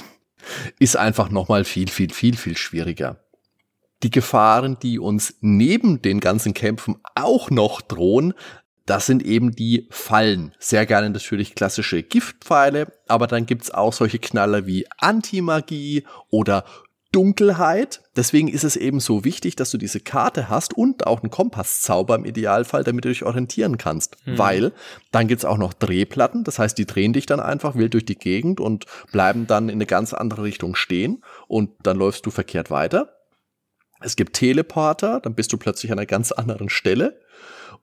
[0.80, 3.24] ist einfach nochmal viel, viel, viel, viel schwieriger.
[4.04, 8.34] Die Gefahren, die uns neben den ganzen Kämpfen auch noch drohen,
[8.92, 10.54] das sind eben die Fallen.
[10.60, 16.66] Sehr gerne natürlich klassische Giftpfeile, aber dann gibt's auch solche Knaller wie Antimagie oder
[17.14, 18.02] Dunkelheit.
[18.18, 22.16] Deswegen ist es eben so wichtig, dass du diese Karte hast und auch einen Kompaszauber
[22.16, 24.18] im Idealfall, damit du dich orientieren kannst.
[24.26, 24.38] Mhm.
[24.38, 24.72] Weil
[25.14, 26.44] dann gibt's auch noch Drehplatten.
[26.44, 29.76] Das heißt, die drehen dich dann einfach wild durch die Gegend und bleiben dann in
[29.76, 33.14] eine ganz andere Richtung stehen und dann läufst du verkehrt weiter.
[34.02, 37.22] Es gibt Teleporter, dann bist du plötzlich an einer ganz anderen Stelle.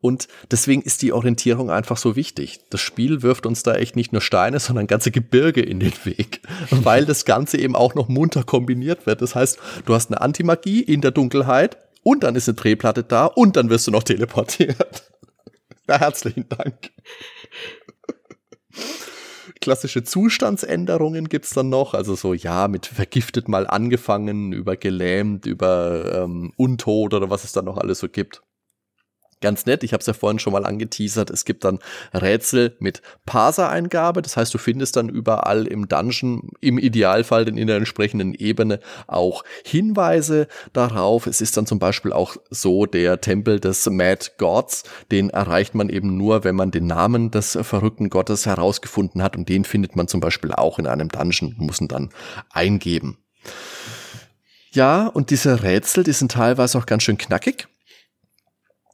[0.01, 2.61] Und deswegen ist die Orientierung einfach so wichtig.
[2.70, 6.42] Das Spiel wirft uns da echt nicht nur Steine, sondern ganze Gebirge in den Weg,
[6.70, 9.22] weil das Ganze eben auch noch munter kombiniert wird.
[9.22, 13.26] Das heißt, du hast eine Antimagie in der Dunkelheit und dann ist eine Drehplatte da
[13.26, 15.05] und dann wirst du noch teleportiert.
[15.90, 16.90] Ja, herzlichen Dank.
[19.62, 26.24] Klassische Zustandsänderungen gibt's dann noch, also so, ja, mit vergiftet mal angefangen, über gelähmt, über
[26.24, 28.42] ähm, untot oder was es dann noch alles so gibt
[29.41, 29.82] ganz nett.
[29.82, 31.30] Ich habe es ja vorhin schon mal angeteasert.
[31.30, 31.78] Es gibt dann
[32.12, 34.22] Rätsel mit Parser-Eingabe.
[34.22, 39.45] Das heißt, du findest dann überall im Dungeon, im Idealfall in der entsprechenden Ebene, auch
[39.64, 41.26] Hinweise darauf.
[41.26, 44.84] Es ist dann zum Beispiel auch so der Tempel des Mad Gods.
[45.11, 49.36] Den erreicht man eben nur, wenn man den Namen des verrückten Gottes herausgefunden hat.
[49.36, 52.11] Und den findet man zum Beispiel auch in einem Dungeon, muss ihn dann
[52.51, 53.18] eingeben.
[54.70, 57.68] Ja, und diese Rätsel, die sind teilweise auch ganz schön knackig.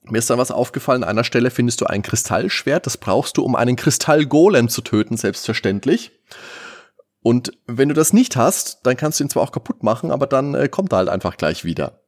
[0.05, 3.43] Mir ist dann was aufgefallen, an einer Stelle findest du ein Kristallschwert, das brauchst du,
[3.43, 6.13] um einen Kristallgolem zu töten, selbstverständlich.
[7.23, 10.27] Und wenn du das nicht hast, dann kannst du ihn zwar auch kaputt machen, aber
[10.27, 12.03] dann äh, kommt er halt einfach gleich wieder.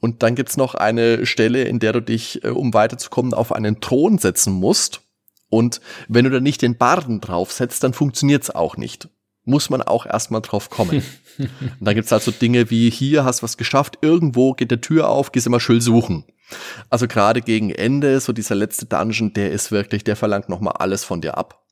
[0.00, 3.80] Und dann gibt's noch eine Stelle, in der du dich, äh, um weiterzukommen, auf einen
[3.80, 5.02] Thron setzen musst.
[5.50, 9.08] Und wenn du da nicht den Barden draufsetzt, dann funktioniert's auch nicht.
[9.44, 11.04] Muss man auch erstmal drauf kommen.
[11.38, 15.10] und dann gibt's halt so Dinge wie, hier hast was geschafft, irgendwo geht der Tür
[15.10, 16.24] auf, gehst immer schön suchen.
[16.90, 21.04] Also gerade gegen Ende, so dieser letzte Dungeon, der ist wirklich, der verlangt nochmal alles
[21.04, 21.64] von dir ab.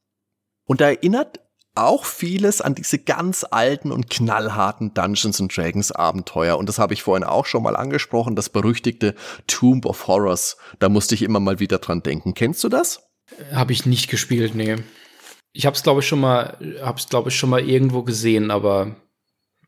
[0.64, 1.40] Und da erinnert
[1.74, 6.58] auch vieles an diese ganz alten und knallharten Dungeons and Dragons Abenteuer.
[6.58, 9.14] Und das habe ich vorhin auch schon mal angesprochen, das berüchtigte
[9.46, 10.58] Tomb of Horrors.
[10.78, 12.34] Da musste ich immer mal wieder dran denken.
[12.34, 13.08] Kennst du das?
[13.52, 14.76] Habe ich nicht gespielt, nee.
[15.52, 18.50] Ich habe es glaube ich schon mal, habe es glaube ich schon mal irgendwo gesehen,
[18.50, 18.96] aber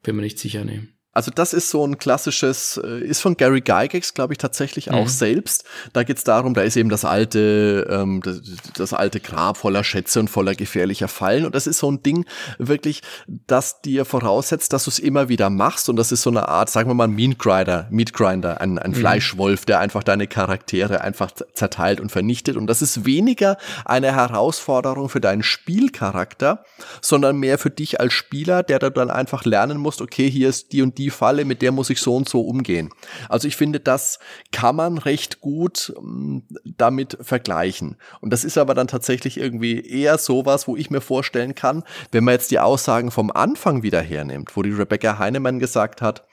[0.02, 0.82] bin mir nicht sicher, nee.
[1.14, 5.04] Also das ist so ein klassisches, äh, ist von Gary Gygax, glaube ich, tatsächlich auch
[5.04, 5.08] mhm.
[5.08, 5.64] selbst.
[5.92, 8.42] Da geht es darum, da ist eben das alte, ähm, das,
[8.76, 11.46] das, alte Grab voller Schätze und voller gefährlicher Fallen.
[11.46, 12.26] Und das ist so ein Ding,
[12.58, 15.88] wirklich, das dir voraussetzt, dass du es immer wieder machst.
[15.88, 18.90] Und das ist so eine Art, sagen wir mal, Meat Grinder, Meat Grinder, ein, ein
[18.90, 18.96] mhm.
[18.96, 22.56] Fleischwolf, der einfach deine Charaktere einfach zerteilt und vernichtet.
[22.56, 26.64] Und das ist weniger eine Herausforderung für deinen Spielcharakter,
[27.00, 30.72] sondern mehr für dich als Spieler, der da dann einfach lernen musst, okay, hier ist
[30.72, 32.90] die und die die Falle, mit der muss ich so und so umgehen.
[33.28, 34.18] Also ich finde, das
[34.52, 37.96] kann man recht gut ähm, damit vergleichen.
[38.20, 42.24] Und das ist aber dann tatsächlich irgendwie eher sowas, wo ich mir vorstellen kann, wenn
[42.24, 46.26] man jetzt die Aussagen vom Anfang wieder hernimmt, wo die Rebecca Heinemann gesagt hat,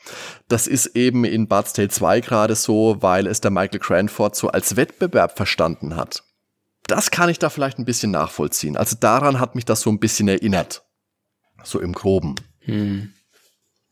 [0.47, 4.47] das ist eben in Bart's Tale 2 gerade so, weil es der Michael Cranford so
[4.47, 6.23] als Wettbewerb verstanden hat.
[6.87, 8.77] Das kann ich da vielleicht ein bisschen nachvollziehen.
[8.77, 10.83] Also daran hat mich das so ein bisschen erinnert.
[11.63, 12.35] So im Groben.
[12.59, 13.13] Hm.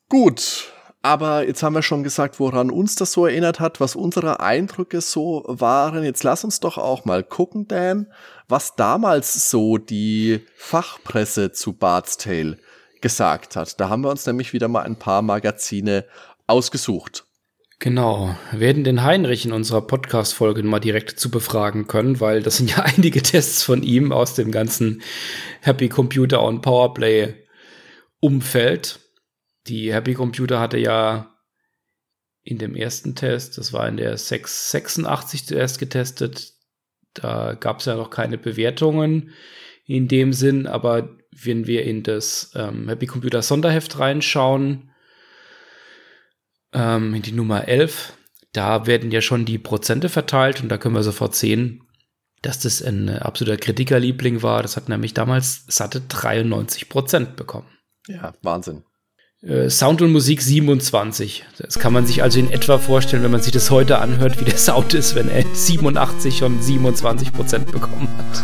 [0.10, 4.42] Gut, aber jetzt haben wir schon gesagt, woran uns das so erinnert hat, was unsere
[4.42, 6.04] Eindrücke so waren.
[6.04, 8.08] Jetzt lass uns doch auch mal gucken, Dan,
[8.48, 12.58] was damals so die Fachpresse zu Bart's Tale
[13.02, 13.80] gesagt hat.
[13.80, 16.06] Da haben wir uns nämlich wieder mal ein paar Magazine
[16.48, 17.26] ausgesucht.
[17.80, 18.36] Genau.
[18.52, 22.72] Wir werden den Heinrich in unserer Podcast-Folge mal direkt zu befragen können, weil das sind
[22.76, 25.02] ja einige Tests von ihm aus dem ganzen
[25.62, 27.36] Happy Computer und Powerplay
[28.20, 29.00] Umfeld.
[29.70, 31.36] Die Happy Computer hatte ja
[32.44, 36.54] in dem ersten Test, das war in der 686 zuerst getestet,
[37.14, 39.32] da gab es ja noch keine Bewertungen
[39.86, 44.92] in dem Sinn, aber wenn wir in das ähm, Happy Computer Sonderheft reinschauen,
[46.74, 48.14] ähm, in die Nummer 11,
[48.54, 51.84] da werden ja schon die Prozente verteilt und da können wir sofort sehen,
[52.42, 54.62] dass das ein absoluter Kritikerliebling war.
[54.62, 57.68] Das hat nämlich damals satte 93 Prozent bekommen.
[58.08, 58.84] Ja, Wahnsinn.
[59.42, 61.46] Äh, Sound und Musik 27.
[61.60, 64.46] Das kann man sich also in etwa vorstellen, wenn man sich das heute anhört, wie
[64.46, 68.44] der Sound ist, wenn er 87 und 27 Prozent bekommen hat.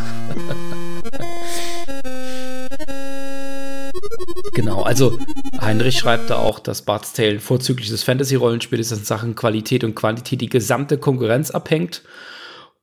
[4.53, 5.19] genau, also
[5.59, 9.95] Heinrich schreibt da auch, dass Bart's Tale ein vorzügliches Fantasy-Rollenspiel ist, in Sachen Qualität und
[9.95, 12.03] Quantität die gesamte Konkurrenz abhängt.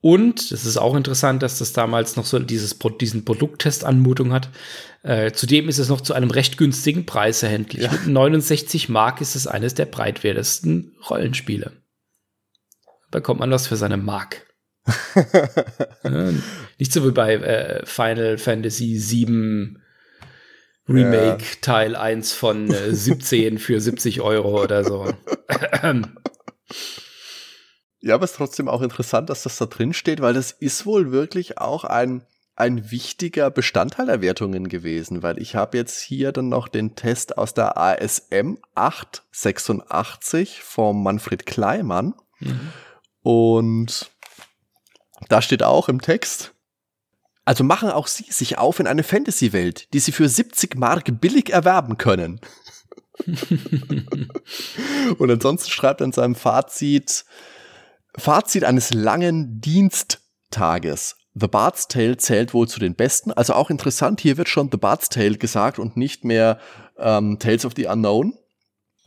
[0.02, 4.48] Und, das ist auch interessant, dass das damals noch so dieses, diesen Produkttest-Anmutung hat.
[5.04, 7.84] Äh, zudem ist es noch zu einem recht günstigen Preis erhältlich.
[7.84, 7.92] Ja.
[7.92, 11.70] Mit 69 Mark ist es eines der breitwertesten Rollenspiele.
[13.12, 14.48] Bekommt man das für seine Mark.
[16.02, 16.32] ja,
[16.78, 19.76] nicht so wie bei äh, Final Fantasy VII
[20.88, 21.56] Remake ja.
[21.60, 25.14] Teil 1 von äh, 17 für 70 Euro oder so.
[28.02, 30.84] ja, aber es ist trotzdem auch interessant, dass das da drin steht, weil das ist
[30.86, 32.22] wohl wirklich auch ein,
[32.56, 37.38] ein wichtiger Bestandteil der Wertungen gewesen, weil ich habe jetzt hier dann noch den Test
[37.38, 42.14] aus der ASM 886 vom Manfred Kleimann.
[42.40, 42.72] Mhm.
[43.22, 44.10] Und
[45.28, 46.54] da steht auch im Text,
[47.44, 51.50] also machen auch Sie sich auf in eine Fantasy-Welt, die Sie für 70 Mark billig
[51.52, 52.40] erwerben können.
[55.18, 57.24] Und ansonsten schreibt er in seinem Fazit,
[58.16, 61.16] Fazit eines langen Diensttages.
[61.34, 63.32] The Bard's Tale zählt wohl zu den besten.
[63.32, 66.58] Also auch interessant, hier wird schon The Bard's Tale gesagt und nicht mehr
[66.98, 68.34] ähm, Tales of the Unknown,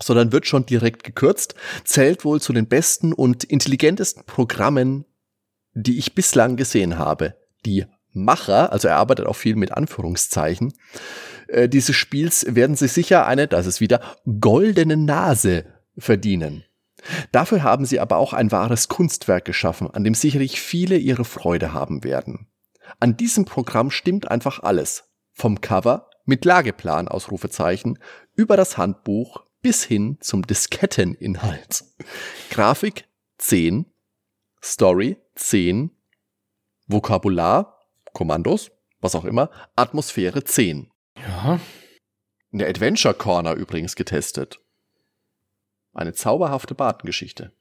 [0.01, 1.53] sondern wird schon direkt gekürzt.
[1.83, 5.05] Zählt wohl zu den besten und intelligentesten Programmen,
[5.73, 7.35] die ich bislang gesehen habe.
[7.65, 10.73] Die Macher, also er arbeitet auch viel mit Anführungszeichen,
[11.47, 14.01] äh, dieses Spiels werden sie sicher eine, das ist wieder,
[14.39, 15.65] goldene Nase
[15.97, 16.63] verdienen.
[17.31, 21.73] Dafür haben sie aber auch ein wahres Kunstwerk geschaffen, an dem sicherlich viele ihre Freude
[21.73, 22.47] haben werden.
[22.99, 25.11] An diesem Programm stimmt einfach alles.
[25.31, 27.99] Vom Cover mit Lageplan, Ausrufezeichen,
[28.35, 31.83] über das Handbuch bis hin zum Disketteninhalt.
[32.49, 33.07] Grafik
[33.37, 33.85] 10,
[34.63, 35.91] Story 10,
[36.87, 37.79] Vokabular
[38.13, 38.71] Kommandos,
[39.01, 40.89] was auch immer, Atmosphäre 10.
[41.17, 41.59] Ja.
[42.51, 44.59] In der Adventure Corner übrigens getestet.
[45.95, 47.51] Eine zauberhafte Bartengeschichte.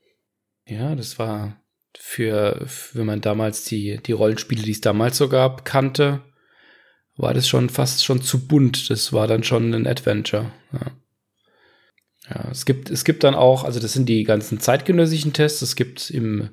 [0.66, 1.56] Ja, das war
[1.96, 6.20] für, wenn man damals die, die Rollenspiele, die es damals so gab, kannte,
[7.16, 8.90] war das schon fast schon zu bunt.
[8.90, 10.52] Das war dann schon ein Adventure.
[10.72, 10.90] Ja.
[12.28, 15.60] Ja, es gibt, es gibt dann auch, also das sind die ganzen zeitgenössischen Tests.
[15.60, 16.48] Es gibt im,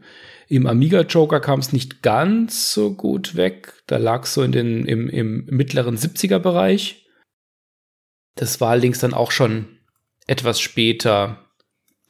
[0.50, 3.74] im Amiga Joker kam es nicht ganz so gut weg.
[3.88, 7.08] Da lag es so in den, im, im mittleren 70er Bereich.
[8.36, 9.80] Das war allerdings dann auch schon
[10.28, 11.51] etwas später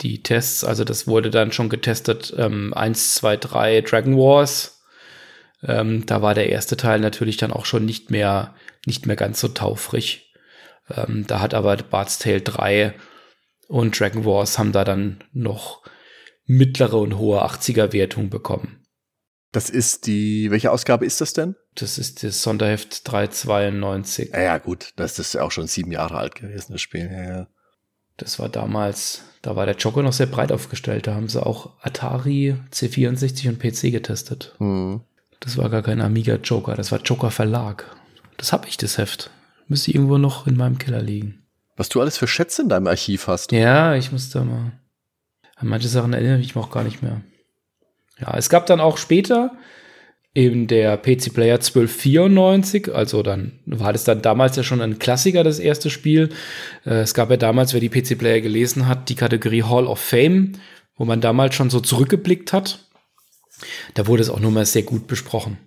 [0.01, 0.63] die Tests.
[0.63, 2.33] Also das wurde dann schon getestet.
[2.37, 4.83] Ähm, 1, 2, 3 Dragon Wars.
[5.63, 8.55] Ähm, da war der erste Teil natürlich dann auch schon nicht mehr,
[8.85, 10.33] nicht mehr ganz so taufrig.
[10.89, 12.93] Ähm, da hat aber Bart's Tale 3
[13.67, 15.83] und Dragon Wars haben da dann noch
[16.45, 18.85] mittlere und hohe 80er Wertung bekommen.
[19.51, 21.55] Das ist die, welche Ausgabe ist das denn?
[21.75, 24.31] Das ist das Sonderheft 392.
[24.31, 27.09] Ja, ja, gut, das ist ja auch schon sieben Jahre alt gewesen, das Spiel.
[27.11, 27.47] Ja, ja.
[28.17, 31.07] Das war damals, da war der Joker noch sehr breit aufgestellt.
[31.07, 34.55] Da haben sie auch Atari, C64 und PC getestet.
[34.59, 35.01] Mhm.
[35.39, 37.85] Das war gar kein Amiga Joker, das war Joker Verlag.
[38.37, 39.31] Das habe ich, das Heft.
[39.67, 41.43] Müsste irgendwo noch in meinem Keller liegen.
[41.77, 43.51] Was du alles für Schätze in deinem Archiv hast.
[43.51, 44.73] Ja, ich muss da mal.
[45.55, 47.21] An manche Sachen erinnere ich mich auch gar nicht mehr.
[48.19, 49.51] Ja, es gab dann auch später
[50.33, 55.43] in der PC Player 1294, also dann war das dann damals ja schon ein Klassiker,
[55.43, 56.29] das erste Spiel.
[56.85, 59.99] Äh, es gab ja damals, wer die PC Player gelesen hat, die Kategorie Hall of
[59.99, 60.53] Fame,
[60.95, 62.87] wo man damals schon so zurückgeblickt hat.
[63.93, 65.57] Da wurde es auch nur mal sehr gut besprochen.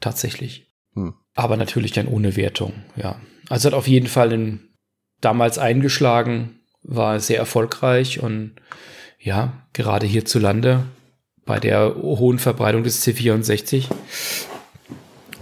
[0.00, 0.72] Tatsächlich.
[0.94, 1.14] Hm.
[1.34, 3.20] Aber natürlich dann ohne Wertung, ja.
[3.50, 4.74] Also hat auf jeden Fall einen
[5.20, 8.52] damals eingeschlagen, war sehr erfolgreich und
[9.18, 10.84] ja, gerade hierzulande
[11.44, 13.88] bei der hohen Verbreitung des C64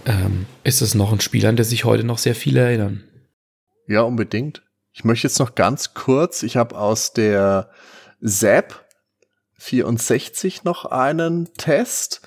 [0.07, 3.05] ähm, ist es noch ein Spiel, an der sich heute noch sehr viele erinnern.
[3.87, 4.63] Ja, unbedingt.
[4.93, 7.71] Ich möchte jetzt noch ganz kurz, ich habe aus der
[8.23, 8.85] ZAP
[9.59, 12.21] 64 noch einen Test.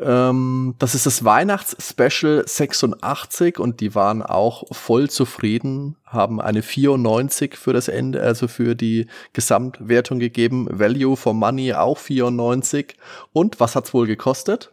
[0.00, 7.56] Ähm, das ist das Weihnachtsspecial 86 und die waren auch voll zufrieden, haben eine 94
[7.56, 10.68] für das Ende, also für die Gesamtwertung gegeben.
[10.70, 12.96] Value for Money auch 94.
[13.32, 14.72] Und was hat's wohl gekostet?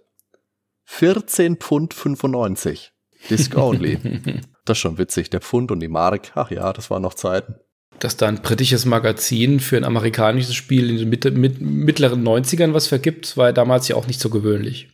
[0.85, 2.93] 14 Pfund 95.
[3.30, 3.97] Disc only.
[4.65, 5.31] das ist schon witzig.
[5.31, 6.31] Der Pfund und die Mark.
[6.35, 7.56] Ach ja, das waren noch Zeiten
[7.97, 13.38] dass da ein britisches Magazin für ein amerikanisches Spiel in den mittleren 90ern was vergibt,
[13.38, 14.89] war ja damals ja auch nicht so gewöhnlich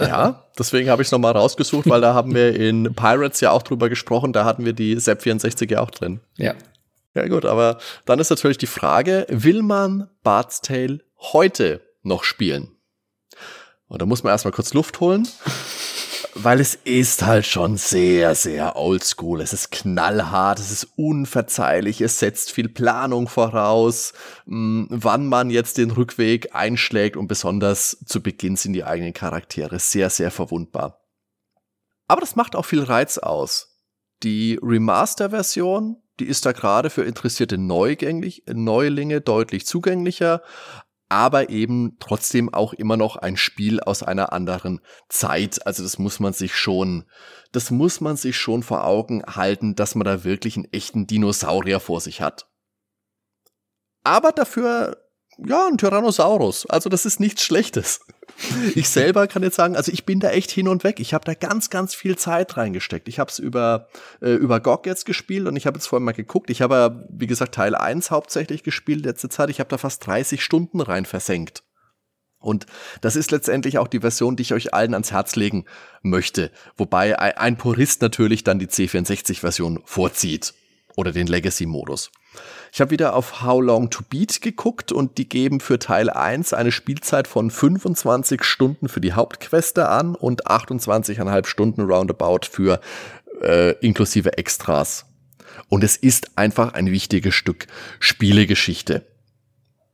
[0.00, 3.62] ja, deswegen habe ich es nochmal rausgesucht, weil da haben wir in Pirates ja auch
[3.62, 6.20] drüber gesprochen, da hatten wir die Zap 64 ja auch drin.
[6.36, 6.54] Ja.
[7.14, 12.76] Ja gut, aber dann ist natürlich die Frage, will man Bart's Tale heute noch spielen?
[13.88, 15.26] Und da muss man erstmal kurz Luft holen.
[16.34, 19.40] Weil es ist halt schon sehr, sehr oldschool.
[19.40, 24.12] Es ist knallhart, es ist unverzeihlich, es setzt viel Planung voraus,
[24.46, 29.78] mh, wann man jetzt den Rückweg einschlägt und besonders zu Beginn sind die eigenen Charaktere
[29.78, 31.00] sehr, sehr verwundbar.
[32.06, 33.78] Aber das macht auch viel Reiz aus.
[34.22, 40.42] Die Remaster-Version, die ist da gerade für interessierte Neugänglich, Neulinge deutlich zugänglicher,
[41.10, 45.66] aber eben trotzdem auch immer noch ein Spiel aus einer anderen Zeit.
[45.66, 47.04] Also das muss man sich schon,
[47.50, 51.80] das muss man sich schon vor Augen halten, dass man da wirklich einen echten Dinosaurier
[51.80, 52.48] vor sich hat.
[54.04, 55.09] Aber dafür
[55.46, 56.66] ja, ein Tyrannosaurus.
[56.66, 58.00] Also das ist nichts Schlechtes.
[58.74, 60.98] Ich selber kann jetzt sagen, also ich bin da echt hin und weg.
[61.00, 63.06] Ich habe da ganz, ganz viel Zeit reingesteckt.
[63.08, 63.88] Ich habe es über,
[64.22, 66.48] äh, über GOG jetzt gespielt und ich habe jetzt vorhin mal geguckt.
[66.48, 69.50] Ich habe ja, wie gesagt, Teil 1 hauptsächlich gespielt letzte Zeit.
[69.50, 71.64] Ich habe da fast 30 Stunden rein versenkt.
[72.38, 72.64] Und
[73.02, 75.66] das ist letztendlich auch die Version, die ich euch allen ans Herz legen
[76.02, 76.50] möchte.
[76.76, 80.54] Wobei ein Purist natürlich dann die C64-Version vorzieht.
[80.96, 82.10] Oder den Legacy-Modus.
[82.72, 86.52] Ich habe wieder auf How Long to Beat geguckt und die geben für Teil 1
[86.52, 92.80] eine Spielzeit von 25 Stunden für die Hauptqueste an und 28,5 Stunden roundabout für
[93.42, 95.06] äh, inklusive Extras.
[95.68, 97.66] Und es ist einfach ein wichtiges Stück
[97.98, 99.04] Spielegeschichte.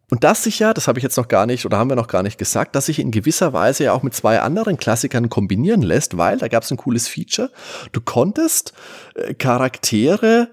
[0.08, 2.06] Und das sich ja, das habe ich jetzt noch gar nicht oder haben wir noch
[2.06, 5.82] gar nicht gesagt, dass sich in gewisser Weise ja auch mit zwei anderen Klassikern kombinieren
[5.82, 7.50] lässt, weil da gab es ein cooles Feature.
[7.90, 8.72] Du konntest
[9.14, 10.48] äh, Charaktere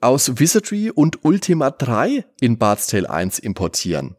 [0.00, 4.16] aus Wizardry und Ultima 3 in Bard's Tale 1 importieren.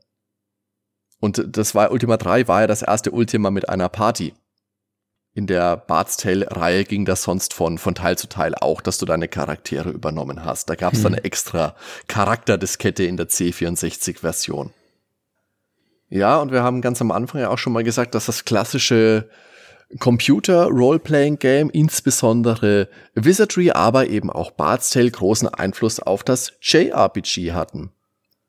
[1.19, 4.33] Und das war Ultima 3 war ja das erste Ultima mit einer Party.
[5.33, 8.97] In der Bard's Tale Reihe ging das sonst von, von Teil zu Teil auch, dass
[8.97, 10.69] du deine Charaktere übernommen hast.
[10.69, 11.03] Da gab es hm.
[11.03, 11.75] dann eine extra
[12.07, 14.71] Charakterdiskette in der C64 Version.
[16.09, 19.29] Ja, und wir haben ganz am Anfang ja auch schon mal gesagt, dass das klassische
[19.99, 27.91] Computer-Role-Playing-Game, insbesondere Wizardry, aber eben auch Bard's Tale großen Einfluss auf das JRPG hatten.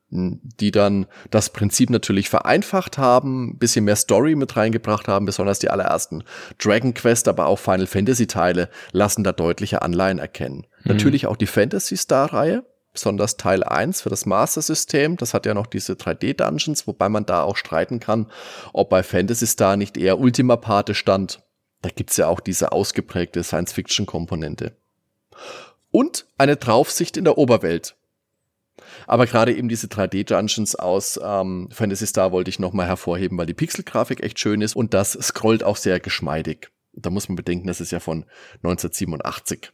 [0.09, 5.69] Die dann das Prinzip natürlich vereinfacht haben, bisschen mehr Story mit reingebracht haben, besonders die
[5.69, 6.23] allerersten
[6.59, 10.65] Dragon Quest, aber auch Final Fantasy Teile lassen da deutliche Anleihen erkennen.
[10.83, 10.93] Mhm.
[10.93, 12.63] Natürlich auch die Fantasy Star Reihe,
[12.97, 15.17] besonders Teil 1 für das Master System.
[15.17, 18.31] Das hat ja noch diese 3D-Dungeons, wobei man da auch streiten kann,
[18.73, 21.43] ob bei Fantasy Star nicht eher Ultima Pate stand.
[21.83, 24.75] Da gibt's ja auch diese ausgeprägte Science-Fiction-Komponente.
[25.91, 27.95] Und eine Draufsicht in der Oberwelt.
[29.05, 33.53] Aber gerade eben diese 3D-Dungeons aus ähm, Fantasy Star wollte ich nochmal hervorheben, weil die
[33.53, 36.71] Pixelgrafik echt schön ist und das scrollt auch sehr geschmeidig.
[36.93, 38.25] Da muss man bedenken, das ist ja von
[38.63, 39.71] 1987.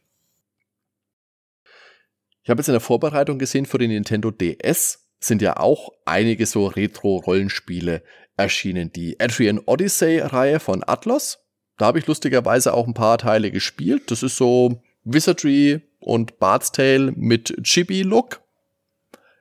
[2.44, 6.46] Ich habe jetzt in der Vorbereitung gesehen für den Nintendo DS sind ja auch einige
[6.46, 8.04] so Retro-Rollenspiele
[8.36, 8.92] erschienen.
[8.92, 11.40] Die Adrian Odyssey-Reihe von Atlas.
[11.78, 14.12] Da habe ich lustigerweise auch ein paar Teile gespielt.
[14.12, 18.42] Das ist so Wizardry und Bard's Tale mit Chibi-Look.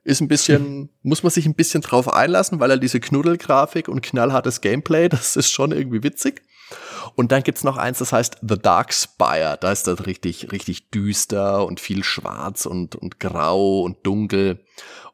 [0.04, 4.02] Ist ein bisschen, muss man sich ein bisschen drauf einlassen, weil er diese Knuddelgrafik und
[4.02, 6.42] knallhartes Gameplay, das ist schon irgendwie witzig.
[7.14, 9.58] Und dann gibt's noch eins, das heißt The Dark Spire.
[9.60, 14.64] Da ist das richtig, richtig düster und viel schwarz und, und grau und dunkel.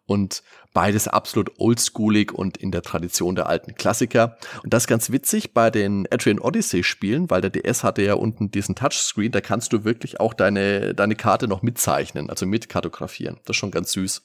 [0.07, 4.39] Und beides absolut oldschoolig und in der Tradition der alten Klassiker.
[4.63, 8.15] Und das ist ganz witzig bei den Adrian Odyssey Spielen, weil der DS hatte ja
[8.15, 13.39] unten diesen Touchscreen, da kannst du wirklich auch deine, deine Karte noch mitzeichnen, also mitkartografieren.
[13.45, 14.23] Das ist schon ganz süß.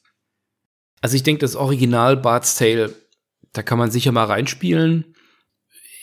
[1.02, 2.94] Also ich denke, das Original Bart's Tale,
[3.52, 5.13] da kann man sicher mal reinspielen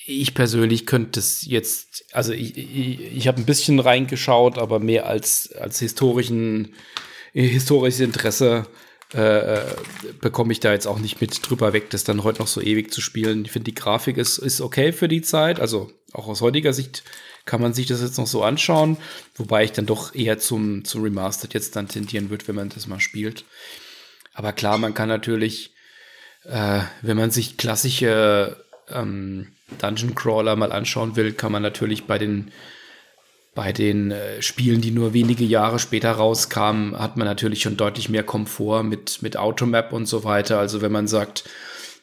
[0.06, 5.06] ich persönlich könnte es jetzt, also ich, ich, ich habe ein bisschen reingeschaut, aber mehr
[5.06, 6.74] als, als historischen,
[7.32, 8.66] historisches Interesse
[9.14, 9.76] äh, äh,
[10.20, 12.92] bekomme ich da jetzt auch nicht mit drüber weg, das dann heute noch so ewig
[12.92, 13.44] zu spielen.
[13.44, 17.02] Ich finde, die Grafik ist, ist okay für die Zeit, also auch aus heutiger Sicht
[17.44, 18.96] kann man sich das jetzt noch so anschauen,
[19.34, 22.86] wobei ich dann doch eher zum, zum Remastered jetzt dann tendieren würde, wenn man das
[22.86, 23.44] mal spielt.
[24.34, 25.72] Aber klar, man kann natürlich,
[26.44, 29.48] äh, wenn man sich klassische ähm,
[29.78, 32.50] Dungeon Crawler mal anschauen will, kann man natürlich bei den
[33.54, 38.08] bei den äh, Spielen, die nur wenige Jahre später rauskamen, hat man natürlich schon deutlich
[38.08, 40.58] mehr Komfort mit, mit Automap und so weiter.
[40.58, 41.44] Also wenn man sagt,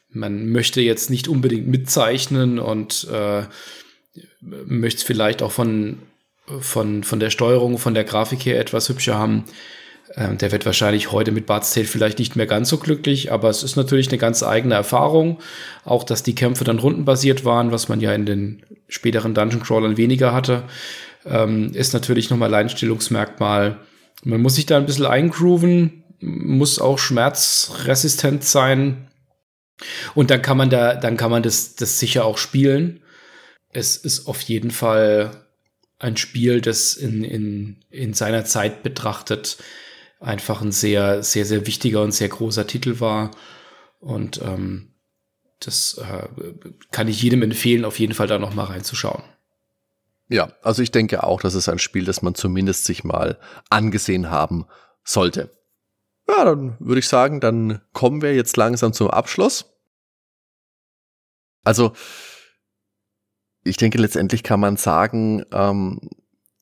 [0.10, 3.44] man möchte jetzt nicht unbedingt mitzeichnen und äh,
[4.42, 6.00] möchte es vielleicht auch von,
[6.60, 9.46] von, von der Steuerung, von der Grafik her etwas hübscher haben,
[10.16, 13.50] ähm, der wird wahrscheinlich heute mit Bart's Tale vielleicht nicht mehr ganz so glücklich, aber
[13.50, 15.40] es ist natürlich eine ganz eigene Erfahrung.
[15.84, 19.98] Auch, dass die Kämpfe dann rundenbasiert waren, was man ja in den späteren Dungeon Crawlern
[19.98, 20.64] weniger hatte,
[21.26, 23.80] ähm, ist natürlich nochmal Alleinstellungsmerkmal.
[24.24, 29.08] Man muss sich da ein bisschen eingrooven, muss auch schmerzresistent sein.
[30.16, 33.02] Und dann kann man da, dann kann man das, das sicher auch spielen.
[33.70, 35.32] Es ist auf jeden Fall
[36.00, 39.58] ein Spiel, das in, in, in seiner Zeit betrachtet
[40.20, 43.32] einfach ein sehr, sehr, sehr wichtiger und sehr großer Titel war.
[44.00, 44.94] Und ähm,
[45.60, 46.28] das äh,
[46.92, 49.24] kann ich jedem empfehlen, auf jeden Fall da noch mal reinzuschauen.
[50.30, 53.40] Ja, also ich denke auch, das ist ein Spiel, das man zumindest sich mal
[53.70, 54.66] angesehen haben
[55.04, 55.52] sollte.
[56.28, 59.66] Ja, dann würde ich sagen, dann kommen wir jetzt langsam zum Abschluss.
[61.64, 61.94] Also,
[63.64, 66.10] ich denke, letztendlich kann man sagen, ähm,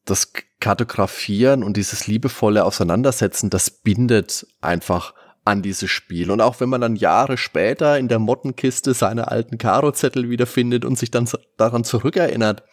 [0.06, 5.14] das Kartografieren und dieses liebevolle Auseinandersetzen, das bindet einfach
[5.46, 6.32] an dieses Spiel.
[6.32, 10.98] Und auch wenn man dann Jahre später in der Mottenkiste seine alten Karo-Zettel wiederfindet und
[10.98, 12.64] sich dann daran zurückerinnert,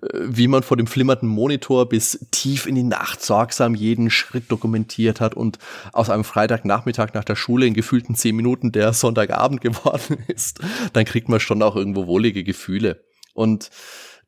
[0.00, 4.50] äh, wie man vor dem flimmernden Monitor bis tief in die Nacht sorgsam jeden Schritt
[4.50, 5.58] dokumentiert hat und
[5.92, 10.60] aus einem Freitagnachmittag nach der Schule in gefühlten zehn Minuten der Sonntagabend geworden ist,
[10.94, 13.04] dann kriegt man schon auch irgendwo wohlige Gefühle.
[13.34, 13.68] Und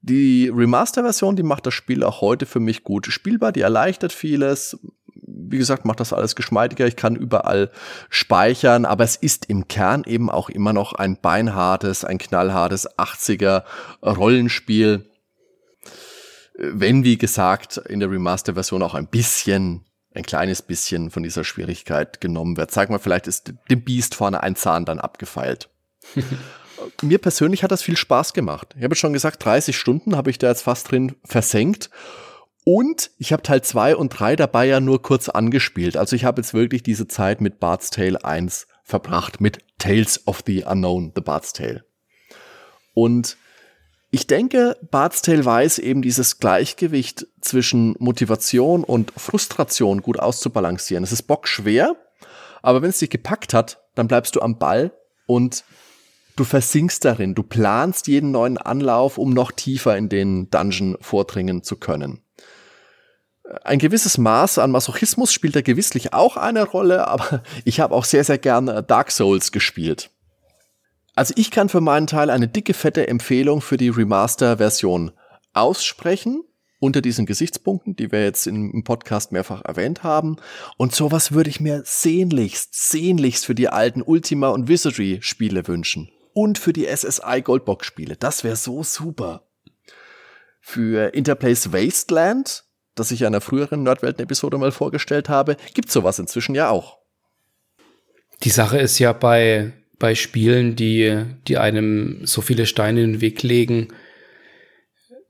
[0.02, 4.78] die Remaster-Version, die macht das Spiel auch heute für mich gut spielbar, die erleichtert vieles,
[5.26, 6.86] wie gesagt, macht das alles geschmeidiger.
[6.86, 7.70] Ich kann überall
[8.10, 13.64] speichern, aber es ist im Kern eben auch immer noch ein beinhartes, ein knallhartes 80er
[14.02, 15.10] Rollenspiel.
[16.58, 22.20] Wenn, wie gesagt, in der Remaster-Version auch ein bisschen, ein kleines bisschen von dieser Schwierigkeit
[22.20, 22.70] genommen wird.
[22.70, 25.68] Sagen wir, vielleicht ist dem Biest vorne ein Zahn dann abgefeilt.
[27.02, 28.74] Mir persönlich hat das viel Spaß gemacht.
[28.76, 31.90] Ich habe schon gesagt, 30 Stunden habe ich da jetzt fast drin versenkt.
[32.64, 35.96] Und ich habe Teil 2 und 3 dabei ja nur kurz angespielt.
[35.96, 40.42] Also ich habe jetzt wirklich diese Zeit mit Bart's Tale 1 verbracht, mit Tales of
[40.46, 41.84] the Unknown, The Bart's Tale.
[42.92, 43.36] Und
[44.10, 51.04] ich denke, Bart's Tale weiß eben dieses Gleichgewicht zwischen Motivation und Frustration gut auszubalancieren.
[51.04, 51.94] Es ist bockschwer,
[52.62, 54.92] aber wenn es dich gepackt hat, dann bleibst du am Ball
[55.26, 55.64] und
[56.36, 57.34] du versinkst darin.
[57.34, 62.20] Du planst jeden neuen Anlauf, um noch tiefer in den Dungeon vordringen zu können.
[63.64, 68.04] Ein gewisses Maß an Masochismus spielt da gewisslich auch eine Rolle, aber ich habe auch
[68.04, 70.10] sehr, sehr gerne Dark Souls gespielt.
[71.14, 75.12] Also ich kann für meinen Teil eine dicke, fette Empfehlung für die Remaster-Version
[75.54, 76.42] aussprechen,
[76.78, 80.36] unter diesen Gesichtspunkten, die wir jetzt im Podcast mehrfach erwähnt haben.
[80.76, 86.10] Und sowas würde ich mir sehnlichst, sehnlichst für die alten Ultima und Wizardry-Spiele wünschen.
[86.36, 88.16] Und für die SSI Goldbox-Spiele.
[88.16, 89.48] Das wäre so super.
[90.60, 96.56] Für Interplays Wasteland das ich in einer früheren Nerdwelten-Episode mal vorgestellt habe, gibt sowas inzwischen
[96.56, 96.98] ja auch.
[98.42, 103.20] Die Sache ist ja bei, bei Spielen, die, die einem so viele Steine in den
[103.20, 103.88] Weg legen,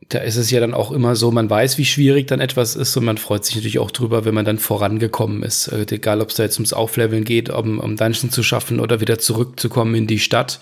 [0.08, 2.96] da ist es ja dann auch immer so, man weiß, wie schwierig dann etwas ist
[2.96, 5.68] und man freut sich natürlich auch drüber, wenn man dann vorangekommen ist.
[5.68, 9.00] Äh, egal, ob es da jetzt ums Aufleveln geht, um, um Dungeon zu schaffen oder
[9.00, 10.60] wieder zurückzukommen in die Stadt.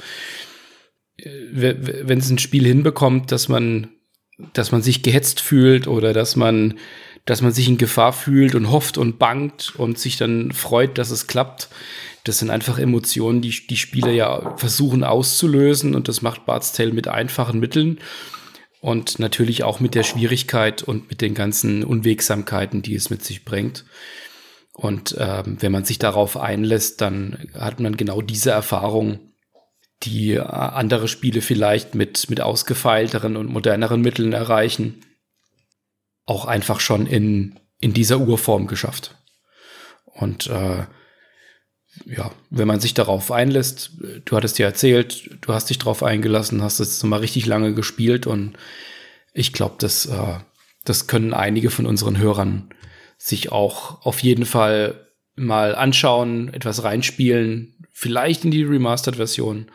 [1.17, 3.89] Äh, wenn es ein Spiel hinbekommt, dass man
[4.53, 6.75] dass man sich gehetzt fühlt oder dass man,
[7.25, 11.11] dass man sich in Gefahr fühlt und hofft und bangt und sich dann freut, dass
[11.11, 11.69] es klappt.
[12.25, 16.93] Das sind einfach Emotionen, die die Spieler ja versuchen auszulösen und das macht Bart's Tale
[16.93, 17.99] mit einfachen Mitteln
[18.85, 23.47] und natürlich auch mit der Schwierigkeit und mit den ganzen Unwegsamkeiten, die es mit sich
[23.47, 23.87] bringt.
[24.75, 29.33] Und ähm, wenn man sich darauf einlässt, dann hat man genau diese Erfahrung
[30.03, 35.01] die äh, andere Spiele vielleicht mit, mit ausgefeilteren und moderneren Mitteln erreichen,
[36.27, 39.17] auch einfach schon in, in dieser Urform geschafft.
[40.05, 40.85] Und äh,
[42.07, 43.93] ja, wenn man sich darauf einlässt,
[44.25, 48.27] du hattest ja erzählt, du hast dich darauf eingelassen, hast es mal richtig lange gespielt
[48.27, 48.57] und
[49.33, 50.39] ich glaube, das, äh,
[50.85, 52.71] das können einige von unseren Hörern
[53.19, 59.67] sich auch auf jeden Fall mal anschauen, etwas reinspielen, vielleicht in die Remastered-Version,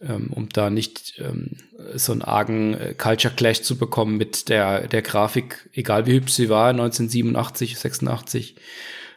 [0.00, 1.56] ähm, um da nicht ähm,
[1.94, 6.32] so einen argen äh, Culture Clash zu bekommen mit der, der Grafik, egal wie hübsch
[6.32, 8.56] sie war, 1987, 86,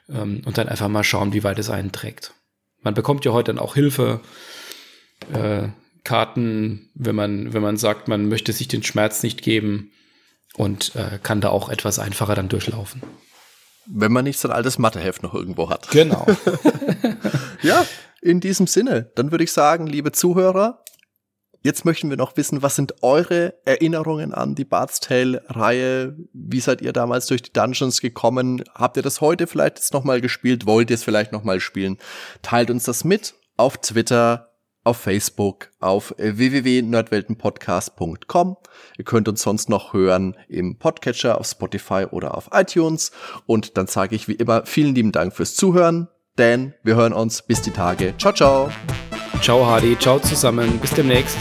[0.10, 2.34] ähm, und dann einfach mal schauen, wie weit es einen trägt.
[2.82, 4.22] Man bekommt ja heute dann auch Hilfe,
[5.34, 5.70] äh,
[6.04, 9.92] Karten, wenn man, wenn man sagt, man möchte sich den Schmerz nicht geben
[10.56, 13.02] und äh, kann da auch etwas einfacher dann durchlaufen.
[13.88, 15.90] Wenn man nicht so ein altes Matheheft noch irgendwo hat.
[15.90, 16.26] Genau.
[17.64, 17.86] ja,
[18.22, 20.84] in diesem Sinne, dann würde ich sagen, liebe Zuhörer,
[21.66, 26.16] jetzt möchten wir noch wissen, was sind eure Erinnerungen an die Bart's Tale-Reihe?
[26.32, 28.64] Wie seid ihr damals durch die Dungeons gekommen?
[28.74, 30.68] Habt ihr das heute vielleicht jetzt nochmal gespielt?
[30.68, 31.98] Wollt ihr es vielleicht nochmal spielen?
[32.44, 34.52] Teilt uns das mit auf Twitter,
[34.84, 38.58] auf Facebook, auf www.nerdweltenpodcast.com.
[38.98, 43.12] Ihr könnt uns sonst noch hören im Podcatcher, auf Spotify oder auf iTunes.
[43.48, 46.10] Und dann sage ich wie immer vielen lieben Dank fürs Zuhören.
[46.36, 47.42] Dan, wir hören uns.
[47.42, 48.14] Bis die Tage.
[48.18, 48.70] Ciao, ciao.
[49.46, 51.38] Ciao Hardy, ciao zusammen, bis demnächst.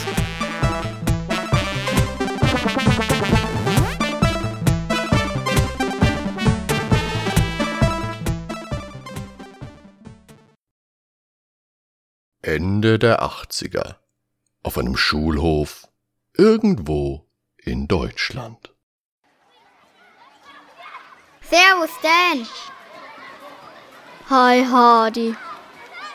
[12.43, 13.95] Ende der 80er.
[14.63, 15.89] Auf einem Schulhof.
[16.35, 17.27] Irgendwo
[17.57, 18.75] in Deutschland.
[21.41, 22.47] Servus, Dan.
[24.29, 25.35] Hi, Hardy.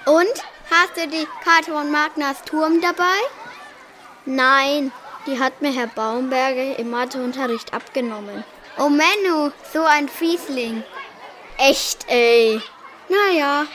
[0.05, 3.19] Und Hast du die Karte von Magners Turm dabei?
[4.25, 4.91] Nein,
[5.25, 8.43] die hat mir Herr Baumberger im Matheunterricht abgenommen.
[8.77, 10.83] Oh Menno, so ein Fiesling.
[11.57, 12.61] Echt, ey.
[13.07, 13.65] Naja,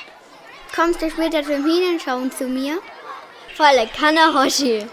[0.74, 2.78] kommst du später zum Hinenschauen zu mir?
[3.56, 4.86] Volle Kanne, Hoshi.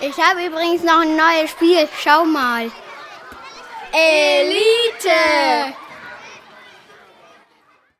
[0.00, 1.88] Ich habe übrigens noch ein neues Spiel.
[2.02, 2.70] Schau mal.
[3.92, 5.74] Elite!